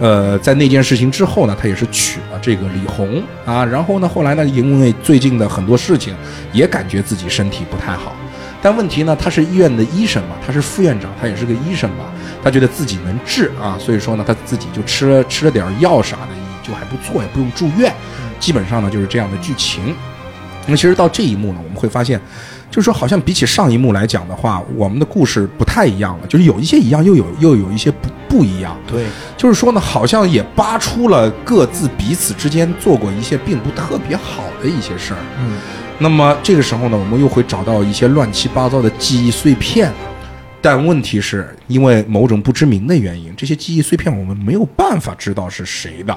[0.00, 3.64] 呃，在那件事情之后呢，他也是娶了这个李红啊。
[3.64, 6.14] 然后呢，后来呢，因为最近的很多事情，
[6.52, 8.12] 也感觉自己身体不太好。
[8.64, 12.06] 但问题呢，他是医院的医生嘛，他是副院长，他也是个医生嘛，
[12.42, 16.28] 他觉得自己能治啊，所以说呢，他自己就吃了吃了点药啥的，
[16.62, 17.92] 就还不错，也不用住院。
[18.40, 19.94] 基本上呢，就是这样的剧情。
[20.64, 22.18] 那么其实到这一幕呢，我们会发现，
[22.70, 28.74] 就是说好像比起上一幕来讲的话，我们的故事不太一样了，就是有一些一样，又有又有一些不不一样。
[28.86, 29.04] 对，
[29.36, 35.20] 就是说呢，好像也扒出了各自彼此之间做过一些并不特别好的一些事儿。
[35.38, 35.58] 嗯，
[35.98, 39.92] 那么这个时候呢，我们又会找到一些乱七八糟的记忆碎片，
[40.60, 46.16] 但问题是因为某种不知名的原因，这些记忆碎片我们没有办法知道是谁的，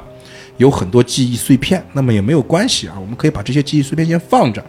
[0.58, 4.64] 有很多记忆碎片，那么也没有关系啊，我们可以把这些记忆碎片先放着。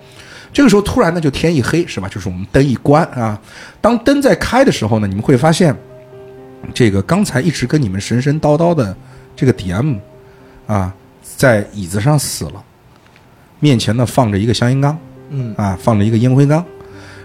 [0.52, 2.09] 这个时候突然呢就天一黑，是吧？
[2.09, 3.40] 就是我们灯一关啊，
[3.80, 5.74] 当灯在开的时候呢，你们会发现，
[6.74, 8.97] 这个刚才一直跟你们神神叨叨的
[9.35, 9.98] 这个 DM
[10.66, 12.64] 啊，在椅子上死了，
[13.60, 14.97] 面前呢放着一个香烟缸，
[15.30, 16.64] 嗯啊，放着一个烟灰缸，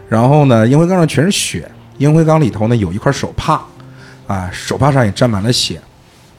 [0.10, 1.70] 然后呢，烟灰缸上全是血，
[2.00, 3.62] 烟灰缸里头呢有一块手帕，
[4.28, 5.80] 啊，手帕上也沾满了血，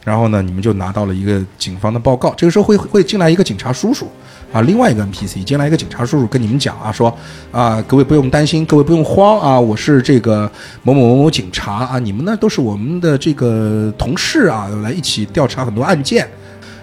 [0.04, 2.34] 然后呢，你们就拿到了一个警方的报告。
[2.36, 4.08] 这个时候会会进来一个警察叔叔，
[4.52, 7.16] 啊，另外一个 NPC 进来一个警察叔叔跟你们讲啊，说
[7.52, 10.50] 啊，各位不用担心，各位不用慌啊，我是这个
[10.82, 16.28] 某某某某警察啊，你们呢都是我们的这个同事啊，来一起调查很多案件。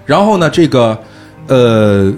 [0.06, 0.98] 然后呢，这个
[1.48, 2.14] 呃。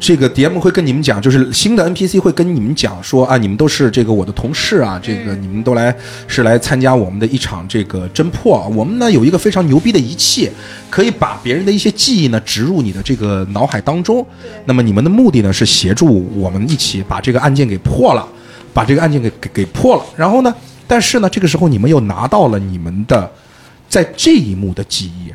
[0.00, 5.94] 这个 DM 会跟你们讲，就是新的 NPC 会跟你们讲说啊，你们都是这个我的同事啊，这个你们都来
[6.26, 8.66] 是来参加我们的一场这个侦破啊。
[8.68, 10.50] 我们呢有一个非常牛逼的仪器，
[10.88, 14.26] 可以把别人的一些记忆呢植入你的这个脑海当中。
[14.64, 18.26] 那么你们的目的呢是协助我们一起把这个案件给破了，
[18.72, 20.02] 把这个案件给给给破了。
[20.16, 20.54] 然后呢，
[20.86, 23.30] 但是呢，这个时候你们又拿到了你们的
[23.86, 25.30] 在这一幕的记忆。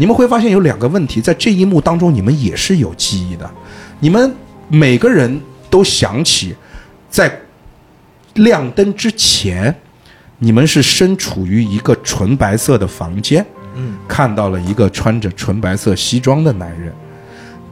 [0.00, 3.50] 你们会发现有两个问题，在这一幕当中，你们也是有记忆的。
[4.00, 4.32] 你们
[4.68, 6.54] 每个人都想起，
[7.10, 7.40] 在
[8.34, 9.74] 亮灯之前，
[10.38, 13.44] 你们是身处于一个纯白色的房间，
[13.74, 16.92] 嗯，看到了一个穿着纯白色西装的男人，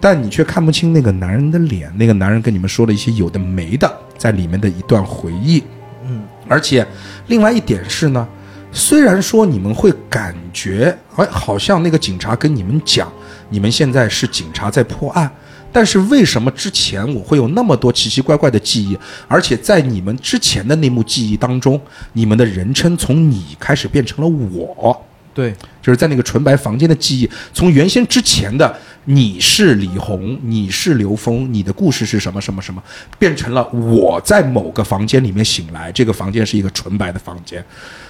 [0.00, 1.96] 但你却看不清那个男人的脸。
[1.96, 5.62] 那个男人跟你们说了一些有的没的，在里面的一段回忆，
[6.04, 6.84] 嗯，而且
[7.28, 8.26] 另外一点是呢，
[8.72, 13.12] 虽然说你们会感觉，哎，好像那个警察跟你们讲，
[13.48, 15.30] 你们现在是警察在破案，
[15.72, 18.98] 但是为什么之前我会有那么多奇奇怪怪的记忆？
[19.28, 21.80] 而且在你们之前的那幕记忆当中，
[22.14, 28.74] 你们的人称从你开始变成了我，对，就是在那个纯白房间的记忆，从原先之前的
[29.04, 32.82] 你是李红，你是刘峰，你的故事是什么什么什么，
[33.18, 37.62] 变成了我在某个房间里面醒来，这个房间是一个纯白的房间，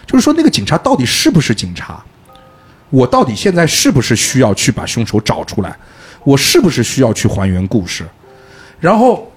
[0.07, 2.01] 就是说那个警察到底是不是警察？
[2.91, 5.77] 我到底现在是不是需要去把凶手找出来？
[6.27, 8.05] 我是不是需要去还原故事？
[8.81, 9.31] 然后，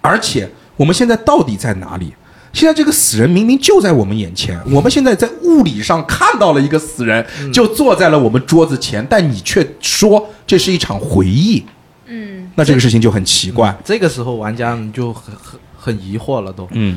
[0.00, 2.14] 而且我们现在到底在哪里？
[2.52, 11.62] 现在这个死人明明就在我们眼前，我们现在在物理上看到了一个死人，就坐在了我们桌子前，但你却说这是一场回忆，
[12.06, 13.76] 嗯，那这个事情就很奇怪。
[13.84, 16.66] 这个时候玩家就很很很疑惑了都。
[16.70, 16.96] 嗯，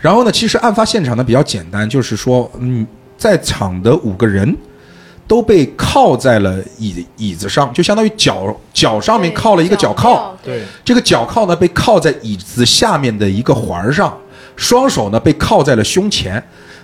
[0.00, 2.86] 然后呢，其实案发现场呢比较简单，就是说，嗯，
[3.16, 4.54] 在场的五个人
[5.26, 14.16] 都被靠在了椅椅子上，就相当于脚脚上面靠了一个脚铐，对，这个脚铐呢被靠在椅子下面的一个环儿上，
[14.54, 16.42] 双手呢被靠在了胸前，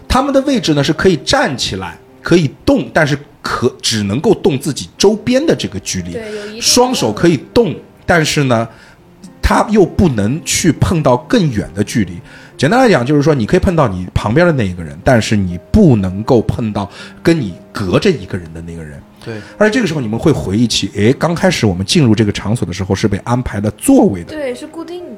[0.08, 6.18] 他们的位置呢是可以站起来，可以动，但是可只能够动自己周边的这个距离。
[6.60, 7.74] 双手可以动，
[8.06, 8.66] 但是呢，
[9.42, 12.18] 他又不能去碰到更远的距离。
[12.60, 16.86] 简单来讲，就是说你可以碰到你旁边的那一个人，但是你不能够碰到
[17.22, 19.00] 跟你隔着一个人的那个人。
[19.24, 25.09] 对，而且这个时候你们会回忆起，哎，刚开始我们进入这个场所的时候是被安排了座位的，对，是固定的。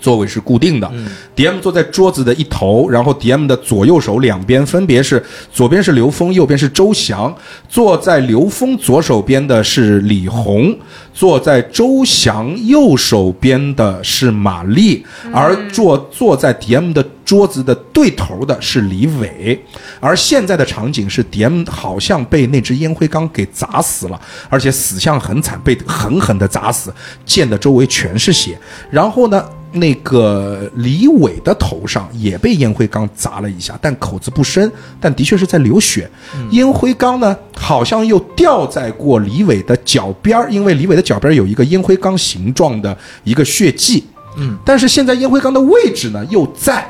[0.00, 0.90] 座位是固定的。
[0.94, 1.06] 嗯
[1.36, 7.34] DM 坐在桌子的一头，然后 DM 的左右手两边分别是左边是刘峰，右边是周翔。
[7.68, 10.76] 坐在刘峰左手边的是李红，
[11.14, 19.58] 坐在周翔右手边的是玛丽，而坐坐在 DM 的桌子的对头的是李伟。
[19.98, 24.20] 而现在的场景是 DM 好像被那只烟灰缸给砸死了，
[24.50, 26.92] 而且死相很惨，被狠狠的砸死，
[27.24, 28.58] 溅的周围全是血。
[28.90, 34.70] 然后呢，那个李伟的头上也被烟灰缸砸了一下，但口子不深，
[35.00, 36.10] 但的确是在流血。
[36.50, 44.04] 烟灰缸呢，好像又掉在过李伟的脚边儿，因为李伟的脚边有一个烟灰缸形状的一个血迹。
[44.36, 46.88] 嗯，但是现在烟灰缸的位置呢，又在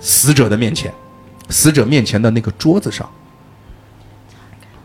[0.00, 0.92] 死者的面前，
[1.48, 3.08] 死者面前的那个桌子上，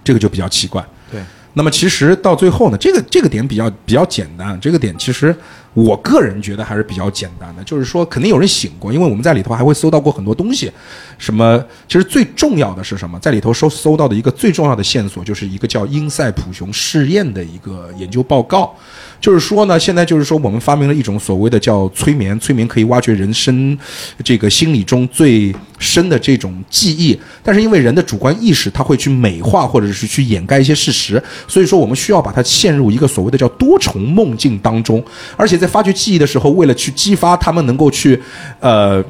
[0.04, 0.86] 这个就比较奇怪。
[1.12, 1.22] 对，
[1.54, 5.36] 那么其实到最后呢，这个这个点比较比较简单，这个点其实
[5.74, 10.72] 我个人觉得还是比较简单的，就是说肯定有人醒过，因为我们在里头还会搜到过很多东西，
[11.18, 18.76] 什么其实最重要的是什么，在里头搜搜到的一个最重要的线索，就是一个叫英塞普雄试验的一个研究报告。
[19.22, 23.78] 就是说呢，现在就是说我们发明了一种所谓的叫催眠，催眠可以挖掘人生
[24.24, 35.04] 这个心理中最深的这种记忆，但是因为人的主观意识，它会去美化或者是去掩盖一些事实，所以说我们需要把它陷入一个所谓的叫多重梦境当中，
[35.38, 38.22] 而且在发掘记忆的时候，为了去激发他们能够去，
[38.60, 39.02] 呃。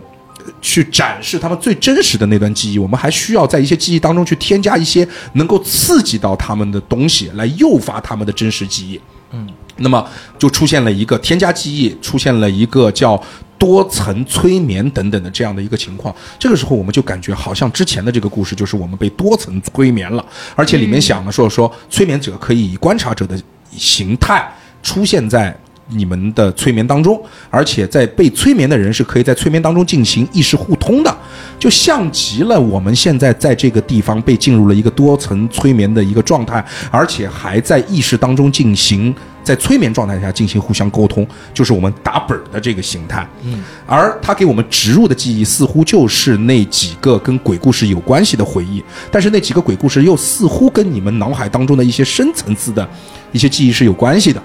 [0.60, 9.00] 去展示他们最真实的那段记忆，我们还需要在一些记忆当中去添加一些能够刺激到他们的东西，来诱发他们的真实记忆。
[9.34, 9.48] 嗯，
[9.78, 10.04] 那么
[10.40, 13.22] 就出现了一个添加记忆，出现了一个叫
[13.60, 16.14] 多层催眠等等的这样的一个情况。
[16.40, 20.26] 这个时候，我们就感觉好像之前的这个故事就是我们被多层催眠了，
[20.56, 23.40] 而且里面想了说说催眠者可以以观察者的
[23.78, 24.52] 形态
[24.82, 25.56] 出现在。
[25.94, 31.18] 你们的催眠当中，而且在被催眠的人是可以在催眠当中进行意识互通的，
[31.60, 39.14] 就像极了我们现在在这个地方被进入了一个多层催眠的一个状态，而且还在意识当中进行
[39.44, 43.28] 在催眠状态下进行互相沟通，就是我们打本儿的这个形态。
[43.44, 52.88] 嗯，而他给我们植入的记忆似乎就是那几个跟鬼故事有关系的回忆，但是那几个鬼故事又似乎跟你们脑海当中的一些深层次的
[53.32, 54.42] 一些记忆是有关系的。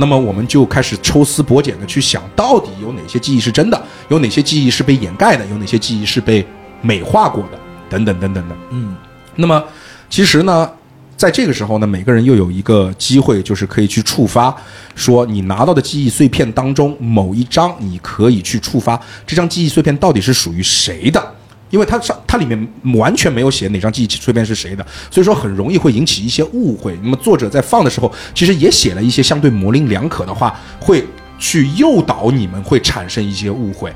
[0.00, 6.46] 那么我们就开始抽丝剥茧的去想，到底有哪些记忆是真的，有哪些记忆是被掩盖的，有哪些记忆是被
[6.80, 7.58] 美化过的，
[7.90, 8.56] 等等等等的。
[8.70, 8.94] 嗯，
[9.34, 9.62] 那么
[10.08, 10.70] 其实呢，
[11.16, 14.56] 在这个时候呢，每个人又有一个机会，就是可以去触发，
[14.94, 21.34] 说你拿到的记忆碎片当中某一张，你可以去触发这张记忆碎片到底是属于谁的。
[21.70, 26.98] 因为它上它里面完全没有写哪张记忆碎片是谁的，所以说很容易会引起一些误会。
[27.02, 31.04] 那么作者在放的时候，其实也写了一些相对模棱两可的话，会
[31.38, 33.92] 去诱导你们会产生一些误会。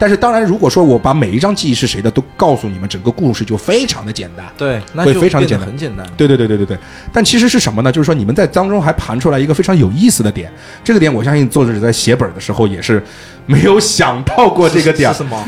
[0.00, 6.06] 但是当然，如果说我把每一张记忆是谁的都告诉你们，整个故事就非常的简单，对，那会就非常的简单，很简单。
[6.16, 6.78] 对对对对对对。
[7.12, 7.90] 但其实是什么呢？
[7.90, 10.52] 就是说你们在当中还盘出来一个非常有意思的点，
[10.84, 13.02] 这个点我相信作者在写本的时候也是
[13.44, 15.12] 没有想到过这个点。
[15.12, 15.44] 是什么？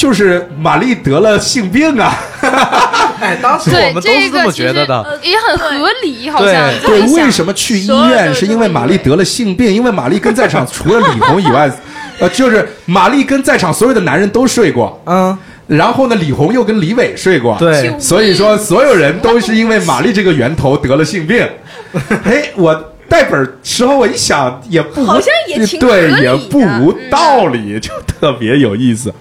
[0.00, 2.10] 就是玛丽得了性病啊！
[3.20, 5.20] 哎，当时我们都是这么觉得的。
[5.22, 8.34] 也很合理，好像对为什么去医院？
[8.34, 11.70] 是因为玛丽得了性病，因为玛丽跟在场除了李红以外，
[12.18, 15.36] 呃，就是玛丽跟在场所有的男人都睡过，嗯，
[15.66, 21.46] 然后呢，李红又跟李伟睡过，对，所以说所有人都是因为玛丽这个源头得了性病。
[22.24, 22.74] 嘿，我
[23.06, 29.12] 带本儿时候我一想也不无好像也挺对，也不无道理，就特别有意思。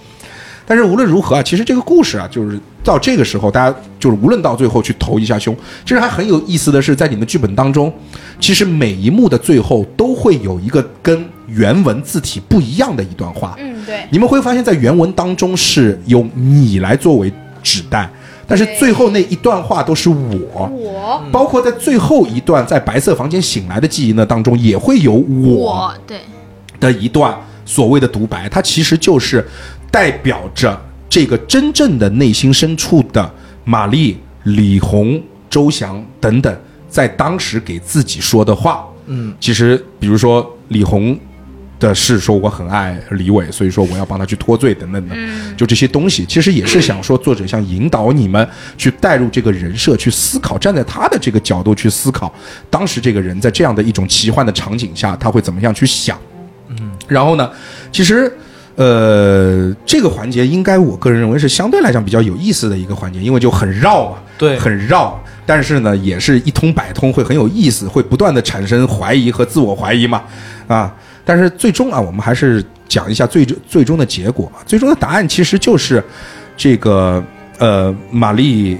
[0.69, 7.91] 但是无论如何啊，其实这个故事啊，就是到这个时候，大家就是无论到最后去投一下胸，其实还很有意思的是，在你们剧本当中，
[8.39, 13.55] 其实每一幕的最后都会有一个跟原文字体不一样的一段话。
[13.57, 17.33] 嗯，对，你们会发现在原文当中是由你来作为
[17.63, 18.07] 指代，
[18.45, 20.67] 但是最后那一段话都是我。
[20.67, 26.19] 我包括在最后一段在白色房间醒来的记忆呢当中，也会有我我对
[26.79, 27.35] 的一段
[27.65, 29.45] 所谓的独白，它其实就是
[29.91, 30.79] 代表着
[31.09, 33.31] 这个真正的内心深处的
[33.65, 36.55] 玛丽、李红、周翔等等，
[36.89, 38.85] 在当时给自己说的话。
[39.07, 41.19] 嗯，其实比如说李红
[41.79, 45.15] 的是说我很爱李伟，所以说我要帮他去脱罪等等的，
[45.57, 48.47] 就这些东西，其实也是想说作者想引导你们
[48.77, 52.31] 去带入这个人设，去思考，站在他的这个角度去思考，
[52.69, 56.19] 当时这个人在这样的一种奇幻的场景下，他会怎么样去想。
[56.69, 57.49] 嗯然后呢，
[57.91, 58.31] 其实，
[58.79, 70.23] 呃，这个环节应该我个人认为是相对来讲比较有意思的一个环节，因为就很绕嘛，对很绕，但是呢，也是一通百通，会很有意思，会不断的产生怀疑和自我怀疑嘛，
[70.67, 70.95] 啊，
[71.25, 76.01] 但是最终啊，我们还是讲一下最终最终的结果，最终的答案其实就是
[76.55, 77.21] 这个
[77.57, 78.77] 呃，玛丽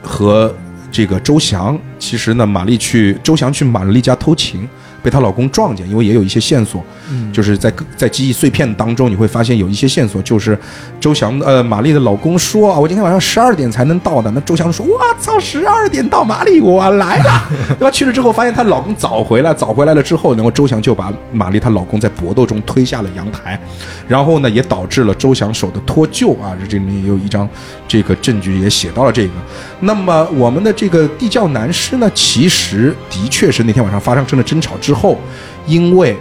[0.00, 0.54] 和
[0.92, 4.68] 这个周翔，其实呢，玛丽去周翔去玛丽家偷情。
[5.02, 6.84] 被她老公撞见，因为也有一些线索，
[7.32, 10.58] 就是在在记忆碎片当中，你会发现有一些线索，就是
[11.00, 14.30] 周翔呃玛丽的老公说啊，我今天晚上十二点才能到的。
[14.30, 17.48] 那周翔说，我操，十二点到玛丽，我来了，
[17.78, 17.90] 对吧？
[17.90, 23.60] 去了之后发现她老公早回来，早回来了之后，然后周翔就把玛丽她老公在搏斗中推下了阳台，
[24.06, 27.48] 然后呢也导致了周翔手的脱臼啊，这里面也有一张
[27.88, 29.32] 这个证据也写到了这个。
[29.80, 35.18] 那么我们的这个地窖男尸呢，其实的确是那天晚上发生了争吵之后，
[35.66, 36.16] 因为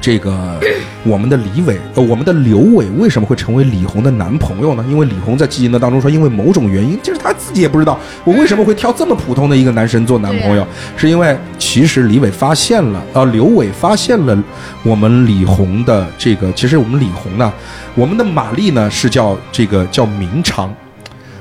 [0.00, 0.60] 这个
[1.04, 4.84] 我们的李伟，呃，我们的刘伟为什么会成为李红的男朋友呢？
[4.88, 10.66] 因为李红在记忆的当中说，因为某种原因，就是他自己也不知道我为什么会挑这么普通的一个男生做男朋友，
[10.96, 14.36] 是因为其实李伟发现了，呃，刘伟发现了
[14.82, 17.52] 我们李红的这个，其实我们李红呢，
[17.94, 20.74] 我们的玛丽呢是叫这个叫明长。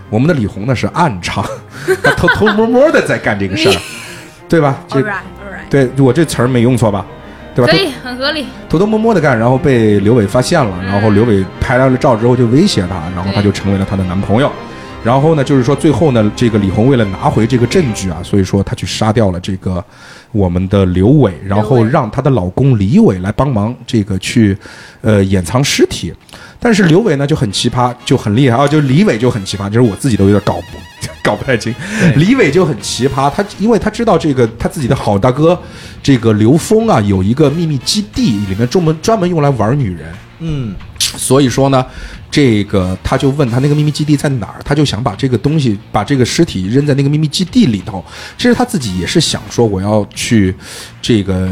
[0.10, 1.44] 我们的李红呢是暗娼，
[2.04, 3.76] 他偷偷摸摸的在干这个事儿，
[4.48, 4.78] 对吧？
[4.88, 5.02] 这
[5.82, 7.06] 对我这词儿没用错吧？
[7.56, 7.72] 对吧？
[7.72, 8.46] 可以，很合理。
[8.68, 14.52] 偷偷摸摸的干，然后被刘伟发现了，然后刘伟拍了照之后就威胁她，然后她就成为了她的男朋友。
[15.04, 19.84] 然后呢，就是说最后呢，这个李红为了拿回这个证据啊，所以说她去杀掉了这个
[20.32, 24.58] 我们的刘伟，然后让她的老公李伟来帮忙这个去
[25.02, 26.14] 呃掩藏尸体。
[26.60, 30.78] 但是刘伟呢就很奇葩，就很厉害啊，就李伟就很奇葩，就是我自己都有点搞不
[31.24, 31.74] 搞不太清。
[32.16, 35.60] 李伟就很奇葩，他因为他知道这个他自己的好大哥
[36.02, 40.14] 这个刘峰啊有一个秘密基地，里面专门专门用来玩女人。
[40.40, 41.86] 嗯，所以说呢，
[42.30, 48.04] 这个他就问他那个秘密基地在哪儿，他就想把这个东西，把这个尸体扔在那个秘密基地里头。
[48.38, 50.54] 其实他自己也是想说，我要去
[51.02, 51.50] 这个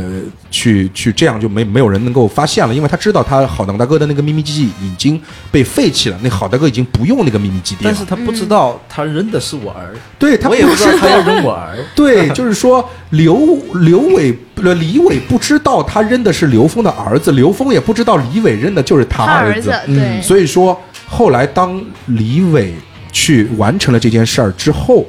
[0.51, 5.19] 去去这样就没没有人能够发现了，因为他知道他好大哥的那个秘密基地已经
[5.49, 7.89] 被废弃了，那好大哥已经不用那个秘密基地了。
[7.89, 11.77] 但是他不知道他扔的是我儿，对他我也不知道他要扔我儿。
[11.95, 19.71] 对，就是说刘刘伟呃李伟不知道他扔的是刘峰的儿子，刘峰也不知道李伟扔的就是他他儿子。
[19.71, 22.75] 儿子对，所以说后来当李伟
[23.11, 25.05] 去完成了这件事儿之后，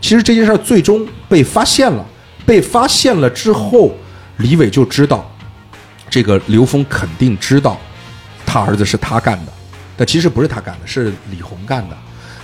[0.00, 2.04] 其实这件事儿最终被发现了。
[2.44, 3.92] 被发现了之后，
[4.38, 5.30] 李伟就知道，
[6.10, 7.78] 这个刘峰肯定知道
[8.44, 9.52] 他儿子是他干的，
[9.96, 11.96] 但其实不是他干的，是李红干的。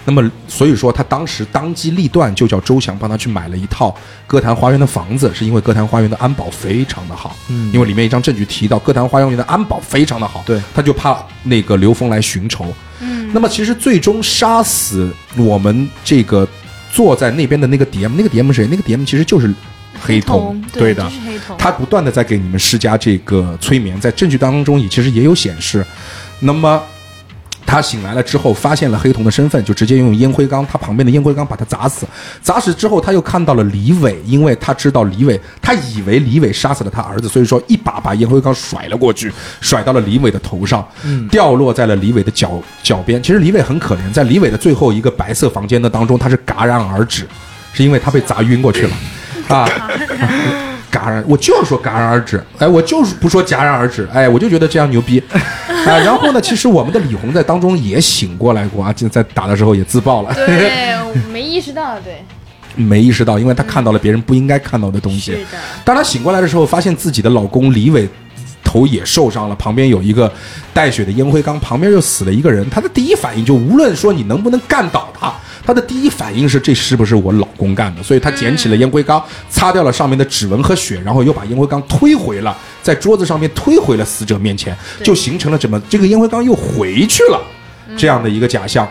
[0.04, 3.96] 那么，所以说他当时当机立断，就叫周翔帮他去买了一套
[4.26, 12.66] 歌坛花园的房子，是因为歌坛花园的安保非常的好，嗯因为里面一张证据提到歌坛花园的安保非常的好，对，他就怕那个刘峰来寻仇。
[12.98, 16.48] 嗯，那么其实最终杀死我们这个
[16.92, 18.66] 坐在那边的那个 DM，那个 DM 是谁？
[18.68, 19.54] 那个 DM 其实就是
[20.00, 21.56] 黑瞳，对的黑瞳。
[21.58, 25.84] 他不断的在给你们施加这个催眠，在证据当中也其实也有显示。
[26.40, 26.82] 那么
[27.64, 32.04] 他醒来了之后，发现了黑瞳的身份，就直接用烟灰缸，他旁边的烟灰缸把他砸死。
[32.42, 40.86] 砸死之后，他又看到了李伟，因为他知道李伟，他以为李伟杀死了他儿子，所以说一把把烟灰缸甩了过去，甩到了李伟的头上，
[41.30, 43.22] 掉落在了李伟的脚脚边。
[43.22, 47.26] 其实李伟很可怜，在李伟的最后一个白色房间的当中，他是戛然而止，
[47.72, 48.90] 是因为他被砸晕过去了，
[49.48, 49.68] 啊。
[50.92, 55.18] 戛然，我就是说戛然而止，哎，我就是不说戛然而止，哎，我就觉得这样牛逼，
[55.86, 62.22] 啊，然后呢，其实我们的李红在当中也醒过来过啊，就在打的时候也自爆了， 对，我没意识到，对，
[62.76, 65.38] 没意识到，因为她看到了别人不应该看到的东西是。
[65.38, 68.06] 的，当她醒过来的时候，发现自己的老公李伟
[68.72, 70.32] 头也受伤了，旁边有一个
[70.72, 72.68] 带血的烟灰缸，旁边又死了一个人。
[72.70, 75.30] 他的第一反应就无论说你能不能干倒他，
[75.62, 78.02] 他的第一反应是这是不是我老公干的？
[78.02, 87.38] 所以他捡起了烟灰缸，擦掉了上面的指纹和血，然后又把烟灰缸推回了，在桌子上面推回了死者面前，就形成了怎么这个烟灰缸又回去了
[87.94, 88.88] 这样的一个假象。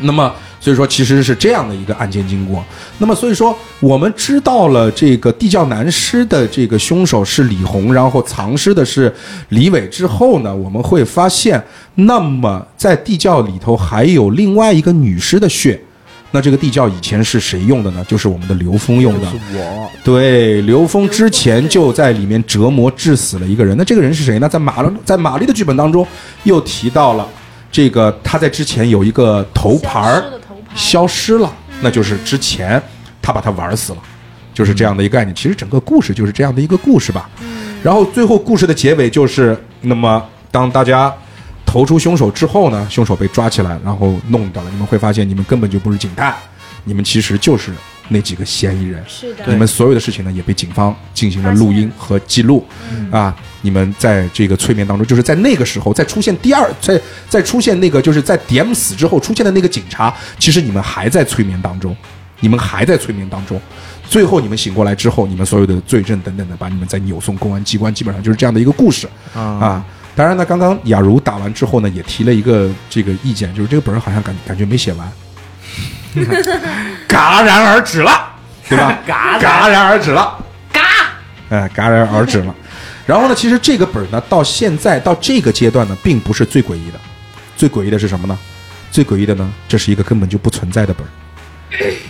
[0.00, 2.64] 那么，所以说其实是这样的一个案件经过。
[2.98, 9.12] 那么，所以说我们知道了这个地窖男尸的这个凶手是李红，然后藏尸的是
[9.48, 11.62] 李伟之后呢，我们会发现，
[11.94, 15.80] 那么在地窖里头还有另外一个女尸的血。
[16.32, 18.04] 那这个地窖以前是谁用的呢？
[18.06, 19.28] 就是我们的刘峰用的。
[19.54, 23.74] 我，对，刘峰之前就在里面折磨致死了一个人。
[23.78, 24.46] 那这个人是谁呢？
[24.46, 26.06] 在马在玛丽的剧本当中
[26.42, 27.26] 又提到了，
[27.70, 30.24] 这个他在之前有一个头牌儿
[30.74, 32.82] 消失了，那就是之前
[33.20, 33.98] 他把他玩死了，
[34.54, 35.34] 就是这样的一个概念。
[35.34, 37.28] 其实整个故事就是这样的一个故事吧。
[37.82, 41.12] 然后最后故事的结尾就是，那么当大家
[41.64, 44.70] 投出凶手之后呢，凶手被抓起来，然后弄掉了。
[44.70, 46.34] 你们会发现，你们根本就不是警探，
[46.84, 47.72] 你们其实就是
[48.08, 49.02] 那几个嫌疑人。
[49.06, 52.64] 是的，你们所有的事情呢，也被警方进行了录音和记录，
[53.10, 61.96] 啊，你们在这个催眠当中，就是在那个时候，在出现第二，在在出现那个，就是在 DM 死之后出现的那个警察，其实你们还在催眠当中，
[62.40, 63.60] 你们还在催眠当中，
[64.08, 69.08] 最后你们醒过来之后，你们所有的罪证等等的，把你们再扭送公安机关，基本上就是这样的一个故事。
[69.34, 69.86] 啊，啊。
[70.14, 75.06] 当然呢，刚刚雅茹打完之后呢，也提了一个这个意见，就是这个本儿好像感感觉没写完，
[77.08, 78.28] 戛然而止了，
[78.68, 78.98] 对吧？
[79.06, 80.36] 戛戛然而止了，
[80.72, 80.80] 嘎，
[81.50, 82.54] 哎，戛然而止了。
[83.06, 86.98] 然后呢，其实这个本儿呢，到现在到这个阶段呢，并不是最诡异的，
[87.56, 88.36] 最诡异的是什么呢？
[88.90, 91.10] 最诡异的呢，这是一个根本就不存在的本儿，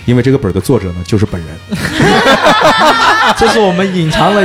[0.05, 1.79] 因为这个本儿的作者呢，就是本人。
[3.37, 4.43] 这是我们隐藏了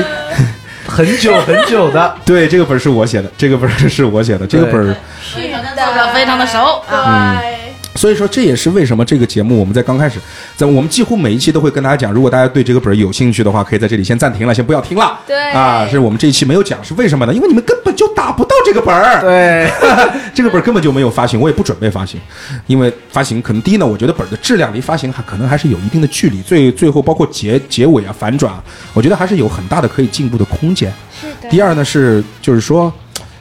[0.87, 2.15] 很久很久的。
[2.25, 4.95] 对，这个本儿是我写的，这个本儿是我写的，这个本儿。
[5.33, 7.60] 作者非常的熟啊，对，
[8.01, 10.19] 所以说，这也是为什么这个节目我们在刚开始，
[10.57, 15.19] 在我们几乎每一期都会跟大家讲，如果大家对这个本儿有兴趣的话，可以在这里先暂停了，先不要听了。
[15.27, 17.33] 对啊，是我们这一期没有讲，是为什么呢？
[17.35, 19.21] 因为你们根本就打不到这个本儿。
[19.21, 19.69] 对，
[20.33, 22.19] 这个本儿根本就没有发行，我也不准备发行，
[22.65, 28.63] 因为发行可能第一呢，我觉得本儿的质量离发行还可能还是有一定的距离，最最后包括结结尾啊、反转啊，
[28.95, 30.91] 我觉得还是有很大的可以进步的空间。
[31.21, 31.47] 是的。
[31.51, 32.91] 第二呢是就是说，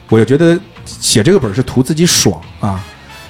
[0.09, 0.55] 我也觉得
[0.85, 2.79] 写这个本儿是图自己爽啊，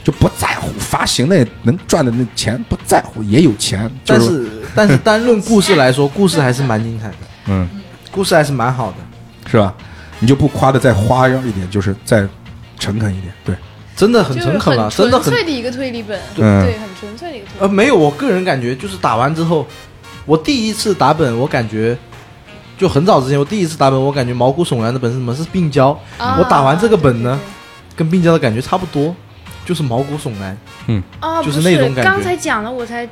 [0.03, 3.89] 就不在乎发行那能赚的那钱，不在乎也有钱。
[4.03, 7.15] 就但是 但是单论故事来说，故事还是蛮精彩的，
[7.47, 7.69] 嗯，
[8.11, 8.97] 故事还是蛮好的，
[9.49, 9.73] 是吧？
[10.19, 12.27] 你就不夸的再花样一点，就是再
[12.79, 13.55] 诚恳一点，对。
[13.93, 19.67] 真的很诚恳了，真的很纯粹的一个推理本，嗯对，很纯粹的一个推理呃，没有，我个人感觉就是打完之后，
[20.25, 21.95] 我第一次打本，我感觉
[22.79, 25.35] 就很早之前，我第一次打本，我感觉毛骨悚然的本是什么？
[25.35, 25.89] 是病娇。
[26.17, 27.39] 啊我打完这个本呢，
[27.95, 29.15] 跟病娇的感觉差不多，
[29.65, 30.57] 就是毛骨悚然。
[30.87, 33.07] 嗯啊，就是那种感觉刚才讲了，我才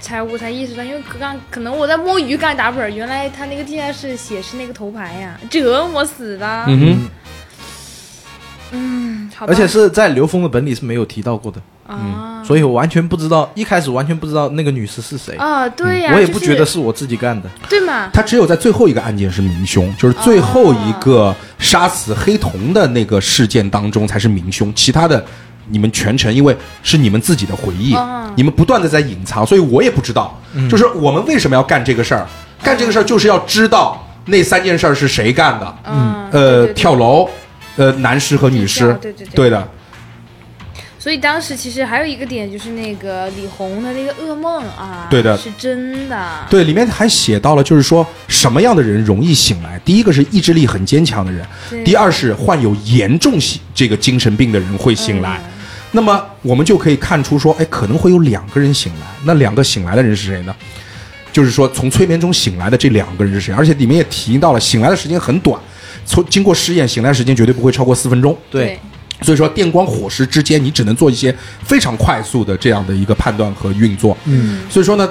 [0.00, 6.64] 才我才意识到，因为刚可能我在摸鱼刚打本，原来他那个地下室写是那个头牌呀，折磨死的。
[6.66, 7.08] 嗯哼，
[8.72, 9.46] 嗯，好。
[9.46, 17.48] 而且是在刘峰的本里是没有提到过的，啊，所以我完全不知道，一开始完全不知道那个女士是谁，啊，对呀，我也不觉得是我自己干的。
[17.68, 18.10] 对嘛。
[18.12, 25.24] 他只有在最后一个案件是明凶，就是最后一个杀死黑瞳的那个事件当中才是明凶，其他的
[25.70, 28.30] 你们全程因为是你们自己的回忆，哦。
[28.36, 30.40] 你们不断的在隐藏，所以我也不知道，
[30.70, 32.26] 就是我们为什么要干这个事儿，
[32.62, 36.74] 干这个事儿就是要知道那三件事儿是谁干的，嗯，呃，对对对。
[36.74, 37.28] 跳楼，
[37.76, 39.34] 呃，男尸和女尸，对对对。
[39.34, 39.68] 对的，
[41.00, 45.36] 所以当时其实还有一个点，就是那个李红的那个噩梦啊，对的。
[45.36, 46.16] 是真的。
[46.48, 49.80] 对，里面还写到了，就是说什么样的人容易醒来？
[49.84, 51.44] 第一个是意志力很坚强的人，
[51.84, 55.38] 第二是患有严重性这个精神病的人会醒来。
[55.38, 55.57] 嗯
[55.92, 59.06] 那么我们就可以看出说，哎，可能会有两个人醒来。
[59.24, 60.54] 那两个醒来的人是谁呢？
[61.30, 63.54] 就是说从催眠中醒来的这两个人是谁？
[63.54, 65.60] 而且里面也提到了，醒来的时间很短，
[66.04, 68.36] 从经过试验，醒来时间绝对不会超过四分钟。
[68.50, 68.78] 对，
[69.22, 71.34] 所以说电光火石之间，你只能做一些
[71.64, 74.16] 非常快速的这样的一个判断和运作。
[74.24, 75.08] 嗯，所以说呢，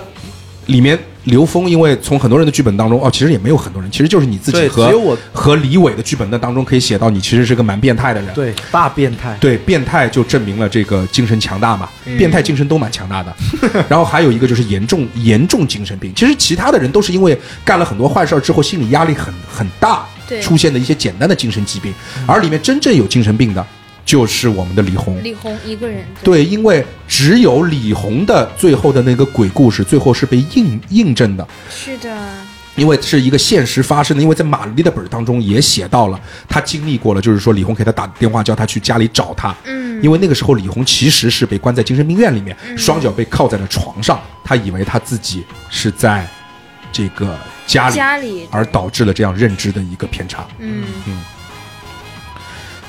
[0.68, 8.34] 里面刘峰因为从很多人的剧本当中，哦，其实也没有很多人，其实就是你自己，和只有我和李伟的剧本的当中可以写到你其实是个蛮变态的人。
[8.34, 9.36] 对大变态。
[9.40, 13.36] 对，变态就证明了这个精神强大嘛，变态精神都蛮强大的。
[13.90, 21.94] 然后还有一个就是严重严重精神病，其实其他的人都是因为干了很多坏事儿之后，心理压力很很大，对出现的一些简单的精神疾病，
[22.26, 23.66] 而里面真正有精神病的，
[24.08, 25.22] 就是我们的李红。
[25.22, 32.18] 李红一个人，对，因为只有李红的最后的那个鬼故事，最后是被印印证的，是的，
[32.78, 34.24] 因为是一个现实发生的。
[34.24, 36.18] 因为在玛丽的本儿当中也写到了，
[36.48, 46.26] 他经历过了，就是说李红给他打电话叫他去家里找他，嗯，因为那个时候李红其实是被关在精神病院里面，双脚被铐在了床上，他以为他自己是在
[46.94, 50.48] 这个家里，家里，而导致了这样认知的一个偏差。
[50.60, 50.86] 嗯。
[51.08, 51.22] 嗯，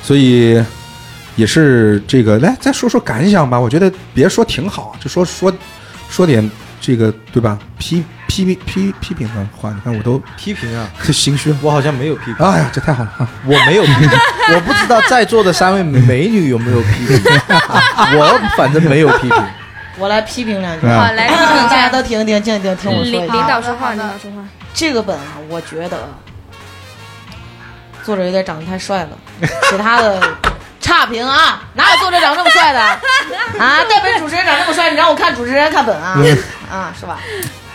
[0.01, 0.63] 所以
[1.39, 3.59] 也是这个，来再说说感想吧。
[3.59, 5.53] 我觉得别说挺好，就说说
[6.11, 6.51] 说点
[6.81, 7.57] 这个对吧？
[7.79, 11.55] 批批批批批评的话，你看我都批评啊，这心虚。
[11.63, 13.29] 我好像没有批评，哎呀，这太好了啊！
[13.47, 14.11] 我没有批评，
[14.53, 17.23] 我不知道在座的三位美女有没有批评，
[18.19, 19.45] 我反正没有批评。
[19.97, 23.47] 我来批评两句，啊好，来批评大家下都听听，静静听我说领领。
[23.47, 24.45] 导说话，领导说话，
[24.75, 26.09] 这个本啊，我觉得
[28.05, 29.11] 作者有点长得太帅了，
[29.71, 30.21] 其他的
[30.89, 32.81] 差评啊，哪有作者长这么帅的
[33.61, 33.85] 啊？
[33.89, 36.19] 代本主持人长这么帅，你让我看主持人看本啊？
[36.71, 37.19] 啊，是吧？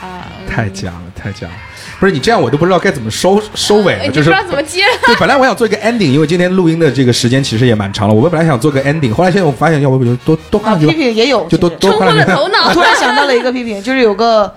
[0.01, 1.53] 啊太假了，太假了。
[1.99, 4.07] 不是你这样，我都不知道该怎么收收尾了。
[4.07, 8.13] 就是不知道怎么接， 对，本来我想做一个 ending，因为今天录音的这个时间其实也蛮长了。
[8.13, 12.33] 我们本来想做个 ending，后来现在我发现，要不就多多看几个批，评也有，就多其实多看两句。
[12.33, 12.81] 冲昏了头脑我 突。
[12.81, 14.53] 然想到了一个批评，就是有个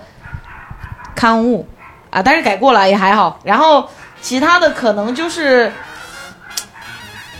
[1.15, 1.67] 刊物
[2.09, 3.39] 啊，但是改过了也还好。
[3.43, 3.87] 然后
[4.21, 5.71] 其他的可能就是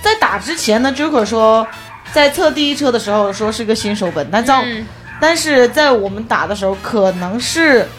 [0.02, 1.68] 在打之前呢，Joker 说
[2.14, 4.88] 在测第一车的时候说是个新手本，但在、嗯
[5.20, 7.90] 但是在我们打的时候，可能是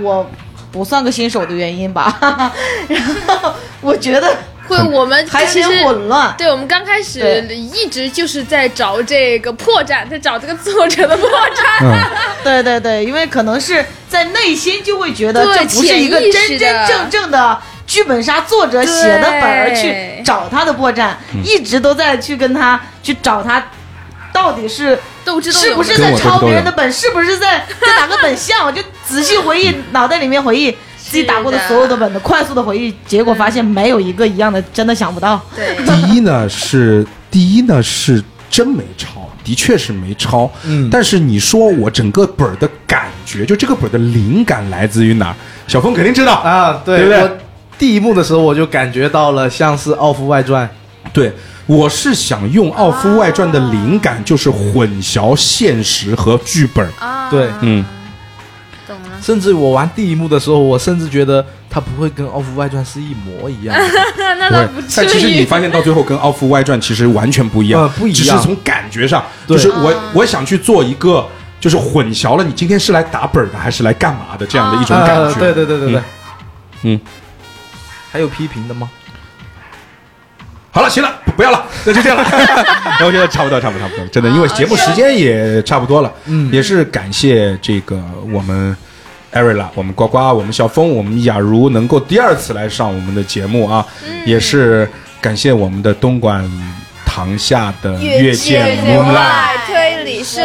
[0.00, 0.24] 我
[0.70, 2.16] 不算个新手的原因吧。
[2.86, 4.32] 然后我觉得
[4.68, 6.32] 会，我们还其实嫌混乱。
[6.38, 11.82] 对，我们刚开始一直就是在找这个破绽，在找这个作者的破绽。
[11.82, 11.98] 嗯，
[12.44, 17.60] 对对对，因为可能是在内心就会觉得这不是一个真真正正的
[17.90, 21.10] 剧本杀作者写的本儿去找他的破绽，
[21.42, 23.60] 一直都在去跟他去找他。
[24.32, 26.92] 到底是斗智斗勇是不是在抄别人的本？
[26.92, 28.64] 是不是在 跟哪个本像？
[28.64, 35.44] 我就仔细回忆，脑袋里面回忆自己打过的所有的本的，快速的回忆，结果发现没有一个一样的，真的想不到。
[35.56, 40.48] 对，第一呢是第一呢是真没抄，的确是没抄。
[40.62, 45.34] 嗯但是你说我整个本儿的感觉，就这个本儿的灵感来自于哪儿？
[45.66, 46.34] 小峰肯定知道。
[46.34, 47.38] 啊，对对不对我
[47.80, 50.68] 第一幕的时候我就感觉到了像是《奥夫外传》，
[51.14, 51.32] 对，
[51.64, 56.86] 我是想用《奥夫外传》的灵感，就是混淆现实和剧本。
[56.98, 57.82] 啊，对嗯，
[58.86, 59.08] 懂了。
[59.22, 63.84] 甚至我玩第一幕的时候，我甚至觉得它不会跟《奥夫外传》是一模一样的。
[64.38, 65.46] 那对倒不至但其实你。
[65.46, 71.26] 发现到最后跟《奥夫外传》其实完全不一样，呃不一样只是从感觉上，就是我我想去做一个，
[71.58, 75.22] 就是混淆了你今天是来打本儿的还是来干嘛的这样的一种感觉。
[75.22, 76.02] 啊对对对对对
[76.82, 77.00] 嗯，嗯，
[78.10, 78.90] 还有批评的吗？
[80.72, 82.24] 好了，行了，不不要了，那就这样了。
[83.04, 86.12] 我觉得差不多，差不多，差不多，真的，因为节目时间也差不多了。
[86.26, 88.00] 嗯也是感谢这个
[88.32, 88.76] 我们
[89.32, 93.84] 艾瑞拉、我们呱呱、我们小峰、我们雅茹能够第二次来上我们的节目啊，
[94.24, 94.88] 也是
[95.20, 96.48] 感谢我们的东莞
[97.04, 99.79] 塘下的月见 Moonlight。
[100.22, 100.40] 是。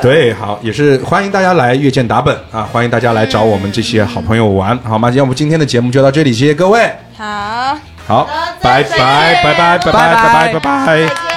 [0.00, 5.10] 对好也是欢迎大家来阅见打本啊欢迎大家来找我们这些好朋友玩好吗？
[5.10, 6.90] 要不今天的节目就到这里谢谢各位。
[7.16, 7.78] 好。
[8.04, 8.28] 好
[8.60, 10.60] 拜拜拜拜拜拜拜拜拜
[11.06, 11.31] 拜